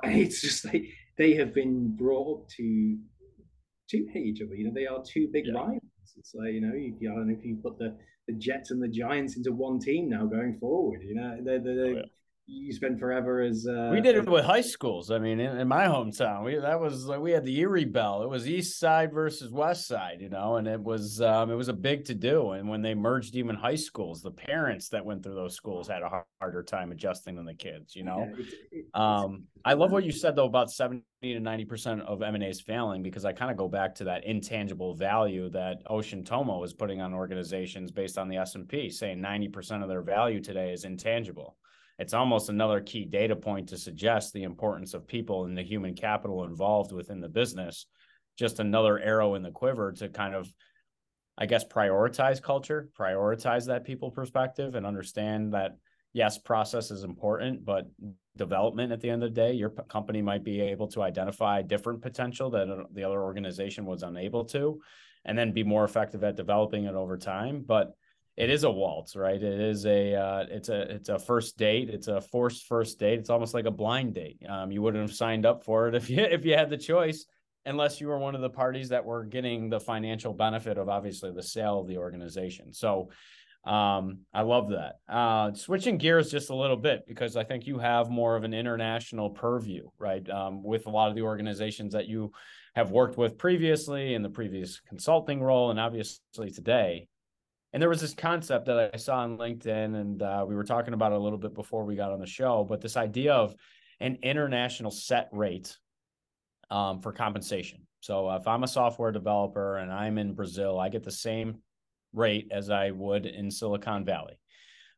It's 0.05 0.41
just 0.41 0.63
they 0.71 0.91
they 1.17 1.35
have 1.35 1.53
been 1.53 1.95
brought 1.97 2.43
up 2.43 2.49
to 2.57 2.97
to 3.91 4.07
hate 4.13 4.27
each 4.27 4.43
other. 4.43 4.55
You 4.55 4.67
know, 4.67 4.75
they 4.75 4.87
are 4.87 5.03
two 5.07 5.29
big 5.33 5.47
yeah. 5.47 5.55
rivals. 5.55 5.78
It's 6.19 6.35
like 6.35 6.53
you 6.53 6.61
know, 6.61 6.75
you, 6.75 6.95
I 7.11 7.15
don't 7.15 7.29
know 7.29 7.37
if 7.39 7.45
you 7.45 7.57
put 7.57 7.79
the 7.79 7.97
the 8.27 8.35
Jets 8.35 8.71
and 8.71 8.83
the 8.83 8.89
Giants 8.89 9.37
into 9.37 9.53
one 9.53 9.79
team 9.79 10.09
now 10.09 10.27
going 10.27 10.59
forward. 10.59 11.03
You 11.03 11.15
know, 11.15 11.39
they're, 11.43 11.61
they're, 11.61 11.87
oh, 11.87 11.97
yeah 11.97 12.03
you 12.49 12.73
spent 12.73 12.99
forever 12.99 13.43
as 13.43 13.67
uh, 13.67 13.91
we 13.93 14.01
did 14.01 14.17
it 14.17 14.29
with 14.29 14.45
high 14.45 14.63
schools. 14.63 15.11
I 15.11 15.19
mean, 15.19 15.39
in, 15.39 15.59
in, 15.59 15.69
my 15.69 15.85
hometown, 15.85 16.45
we 16.45 16.57
that 16.57 16.81
was 16.81 17.05
like 17.05 17.21
we 17.21 17.31
had 17.31 17.45
the 17.45 17.59
Erie 17.61 17.85
Bell. 17.85 18.23
It 18.23 18.31
was 18.31 18.49
East 18.49 18.81
Side 18.81 19.13
versus 19.13 19.53
West 19.53 19.87
Side, 19.87 20.21
you 20.21 20.31
know, 20.31 20.57
and 20.57 20.67
it 20.67 20.81
was 20.81 21.21
um, 21.21 21.51
it 21.51 21.55
was 21.55 21.69
a 21.69 21.75
big 21.75 22.07
to 22.07 22.15
do. 22.15 22.53
And 22.53 22.67
when 22.67 22.81
they 22.81 22.95
merged 22.95 23.37
even 23.37 23.55
high 23.55 23.75
schools, 23.75 24.23
the 24.23 24.31
parents 24.31 24.89
that 24.89 25.05
went 25.05 25.23
through 25.23 25.35
those 25.35 25.55
schools 25.55 25.89
had 25.89 26.03
a 26.03 26.25
harder 26.41 26.63
time 26.63 26.91
adjusting 26.91 27.37
than 27.37 27.45
the 27.45 27.55
kids. 27.55 27.95
You 27.95 28.05
know, 28.05 28.27
yeah, 28.31 28.37
it's, 28.39 28.55
it's, 28.73 28.91
um, 28.95 29.45
I 29.65 29.75
love 29.75 29.93
what 29.93 30.05
you 30.05 30.13
said 30.13 30.35
though 30.35 30.47
about 30.47 30.71
seventy 30.71 31.05
to 31.23 31.41
ninety 31.41 31.67
percent 31.67 32.01
of 32.01 32.23
M 32.23 32.35
and 32.35 32.45
A's 32.45 32.63
failing 32.63 33.03
because 33.03 33.27
I 33.27 33.33
kind 33.35 33.51
of 33.51 33.59
go 33.59 33.69
back 33.69 33.95
to 33.97 34.05
that 34.05 34.25
intangible 34.25 34.95
value 34.95 35.51
that 35.51 35.83
Ocean 35.87 36.25
Tomo 36.25 36.65
is 36.65 36.73
putting 36.73 37.03
on 37.03 37.13
organizations 37.13 37.91
based 37.91 38.17
on 38.17 38.29
the 38.29 38.39
S 38.39 38.55
and 38.55 38.67
P, 38.67 38.89
saying 38.89 39.21
ninety 39.21 39.49
percent 39.49 39.83
of 39.83 39.91
their 39.91 40.03
value 40.03 40.41
today 40.41 40.73
is 40.73 40.85
intangible 40.85 41.59
it's 41.99 42.15
almost 42.15 42.49
another 42.49 42.81
key 42.81 43.05
data 43.05 43.35
point 43.35 43.69
to 43.71 43.77
suggest 43.77 44.33
the 44.33 44.45
importance 44.45 44.95
of 44.95 45.07
people 45.07 45.45
and 45.45 45.57
the 45.57 45.63
human 45.63 45.95
capital 45.95 46.45
involved 46.45 46.93
within 46.93 47.21
the 47.21 47.29
business. 47.29 47.87
Just 48.39 48.61
another 48.61 48.99
arrow 48.99 49.35
in 49.35 49.43
the 49.43 49.51
quiver 49.51 49.93
to 49.93 50.09
kind 50.09 50.35
of, 50.35 50.53
I 51.37 51.47
guess, 51.47 51.65
prioritize 51.65 52.41
culture, 52.41 52.89
prioritize 52.99 53.67
that 53.67 53.85
people 53.85 54.11
perspective, 54.13 54.77
and 54.77 54.87
understand 54.87 55.55
that 55.55 55.77
yes, 56.13 56.39
process 56.39 56.91
is 56.91 57.03
important, 57.05 57.65
but 57.65 57.87
development 58.37 58.93
at 58.93 59.01
the 59.01 59.11
end 59.11 59.23
of 59.23 59.31
the 59.31 59.41
day, 59.41 59.53
your 59.53 59.71
company 59.71 60.23
might 60.23 60.45
be 60.45 60.61
able 60.61 60.87
to 60.89 61.03
identify 61.03 61.61
different 61.63 62.01
potential 62.01 62.51
that 62.51 62.71
uh, 62.71 62.85
the 62.93 63.05
other 63.05 63.23
organization 63.23 63.85
was 63.85 64.03
unable 64.03 64.45
to, 64.45 64.81
and 65.25 65.37
then 65.37 65.53
be 65.53 65.65
more 65.65 65.85
effective 65.85 66.23
at 66.25 66.37
developing 66.37 66.85
it 66.85 66.95
over 66.95 67.19
time. 67.19 67.65
But 67.67 67.93
it 68.39 68.51
is 68.51 68.63
a 68.63 68.71
waltz, 68.71 69.17
right? 69.17 69.43
It 69.43 69.61
is 69.61 69.85
a 69.85 70.15
uh, 70.15 70.47
it's 70.49 70.69
a 70.69 70.83
it's 70.83 71.09
a 71.09 71.19
first 71.19 71.59
date. 71.59 71.91
It's 71.91 72.07
a 72.07 72.21
forced 72.21 72.67
first 72.67 73.01
date. 73.01 73.19
It's 73.19 73.31
almost 73.31 73.53
like 73.53 73.65
a 73.65 73.71
blind 73.73 74.15
date. 74.15 74.41
Um, 74.49 74.71
you 74.71 74.81
wouldn't 74.81 75.03
have 75.03 75.15
signed 75.15 75.45
up 75.45 75.65
for 75.65 75.89
it 75.89 75.97
if 75.97 76.09
you 76.09 76.23
if 76.23 76.45
you 76.45 76.55
had 76.55 76.71
the 76.71 76.77
choice, 76.77 77.27
unless 77.67 78.01
you 78.01 78.07
were 78.07 78.19
one 78.19 78.37
of 78.37 78.41
the 78.41 78.49
parties 78.49 78.91
that 78.91 79.05
were 79.05 79.25
getting 79.25 79.69
the 79.69 79.81
financial 79.81 80.33
benefit 80.33 80.79
of 80.79 80.89
obviously 80.89 81.33
the 81.33 81.43
sale 81.43 81.81
of 81.81 81.89
the 81.89 81.99
organization. 81.99 82.73
So 82.73 83.11
um, 83.65 84.21
I 84.33 84.43
love 84.43 84.71
that. 84.71 85.01
Uh, 85.13 85.53
switching 85.55 85.99
gears 85.99 86.31
just 86.31 86.51
a 86.51 86.55
little 86.55 86.77
bit 86.77 87.09
because 87.09 87.37
I 87.37 87.43
think 87.43 87.67
you 87.67 87.81
have 87.81 88.09
more 88.09 88.37
of 88.37 88.45
an 88.45 88.55
international 88.55 89.31
purview, 89.31 89.89
right? 89.99 90.27
Um, 90.31 90.63
with 90.63 90.87
a 90.87 90.91
lot 90.91 91.09
of 91.09 91.17
the 91.17 91.23
organizations 91.23 91.93
that 91.93 92.07
you 92.07 92.31
have 92.77 92.93
worked 92.93 93.19
with 93.19 93.37
previously 93.37 94.15
in 94.15 94.23
the 94.23 94.31
previous 94.31 94.81
consulting 94.89 95.43
role, 95.43 95.73
and 95.73 95.81
obviously 95.81 96.53
today 96.53 97.09
and 97.73 97.83
there 97.83 97.89
was 97.89 98.01
this 98.01 98.15
concept 98.15 98.67
that 98.67 98.91
I 98.95 98.97
saw 98.97 99.19
on 99.19 99.37
LinkedIn, 99.37 99.95
and 99.95 100.23
uh, 100.23 100.45
we 100.49 100.55
were 100.55 100.65
talking 100.65 100.95
about 100.95 101.13
a 101.13 101.19
little 101.19 101.39
bit 101.39 101.55
before 101.55 101.85
we 101.85 101.97
got 101.97 102.13
on 102.13 102.21
the 102.21 102.27
show. 102.27 102.65
But 102.69 102.81
this 102.81 102.97
idea 102.97 103.35
of 103.35 103.55
an 104.01 104.19
international 104.23 104.91
set 104.91 105.29
rate 105.33 105.77
um, 106.71 107.01
for 107.01 107.13
compensation. 107.13 107.81
So 108.01 108.31
if 108.31 108.47
I'm 108.47 108.63
a 108.63 108.69
software 108.69 109.13
developer 109.13 109.79
and 109.79 109.93
I'm 109.93 110.19
in 110.19 110.35
Brazil, 110.35 110.79
I 110.79 110.89
get 110.89 111.03
the 111.03 111.11
same 111.11 111.59
rate 112.13 112.49
as 112.51 112.71
I 112.71 112.91
would 112.91 113.27
in 113.27 113.51
Silicon 113.51 114.05
Valley. 114.05 114.39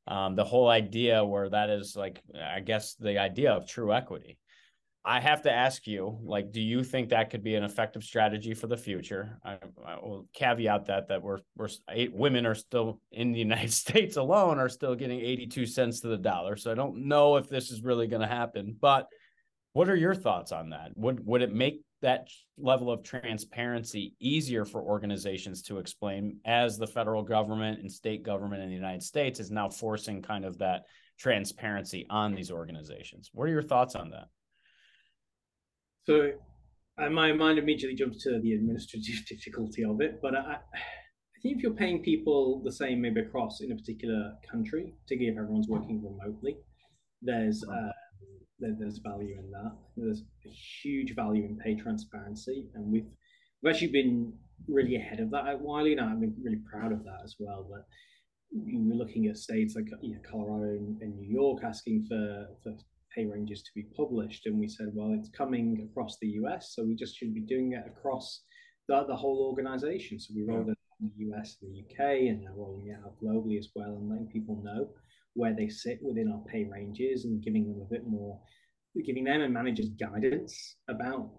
Um, 0.06 0.34
the 0.34 0.44
whole 0.44 0.68
idea 0.68 1.24
where 1.24 1.48
that 1.48 1.70
is 1.70 1.96
like, 1.96 2.20
I 2.34 2.60
guess, 2.60 2.94
the 2.94 3.18
idea 3.18 3.52
of 3.52 3.66
true 3.66 3.92
equity. 3.92 4.38
I 5.04 5.18
have 5.20 5.42
to 5.42 5.50
ask 5.50 5.86
you, 5.86 6.18
like, 6.22 6.52
do 6.52 6.60
you 6.60 6.84
think 6.84 7.08
that 7.08 7.30
could 7.30 7.42
be 7.42 7.54
an 7.54 7.64
effective 7.64 8.04
strategy 8.04 8.52
for 8.52 8.66
the 8.66 8.76
future? 8.76 9.38
I, 9.42 9.58
I 9.84 9.94
will 9.96 10.28
caveat 10.34 10.86
that 10.86 11.08
that 11.08 11.22
we're 11.22 11.38
we're 11.56 11.68
eight 11.88 12.14
women 12.14 12.44
are 12.44 12.54
still 12.54 13.00
in 13.10 13.32
the 13.32 13.38
United 13.48 13.72
States 13.72 14.16
alone 14.16 14.58
are 14.58 14.68
still 14.68 14.94
getting 14.94 15.20
82 15.20 15.66
cents 15.66 16.00
to 16.00 16.08
the 16.08 16.18
dollar. 16.18 16.56
So 16.56 16.70
I 16.70 16.74
don't 16.74 17.08
know 17.08 17.36
if 17.36 17.48
this 17.48 17.70
is 17.70 17.82
really 17.82 18.08
going 18.08 18.20
to 18.20 18.28
happen. 18.28 18.76
But 18.78 19.06
what 19.72 19.88
are 19.88 19.96
your 19.96 20.14
thoughts 20.14 20.52
on 20.52 20.70
that? 20.70 20.90
Would 20.96 21.24
would 21.24 21.42
it 21.42 21.54
make 21.54 21.80
that 22.02 22.28
level 22.58 22.90
of 22.90 23.02
transparency 23.02 24.14
easier 24.20 24.64
for 24.64 24.82
organizations 24.82 25.62
to 25.62 25.78
explain 25.78 26.38
as 26.44 26.76
the 26.76 26.86
federal 26.86 27.22
government 27.22 27.80
and 27.80 27.90
state 27.90 28.22
government 28.22 28.62
in 28.62 28.68
the 28.68 28.74
United 28.74 29.02
States 29.02 29.40
is 29.40 29.50
now 29.50 29.68
forcing 29.68 30.22
kind 30.22 30.44
of 30.44 30.58
that 30.58 30.82
transparency 31.18 32.06
on 32.10 32.34
these 32.34 32.50
organizations? 32.50 33.30
What 33.32 33.44
are 33.44 33.52
your 33.52 33.62
thoughts 33.62 33.94
on 33.94 34.10
that? 34.10 34.28
So 36.04 36.32
uh, 37.00 37.10
my 37.10 37.32
mind 37.32 37.58
immediately 37.58 37.96
jumps 37.96 38.22
to 38.24 38.40
the 38.40 38.52
administrative 38.52 39.26
difficulty 39.28 39.84
of 39.84 40.00
it. 40.00 40.20
But 40.20 40.34
I, 40.34 40.58
I 40.74 41.38
think 41.42 41.56
if 41.56 41.62
you're 41.62 41.72
paying 41.72 42.02
people 42.02 42.62
the 42.64 42.72
same, 42.72 43.00
maybe 43.00 43.20
across 43.20 43.60
in 43.60 43.72
a 43.72 43.76
particular 43.76 44.32
country, 44.50 44.94
particularly 45.02 45.34
if 45.34 45.40
everyone's 45.40 45.68
working 45.68 46.02
remotely, 46.02 46.56
there's 47.22 47.64
uh, 47.64 47.92
there, 48.58 48.76
there's 48.78 48.98
value 48.98 49.36
in 49.38 49.50
that. 49.50 49.72
There's 49.96 50.22
a 50.46 50.50
huge 50.82 51.14
value 51.14 51.44
in 51.44 51.58
pay 51.58 51.76
transparency, 51.76 52.68
and 52.74 52.90
we've 52.90 53.06
we've 53.62 53.72
actually 53.72 53.92
been 53.92 54.32
really 54.68 54.96
ahead 54.96 55.20
of 55.20 55.30
that 55.30 55.46
at 55.46 55.60
Wiley, 55.60 55.92
and 55.92 56.00
I'm 56.00 56.20
really 56.20 56.60
proud 56.70 56.92
of 56.92 57.04
that 57.04 57.20
as 57.24 57.36
well. 57.38 57.66
But 57.70 57.84
we're 58.52 58.96
looking 58.96 59.26
at 59.26 59.36
states 59.36 59.74
like 59.76 59.86
you 60.02 60.14
know, 60.14 60.20
Colorado 60.28 60.70
and, 60.70 61.00
and 61.00 61.16
New 61.16 61.28
York 61.28 61.62
asking 61.64 62.06
for, 62.08 62.46
for 62.62 62.72
pay 63.14 63.26
ranges 63.26 63.62
to 63.62 63.70
be 63.74 63.84
published. 63.96 64.46
And 64.46 64.58
we 64.58 64.68
said, 64.68 64.88
well, 64.94 65.14
it's 65.18 65.30
coming 65.30 65.88
across 65.90 66.16
the 66.20 66.28
US, 66.42 66.74
so 66.74 66.84
we 66.84 66.94
just 66.94 67.16
should 67.16 67.34
be 67.34 67.40
doing 67.40 67.72
it 67.72 67.84
across 67.86 68.42
the, 68.88 69.04
the 69.06 69.16
whole 69.16 69.46
organization. 69.48 70.18
So 70.18 70.34
we 70.34 70.44
rolled 70.44 70.68
it 70.68 70.78
in 71.00 71.10
the 71.16 71.24
US 71.32 71.56
and 71.62 71.74
the 71.74 71.80
UK, 71.80 72.28
and 72.28 72.42
now 72.42 72.52
rolling 72.56 72.88
it 72.88 72.98
out 73.04 73.16
globally 73.22 73.58
as 73.58 73.68
well, 73.74 73.96
and 73.96 74.08
letting 74.08 74.28
people 74.28 74.60
know 74.62 74.90
where 75.34 75.54
they 75.54 75.68
sit 75.68 75.98
within 76.02 76.30
our 76.30 76.42
pay 76.50 76.64
ranges 76.64 77.24
and 77.24 77.42
giving 77.42 77.68
them 77.68 77.80
a 77.80 77.90
bit 77.90 78.06
more, 78.06 78.40
giving 79.06 79.24
them 79.24 79.42
and 79.42 79.54
managers 79.54 79.90
guidance 79.90 80.76
about 80.88 81.30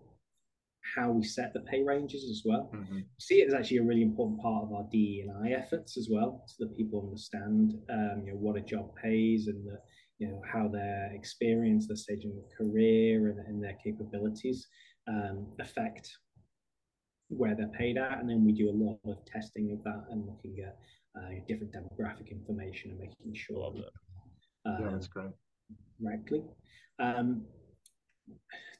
how 0.95 1.12
we 1.12 1.24
set 1.24 1.54
the 1.54 1.60
pay 1.62 1.84
ranges 1.84 2.24
as 2.30 2.41
well. 2.45 2.72
Mm-hmm. 2.74 3.00
See 3.20 3.41
it 3.41 3.48
as 3.48 3.54
actually 3.54 3.78
a 3.78 3.84
really 3.84 4.02
important 4.02 4.41
part 4.41 4.66
of 4.66 4.74
our 4.74 4.86
DE 4.91 5.26
and 5.28 5.45
I 5.45 5.52
efforts 5.52 5.98
as 5.98 6.10
well, 6.12 6.43
so 6.48 6.66
that 6.66 6.76
people 6.76 7.04
understand 7.04 7.76
um, 7.89 8.24
you 8.26 8.32
know 8.32 8.39
what 8.39 8.58
a 8.58 8.62
job 8.62 8.95
pays 8.95 9.48
and 9.48 9.66
that 9.68 9.82
you 10.22 10.28
know 10.28 10.41
how 10.53 10.67
their 10.67 11.11
experience, 11.13 11.88
their 11.88 11.95
stage 11.95 12.24
in 12.26 12.34
their 12.36 12.51
career, 12.55 13.30
and, 13.30 13.39
and 13.47 13.63
their 13.63 13.78
capabilities 13.84 14.67
um, 15.07 15.47
affect 15.59 16.07
where 17.30 17.55
they're 17.55 17.80
paid 17.80 17.97
at, 17.97 18.19
and 18.19 18.30
then 18.30 18.45
we 18.45 18.51
do 18.51 18.69
a 18.69 18.78
lot 18.86 18.99
of 19.05 19.26
testing 19.26 19.72
of 19.72 19.84
that 19.84 20.03
and 20.11 20.28
looking 20.28 20.55
at 20.63 20.78
uh, 21.17 21.30
different 21.47 21.74
demographic 21.74 22.30
information 22.30 22.91
and 22.91 22.99
making 22.99 23.34
sure 23.34 23.74
that, 23.74 24.69
uh, 24.69 24.78
yeah, 24.82 24.89
that's 24.91 25.07
great. 25.07 25.32
Correctly. 25.99 26.43
Um, 26.99 27.43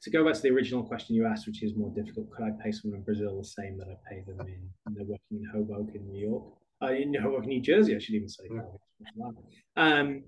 to 0.02 0.10
go 0.10 0.24
back 0.24 0.34
to 0.34 0.42
the 0.42 0.50
original 0.50 0.84
question 0.84 1.16
you 1.16 1.26
asked, 1.26 1.46
which 1.48 1.64
is 1.64 1.74
more 1.76 1.92
difficult, 1.94 2.30
could 2.30 2.44
I 2.44 2.50
pay 2.62 2.70
someone 2.70 2.98
in 2.98 3.04
Brazil 3.04 3.38
the 3.38 3.44
same 3.44 3.78
that 3.78 3.88
I 3.88 3.96
pay 4.08 4.22
them 4.26 4.46
in, 4.46 4.68
and 4.86 4.96
they're 4.96 5.04
working 5.04 5.40
in 5.40 5.44
Hoboken, 5.52 6.06
New 6.06 6.20
York? 6.20 6.44
Uh, 6.80 6.92
in 6.92 7.12
Hoboken, 7.14 7.48
New 7.48 7.60
Jersey, 7.60 7.96
I 7.96 7.98
should 7.98 8.14
even 8.14 8.28
say. 8.28 8.44
Yeah. 8.48 9.30
Um, 9.76 10.22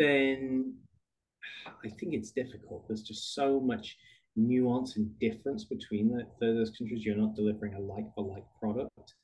then 0.00 0.74
I 1.84 1.88
think 1.88 2.14
it's 2.14 2.32
difficult. 2.32 2.88
There's 2.88 3.02
just 3.02 3.34
so 3.34 3.60
much 3.60 3.96
nuance 4.34 4.96
and 4.96 5.16
difference 5.18 5.64
between 5.64 6.08
the, 6.08 6.26
those 6.40 6.70
countries. 6.70 7.04
You're 7.04 7.16
not 7.16 7.34
delivering 7.34 7.74
a 7.74 7.80
like 7.80 8.06
for 8.14 8.24
like 8.24 8.44
product. 8.58 9.14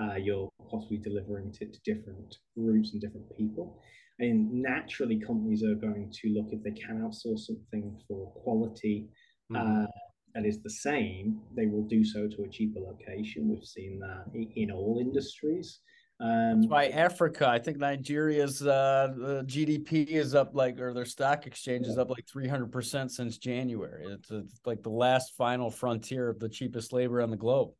Uh, 0.00 0.14
you're 0.14 0.48
possibly 0.70 0.98
delivering 0.98 1.52
to, 1.52 1.66
to 1.66 1.80
different 1.84 2.36
groups 2.56 2.92
and 2.92 3.00
different 3.00 3.26
people. 3.36 3.82
And 4.20 4.52
naturally, 4.52 5.18
companies 5.18 5.64
are 5.64 5.74
going 5.74 6.12
to 6.22 6.28
look 6.28 6.52
if 6.52 6.62
they 6.62 6.70
can 6.70 7.02
outsource 7.02 7.40
something 7.40 7.98
for 8.06 8.30
quality 8.42 9.08
mm-hmm. 9.52 9.82
uh, 9.82 9.86
that 10.34 10.46
is 10.46 10.62
the 10.62 10.70
same, 10.70 11.40
they 11.56 11.66
will 11.66 11.82
do 11.82 12.04
so 12.04 12.28
to 12.28 12.42
a 12.44 12.48
cheaper 12.48 12.80
location. 12.80 13.48
We've 13.48 13.64
seen 13.64 13.98
that 14.00 14.26
in 14.54 14.70
all 14.70 14.98
industries. 15.00 15.80
Um, 16.20 16.60
That's 16.60 16.70
why 16.70 16.86
Africa, 16.88 17.48
I 17.48 17.58
think 17.58 17.78
Nigeria's 17.78 18.66
uh, 18.66 19.42
GDP 19.46 20.08
is 20.08 20.34
up 20.34 20.54
like, 20.54 20.78
or 20.78 20.92
their 20.92 21.06
stock 21.06 21.46
exchange 21.46 21.86
is 21.86 21.96
up 21.96 22.10
like 22.10 22.26
300% 22.26 23.10
since 23.10 23.38
January. 23.38 24.04
It's, 24.06 24.30
it's 24.30 24.60
like 24.66 24.82
the 24.82 24.90
last 24.90 25.34
final 25.36 25.70
frontier 25.70 26.28
of 26.28 26.38
the 26.38 26.48
cheapest 26.48 26.92
labor 26.92 27.22
on 27.22 27.30
the 27.30 27.38
globe. 27.38 27.70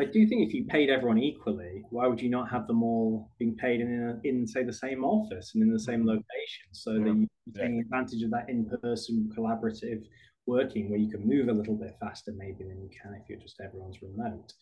I 0.00 0.04
do 0.04 0.26
think 0.26 0.48
if 0.48 0.52
you 0.52 0.64
paid 0.64 0.90
everyone 0.90 1.18
equally, 1.18 1.84
why 1.90 2.08
would 2.08 2.20
you 2.20 2.28
not 2.28 2.50
have 2.50 2.66
them 2.66 2.82
all 2.82 3.30
being 3.38 3.54
paid 3.54 3.80
in, 3.80 4.20
a, 4.24 4.28
in 4.28 4.44
say, 4.44 4.64
the 4.64 4.72
same 4.72 5.04
office 5.04 5.52
and 5.54 5.62
in 5.62 5.72
the 5.72 5.78
same 5.78 6.00
mm-hmm. 6.00 6.08
location 6.08 6.66
so 6.72 6.94
yeah, 6.94 7.04
that 7.04 7.06
you're 7.46 7.64
taking 7.64 7.80
advantage 7.80 8.22
of 8.24 8.30
that 8.32 8.48
in 8.48 8.68
person 8.82 9.30
collaborative 9.36 10.02
working 10.46 10.90
where 10.90 10.98
you 10.98 11.08
can 11.08 11.26
move 11.26 11.48
a 11.48 11.52
little 11.52 11.76
bit 11.76 11.96
faster 12.00 12.32
maybe 12.36 12.64
than 12.64 12.82
you 12.82 12.90
can 13.00 13.14
if 13.14 13.28
you're 13.28 13.38
just 13.38 13.60
everyone's 13.64 14.02
remote. 14.02 14.52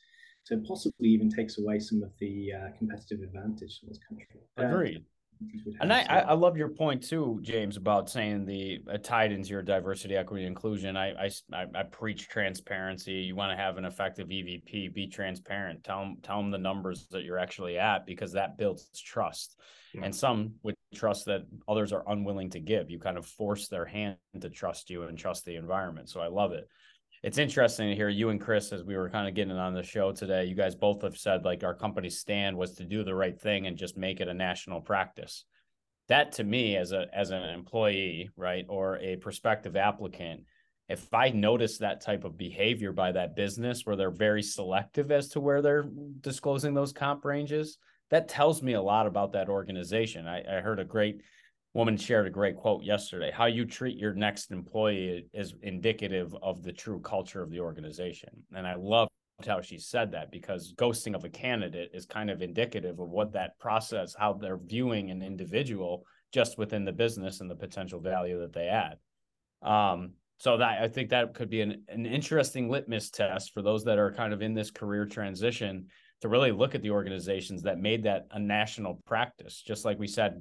So 0.44 0.56
it 0.56 0.66
possibly 0.66 1.08
even 1.08 1.30
takes 1.30 1.58
away 1.58 1.78
some 1.78 2.02
of 2.02 2.10
the 2.18 2.52
uh, 2.52 2.76
competitive 2.76 3.20
advantage 3.22 3.80
in 3.82 3.88
this 3.88 3.98
country. 4.08 4.26
Agreed. 4.56 5.04
and 5.80 5.92
I, 5.92 6.02
I 6.02 6.32
love 6.34 6.56
your 6.56 6.68
point 6.68 7.02
too, 7.02 7.38
James, 7.42 7.76
about 7.76 8.10
saying 8.10 8.44
the 8.44 8.80
uh, 8.92 8.98
tied 8.98 9.32
into 9.32 9.50
your 9.50 9.62
diversity, 9.62 10.16
equity, 10.16 10.44
inclusion. 10.44 10.96
I, 10.96 11.28
I, 11.52 11.66
I 11.74 11.82
preach 11.84 12.28
transparency. 12.28 13.12
You 13.12 13.36
want 13.36 13.52
to 13.52 13.56
have 13.56 13.76
an 13.76 13.84
effective 13.84 14.28
EVP, 14.28 14.92
be 14.92 15.06
transparent. 15.06 15.84
Tell 15.84 16.00
them, 16.00 16.16
tell 16.22 16.38
them 16.38 16.50
the 16.50 16.58
numbers 16.58 17.06
that 17.10 17.22
you're 17.22 17.38
actually 17.38 17.78
at 17.78 18.04
because 18.04 18.32
that 18.32 18.58
builds 18.58 18.88
trust. 19.00 19.56
Yeah. 19.94 20.02
And 20.04 20.14
some 20.14 20.54
would 20.62 20.74
trust 20.94 21.26
that 21.26 21.42
others 21.68 21.92
are 21.92 22.04
unwilling 22.08 22.50
to 22.50 22.60
give. 22.60 22.90
You 22.90 22.98
kind 22.98 23.18
of 23.18 23.26
force 23.26 23.68
their 23.68 23.84
hand 23.84 24.16
to 24.40 24.48
trust 24.48 24.90
you 24.90 25.04
and 25.04 25.16
trust 25.16 25.44
the 25.44 25.56
environment. 25.56 26.08
So 26.08 26.20
I 26.20 26.28
love 26.28 26.52
it 26.52 26.68
it's 27.22 27.38
interesting 27.38 27.88
to 27.88 27.94
hear 27.94 28.08
you 28.08 28.30
and 28.30 28.40
Chris 28.40 28.72
as 28.72 28.82
we 28.82 28.96
were 28.96 29.08
kind 29.08 29.28
of 29.28 29.34
getting 29.34 29.56
on 29.56 29.74
the 29.74 29.82
show 29.82 30.10
today. 30.10 30.44
You 30.44 30.56
guys 30.56 30.74
both 30.74 31.02
have 31.02 31.16
said 31.16 31.44
like 31.44 31.62
our 31.62 31.74
company's 31.74 32.18
stand 32.18 32.56
was 32.56 32.72
to 32.74 32.84
do 32.84 33.04
the 33.04 33.14
right 33.14 33.38
thing 33.40 33.66
and 33.66 33.76
just 33.76 33.96
make 33.96 34.20
it 34.20 34.28
a 34.28 34.34
national 34.34 34.80
practice. 34.80 35.44
That 36.08 36.32
to 36.32 36.44
me, 36.44 36.76
as 36.76 36.90
a 36.90 37.06
as 37.14 37.30
an 37.30 37.42
employee, 37.42 38.30
right, 38.36 38.66
or 38.68 38.98
a 38.98 39.16
prospective 39.16 39.76
applicant, 39.76 40.42
if 40.88 41.14
I 41.14 41.30
notice 41.30 41.78
that 41.78 42.00
type 42.00 42.24
of 42.24 42.36
behavior 42.36 42.90
by 42.90 43.12
that 43.12 43.36
business 43.36 43.86
where 43.86 43.94
they're 43.94 44.10
very 44.10 44.42
selective 44.42 45.12
as 45.12 45.28
to 45.30 45.40
where 45.40 45.62
they're 45.62 45.88
disclosing 46.20 46.74
those 46.74 46.92
comp 46.92 47.24
ranges, 47.24 47.78
that 48.10 48.28
tells 48.28 48.62
me 48.62 48.72
a 48.72 48.82
lot 48.82 49.06
about 49.06 49.32
that 49.32 49.48
organization. 49.48 50.26
I, 50.26 50.58
I 50.58 50.60
heard 50.60 50.80
a 50.80 50.84
great 50.84 51.22
woman 51.74 51.96
shared 51.96 52.26
a 52.26 52.30
great 52.30 52.56
quote 52.56 52.82
yesterday 52.82 53.30
how 53.34 53.46
you 53.46 53.64
treat 53.64 53.96
your 53.96 54.14
next 54.14 54.50
employee 54.50 55.26
is 55.32 55.54
indicative 55.62 56.34
of 56.42 56.62
the 56.62 56.72
true 56.72 57.00
culture 57.00 57.42
of 57.42 57.50
the 57.50 57.60
organization. 57.60 58.30
And 58.54 58.66
i 58.66 58.74
loved 58.74 59.10
how 59.46 59.60
she 59.60 59.78
said 59.78 60.12
that 60.12 60.30
because 60.30 60.74
ghosting 60.74 61.14
of 61.14 61.24
a 61.24 61.28
candidate 61.28 61.90
is 61.92 62.06
kind 62.06 62.30
of 62.30 62.42
indicative 62.42 63.00
of 63.00 63.08
what 63.08 63.32
that 63.32 63.58
process 63.58 64.14
how 64.16 64.34
they're 64.34 64.58
viewing 64.58 65.10
an 65.10 65.22
individual 65.22 66.04
just 66.32 66.58
within 66.58 66.84
the 66.84 66.92
business 66.92 67.40
and 67.40 67.50
the 67.50 67.56
potential 67.56 68.00
value 68.00 68.38
that 68.40 68.52
they 68.52 68.68
add. 68.68 68.96
Um, 69.62 70.12
so 70.38 70.56
that 70.56 70.82
i 70.82 70.88
think 70.88 71.10
that 71.10 71.34
could 71.34 71.48
be 71.50 71.60
an, 71.60 71.84
an 71.88 72.04
interesting 72.04 72.68
litmus 72.68 73.10
test 73.10 73.52
for 73.52 73.62
those 73.62 73.84
that 73.84 73.98
are 73.98 74.12
kind 74.12 74.32
of 74.32 74.42
in 74.42 74.54
this 74.54 74.70
career 74.72 75.06
transition 75.06 75.86
to 76.22 76.28
really 76.28 76.52
look 76.52 76.74
at 76.74 76.82
the 76.82 76.90
organizations 76.90 77.62
that 77.62 77.78
made 77.78 78.04
that 78.04 78.26
a 78.30 78.38
national 78.38 79.00
practice. 79.06 79.60
Just 79.60 79.84
like 79.84 79.98
we 79.98 80.06
said 80.06 80.40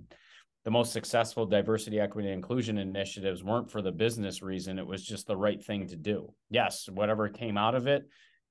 the 0.63 0.71
most 0.71 0.93
successful 0.93 1.45
diversity, 1.45 1.99
equity, 1.99 2.27
and 2.27 2.35
inclusion 2.35 2.77
initiatives 2.77 3.43
weren't 3.43 3.71
for 3.71 3.81
the 3.81 3.91
business 3.91 4.43
reason. 4.43 4.77
It 4.77 4.85
was 4.85 5.03
just 5.03 5.25
the 5.25 5.37
right 5.37 5.61
thing 5.63 5.87
to 5.87 5.95
do. 5.95 6.33
Yes, 6.49 6.87
whatever 6.91 7.29
came 7.29 7.57
out 7.57 7.73
of 7.73 7.87
it, 7.87 8.03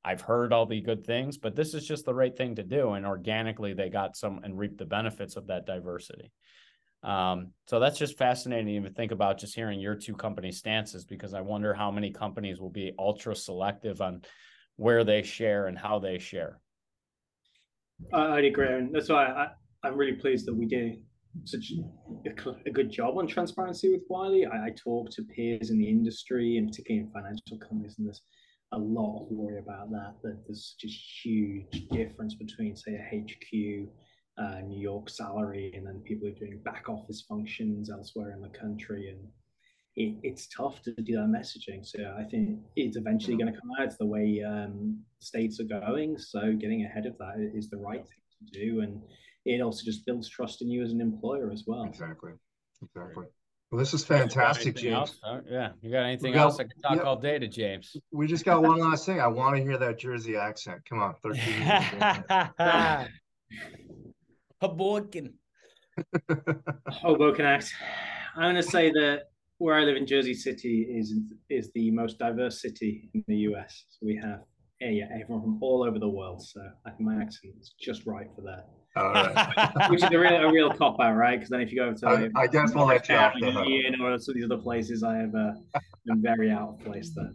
I've 0.04 0.20
heard 0.20 0.52
all 0.52 0.66
the 0.66 0.80
good 0.80 1.06
things, 1.06 1.38
but 1.38 1.54
this 1.54 1.74
is 1.74 1.86
just 1.86 2.04
the 2.04 2.14
right 2.14 2.36
thing 2.36 2.56
to 2.56 2.64
do. 2.64 2.92
And 2.92 3.06
organically, 3.06 3.74
they 3.74 3.90
got 3.90 4.16
some 4.16 4.40
and 4.42 4.58
reaped 4.58 4.78
the 4.78 4.86
benefits 4.86 5.36
of 5.36 5.46
that 5.48 5.66
diversity. 5.66 6.32
Um, 7.02 7.52
so 7.66 7.80
that's 7.80 7.98
just 7.98 8.18
fascinating 8.18 8.82
to 8.82 8.90
think 8.90 9.12
about 9.12 9.38
just 9.38 9.54
hearing 9.54 9.80
your 9.80 9.94
two 9.94 10.14
company 10.14 10.52
stances 10.52 11.04
because 11.04 11.32
I 11.32 11.40
wonder 11.40 11.72
how 11.72 11.90
many 11.90 12.10
companies 12.10 12.60
will 12.60 12.70
be 12.70 12.92
ultra 12.98 13.36
selective 13.36 14.00
on 14.00 14.22
where 14.76 15.04
they 15.04 15.22
share 15.22 15.66
and 15.66 15.78
how 15.78 15.98
they 15.98 16.18
share. 16.18 16.58
I'd 18.12 18.44
agree. 18.44 18.68
And 18.68 18.94
that's 18.94 19.08
why 19.08 19.26
I, 19.26 19.48
I'm 19.82 19.96
really 19.96 20.16
pleased 20.16 20.46
that 20.46 20.54
we 20.54 20.66
did 20.66 21.02
such 21.44 21.72
a, 22.66 22.70
good 22.70 22.90
job 22.90 23.16
on 23.18 23.26
transparency 23.26 23.90
with 23.90 24.02
Wiley. 24.08 24.46
I, 24.46 24.66
I, 24.66 24.70
talk 24.70 25.10
to 25.10 25.22
peers 25.22 25.70
in 25.70 25.78
the 25.78 25.88
industry 25.88 26.56
and 26.56 26.68
particularly 26.68 27.06
in 27.06 27.12
financial 27.12 27.58
companies, 27.58 27.96
and 27.98 28.06
there's 28.06 28.22
a 28.72 28.78
lot 28.78 29.22
of 29.22 29.30
worry 29.30 29.58
about 29.58 29.90
that. 29.90 30.14
That 30.22 30.42
there's 30.46 30.74
such 30.76 30.90
a 30.90 30.92
huge 30.92 31.88
difference 31.90 32.34
between, 32.34 32.76
say, 32.76 32.94
a 32.94 33.16
HQ 33.16 33.88
uh, 34.38 34.60
New 34.60 34.80
York 34.80 35.08
salary 35.08 35.72
and 35.74 35.86
then 35.86 36.00
people 36.00 36.28
who 36.28 36.34
are 36.34 36.38
doing 36.38 36.60
back 36.64 36.88
office 36.88 37.24
functions 37.28 37.90
elsewhere 37.90 38.32
in 38.32 38.40
the 38.40 38.58
country, 38.58 39.10
and 39.10 39.20
it, 39.96 40.18
it's 40.22 40.48
tough 40.48 40.82
to 40.82 40.92
do 40.92 41.14
that 41.14 41.28
messaging. 41.28 41.86
So 41.86 42.14
I 42.18 42.24
think 42.24 42.58
it's 42.76 42.96
eventually 42.96 43.36
going 43.36 43.52
to 43.52 43.58
come 43.58 43.70
out. 43.78 43.86
It's 43.86 43.96
the 43.96 44.06
way 44.06 44.42
um, 44.46 45.00
states 45.20 45.60
are 45.60 45.80
going. 45.80 46.18
So 46.18 46.52
getting 46.52 46.84
ahead 46.84 47.06
of 47.06 47.16
that 47.18 47.50
is 47.54 47.70
the 47.70 47.78
right 47.78 48.04
thing 48.04 48.52
to 48.52 48.60
do, 48.60 48.80
and 48.80 49.00
it 49.44 49.60
also 49.60 49.84
just 49.84 50.04
builds 50.06 50.28
trust 50.28 50.62
in 50.62 50.68
you 50.68 50.82
as 50.82 50.92
an 50.92 51.00
employer 51.00 51.50
as 51.50 51.64
well. 51.66 51.84
Exactly. 51.84 52.32
Exactly. 52.82 53.26
Well, 53.70 53.78
this 53.78 53.94
is 53.94 54.04
fantastic, 54.04 54.74
James. 54.76 55.20
Uh, 55.22 55.40
yeah. 55.48 55.70
You 55.80 55.92
got 55.92 56.02
anything 56.02 56.32
got, 56.34 56.42
else? 56.42 56.58
I 56.58 56.64
can 56.64 56.80
talk 56.82 56.96
yeah, 56.96 57.02
all 57.02 57.16
day 57.16 57.38
to 57.38 57.46
James. 57.46 57.96
We 58.10 58.26
just 58.26 58.44
got 58.44 58.62
one 58.62 58.78
last 58.78 59.06
thing. 59.06 59.20
I 59.20 59.28
want 59.28 59.56
to 59.56 59.62
hear 59.62 59.78
that 59.78 59.98
Jersey 59.98 60.36
accent. 60.36 60.80
Come 60.88 61.00
on, 61.00 61.14
13 61.22 61.42
Hoboken. 64.60 65.34
Hoboken 66.88 67.44
act. 67.44 67.72
I'm 68.34 68.42
going 68.42 68.56
to 68.56 68.62
say 68.62 68.90
that 68.90 69.30
where 69.58 69.76
I 69.76 69.84
live 69.84 69.96
in 69.96 70.06
Jersey 70.06 70.34
City 70.34 70.86
is 70.90 71.14
is 71.48 71.70
the 71.74 71.90
most 71.90 72.18
diverse 72.18 72.62
city 72.62 73.10
in 73.14 73.24
the 73.28 73.36
US. 73.50 73.84
So 73.90 74.06
we 74.06 74.16
have 74.16 74.40
yeah, 74.80 74.88
yeah, 74.88 75.04
everyone 75.12 75.42
from 75.42 75.58
all 75.62 75.84
over 75.84 75.98
the 75.98 76.08
world. 76.08 76.42
So 76.42 76.60
I 76.86 76.90
think 76.90 77.02
my 77.02 77.20
accent 77.20 77.54
is 77.60 77.74
just 77.78 78.06
right 78.06 78.28
for 78.34 78.40
that. 78.42 78.68
Which 79.88 80.02
is 80.02 80.10
a 80.10 80.18
real 80.18 80.36
a 80.36 80.52
real 80.52 80.70
cop 80.70 80.98
out, 81.00 81.14
right? 81.14 81.36
Because 81.36 81.50
then 81.50 81.60
if 81.60 81.70
you 81.70 81.78
go 81.78 81.92
to 81.92 82.08
I, 82.08 82.28
I 82.34 82.46
guess 82.48 82.74
we'll 82.74 82.86
let 82.86 83.08
you 83.08 83.14
off 83.14 83.34
the 83.38 83.46
or 83.46 84.18
some 84.18 84.32
of 84.32 84.34
these 84.34 84.44
other 84.44 84.58
places, 84.58 85.04
I 85.04 85.16
have 85.16 85.34
uh, 85.34 85.52
been 86.04 86.20
very 86.20 86.50
out 86.50 86.70
of 86.70 86.84
place 86.84 87.12
there. 87.14 87.30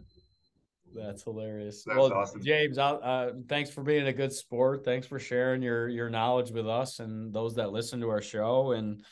That's 0.94 1.22
hilarious. 1.22 1.84
That's 1.84 1.98
well, 1.98 2.12
awesome. 2.12 2.42
James, 2.42 2.78
uh, 2.78 3.32
thanks 3.48 3.70
for 3.70 3.82
being 3.82 4.06
a 4.06 4.12
good 4.12 4.32
sport. 4.32 4.84
Thanks 4.84 5.06
for 5.06 5.18
sharing 5.18 5.62
your 5.62 5.88
your 5.88 6.10
knowledge 6.10 6.50
with 6.50 6.68
us 6.68 7.00
and 7.00 7.32
those 7.32 7.54
that 7.54 7.72
listen 7.72 8.00
to 8.00 8.08
our 8.10 8.22
show. 8.22 8.72
And 8.72 9.02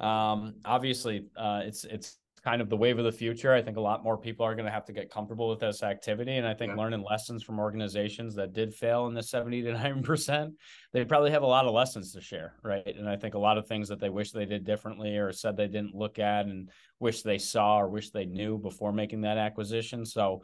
um, 0.00 0.54
obviously, 0.64 1.26
uh, 1.36 1.62
it's 1.64 1.84
it's 1.84 2.16
kind 2.44 2.62
of 2.62 2.68
the 2.68 2.76
wave 2.76 2.98
of 2.98 3.04
the 3.04 3.12
future. 3.12 3.52
I 3.52 3.60
think 3.60 3.76
a 3.76 3.80
lot 3.80 4.02
more 4.02 4.16
people 4.16 4.46
are 4.46 4.54
going 4.54 4.66
to 4.66 4.72
have 4.72 4.86
to 4.86 4.92
get 4.92 5.10
comfortable 5.10 5.48
with 5.48 5.60
this 5.60 5.82
activity. 5.82 6.36
And 6.36 6.46
I 6.46 6.54
think 6.54 6.70
yeah. 6.70 6.76
learning 6.76 7.04
lessons 7.08 7.42
from 7.42 7.58
organizations 7.58 8.34
that 8.36 8.52
did 8.52 8.74
fail 8.74 9.06
in 9.06 9.14
the 9.14 9.22
70 9.22 9.62
to 9.62 9.72
9%, 9.72 10.52
they 10.92 11.04
probably 11.04 11.30
have 11.30 11.42
a 11.42 11.46
lot 11.46 11.66
of 11.66 11.74
lessons 11.74 12.12
to 12.14 12.20
share. 12.20 12.54
Right. 12.62 12.82
And 12.86 13.08
I 13.08 13.16
think 13.16 13.34
a 13.34 13.38
lot 13.38 13.58
of 13.58 13.66
things 13.66 13.88
that 13.88 14.00
they 14.00 14.08
wish 14.08 14.32
they 14.32 14.46
did 14.46 14.64
differently 14.64 15.16
or 15.16 15.32
said 15.32 15.56
they 15.56 15.66
didn't 15.68 15.94
look 15.94 16.18
at 16.18 16.46
and 16.46 16.70
wish 16.98 17.22
they 17.22 17.38
saw 17.38 17.80
or 17.80 17.88
wish 17.88 18.10
they 18.10 18.24
knew 18.24 18.58
before 18.58 18.92
making 18.92 19.22
that 19.22 19.38
acquisition. 19.38 20.06
So 20.06 20.42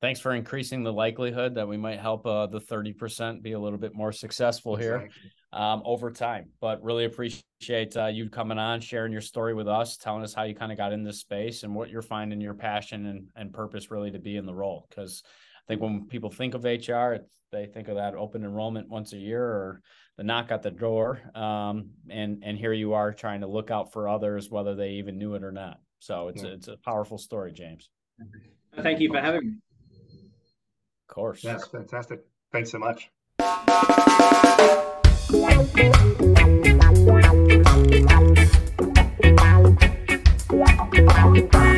thanks 0.00 0.20
for 0.20 0.34
increasing 0.34 0.82
the 0.82 0.92
likelihood 0.92 1.54
that 1.56 1.68
we 1.68 1.76
might 1.76 2.00
help 2.00 2.26
uh, 2.26 2.46
the 2.46 2.60
30% 2.60 3.42
be 3.42 3.52
a 3.52 3.60
little 3.60 3.78
bit 3.78 3.94
more 3.94 4.12
successful 4.12 4.76
here. 4.76 4.96
Exactly 4.96 5.30
um, 5.54 5.82
over 5.84 6.10
time. 6.10 6.50
But 6.60 6.82
really 6.82 7.04
appreciate 7.04 7.96
uh, 7.96 8.06
you 8.06 8.28
coming 8.28 8.58
on, 8.58 8.80
sharing 8.80 9.12
your 9.12 9.20
story 9.20 9.54
with 9.54 9.68
us, 9.68 9.96
telling 9.96 10.22
us 10.22 10.34
how 10.34 10.42
you 10.42 10.54
kind 10.54 10.72
of 10.72 10.78
got 10.78 10.92
in 10.92 11.04
this 11.04 11.20
space 11.20 11.62
and 11.62 11.74
what 11.74 11.88
you're 11.88 12.02
finding 12.02 12.40
your 12.40 12.54
passion 12.54 13.06
and, 13.06 13.28
and 13.36 13.52
purpose 13.52 13.90
really 13.90 14.10
to 14.10 14.18
be 14.18 14.36
in 14.36 14.44
the 14.44 14.54
role. 14.54 14.86
Because 14.90 15.22
I 15.24 15.66
think 15.68 15.80
when 15.80 16.06
people 16.06 16.30
think 16.30 16.54
of 16.54 16.64
HR, 16.64 17.16
they 17.52 17.66
think 17.66 17.88
of 17.88 17.96
that 17.96 18.16
open 18.16 18.44
enrollment 18.44 18.88
once 18.88 19.12
a 19.12 19.16
year 19.16 19.42
or 19.42 19.80
the 20.16 20.24
knock 20.24 20.50
at 20.50 20.62
the 20.62 20.70
door. 20.70 21.20
Um, 21.34 21.90
and 22.10 22.42
and 22.44 22.58
here 22.58 22.72
you 22.72 22.94
are 22.94 23.12
trying 23.12 23.40
to 23.40 23.46
look 23.46 23.70
out 23.70 23.92
for 23.92 24.08
others, 24.08 24.50
whether 24.50 24.74
they 24.74 24.90
even 24.90 25.18
knew 25.18 25.34
it 25.34 25.44
or 25.44 25.52
not. 25.52 25.78
So 26.00 26.28
it's 26.28 26.42
yeah. 26.42 26.50
a, 26.50 26.52
it's 26.52 26.68
a 26.68 26.76
powerful 26.84 27.16
story, 27.16 27.52
James. 27.52 27.88
Thank 28.76 29.00
you 29.00 29.08
for 29.08 29.20
having 29.20 29.40
me. 29.46 29.54
Of 31.08 31.14
course. 31.14 31.42
That's 31.42 31.68
fantastic. 31.68 32.24
Thanks 32.52 32.70
so 32.70 32.78
much. 32.78 33.10
Thank 35.34 35.78
you. 41.54 41.73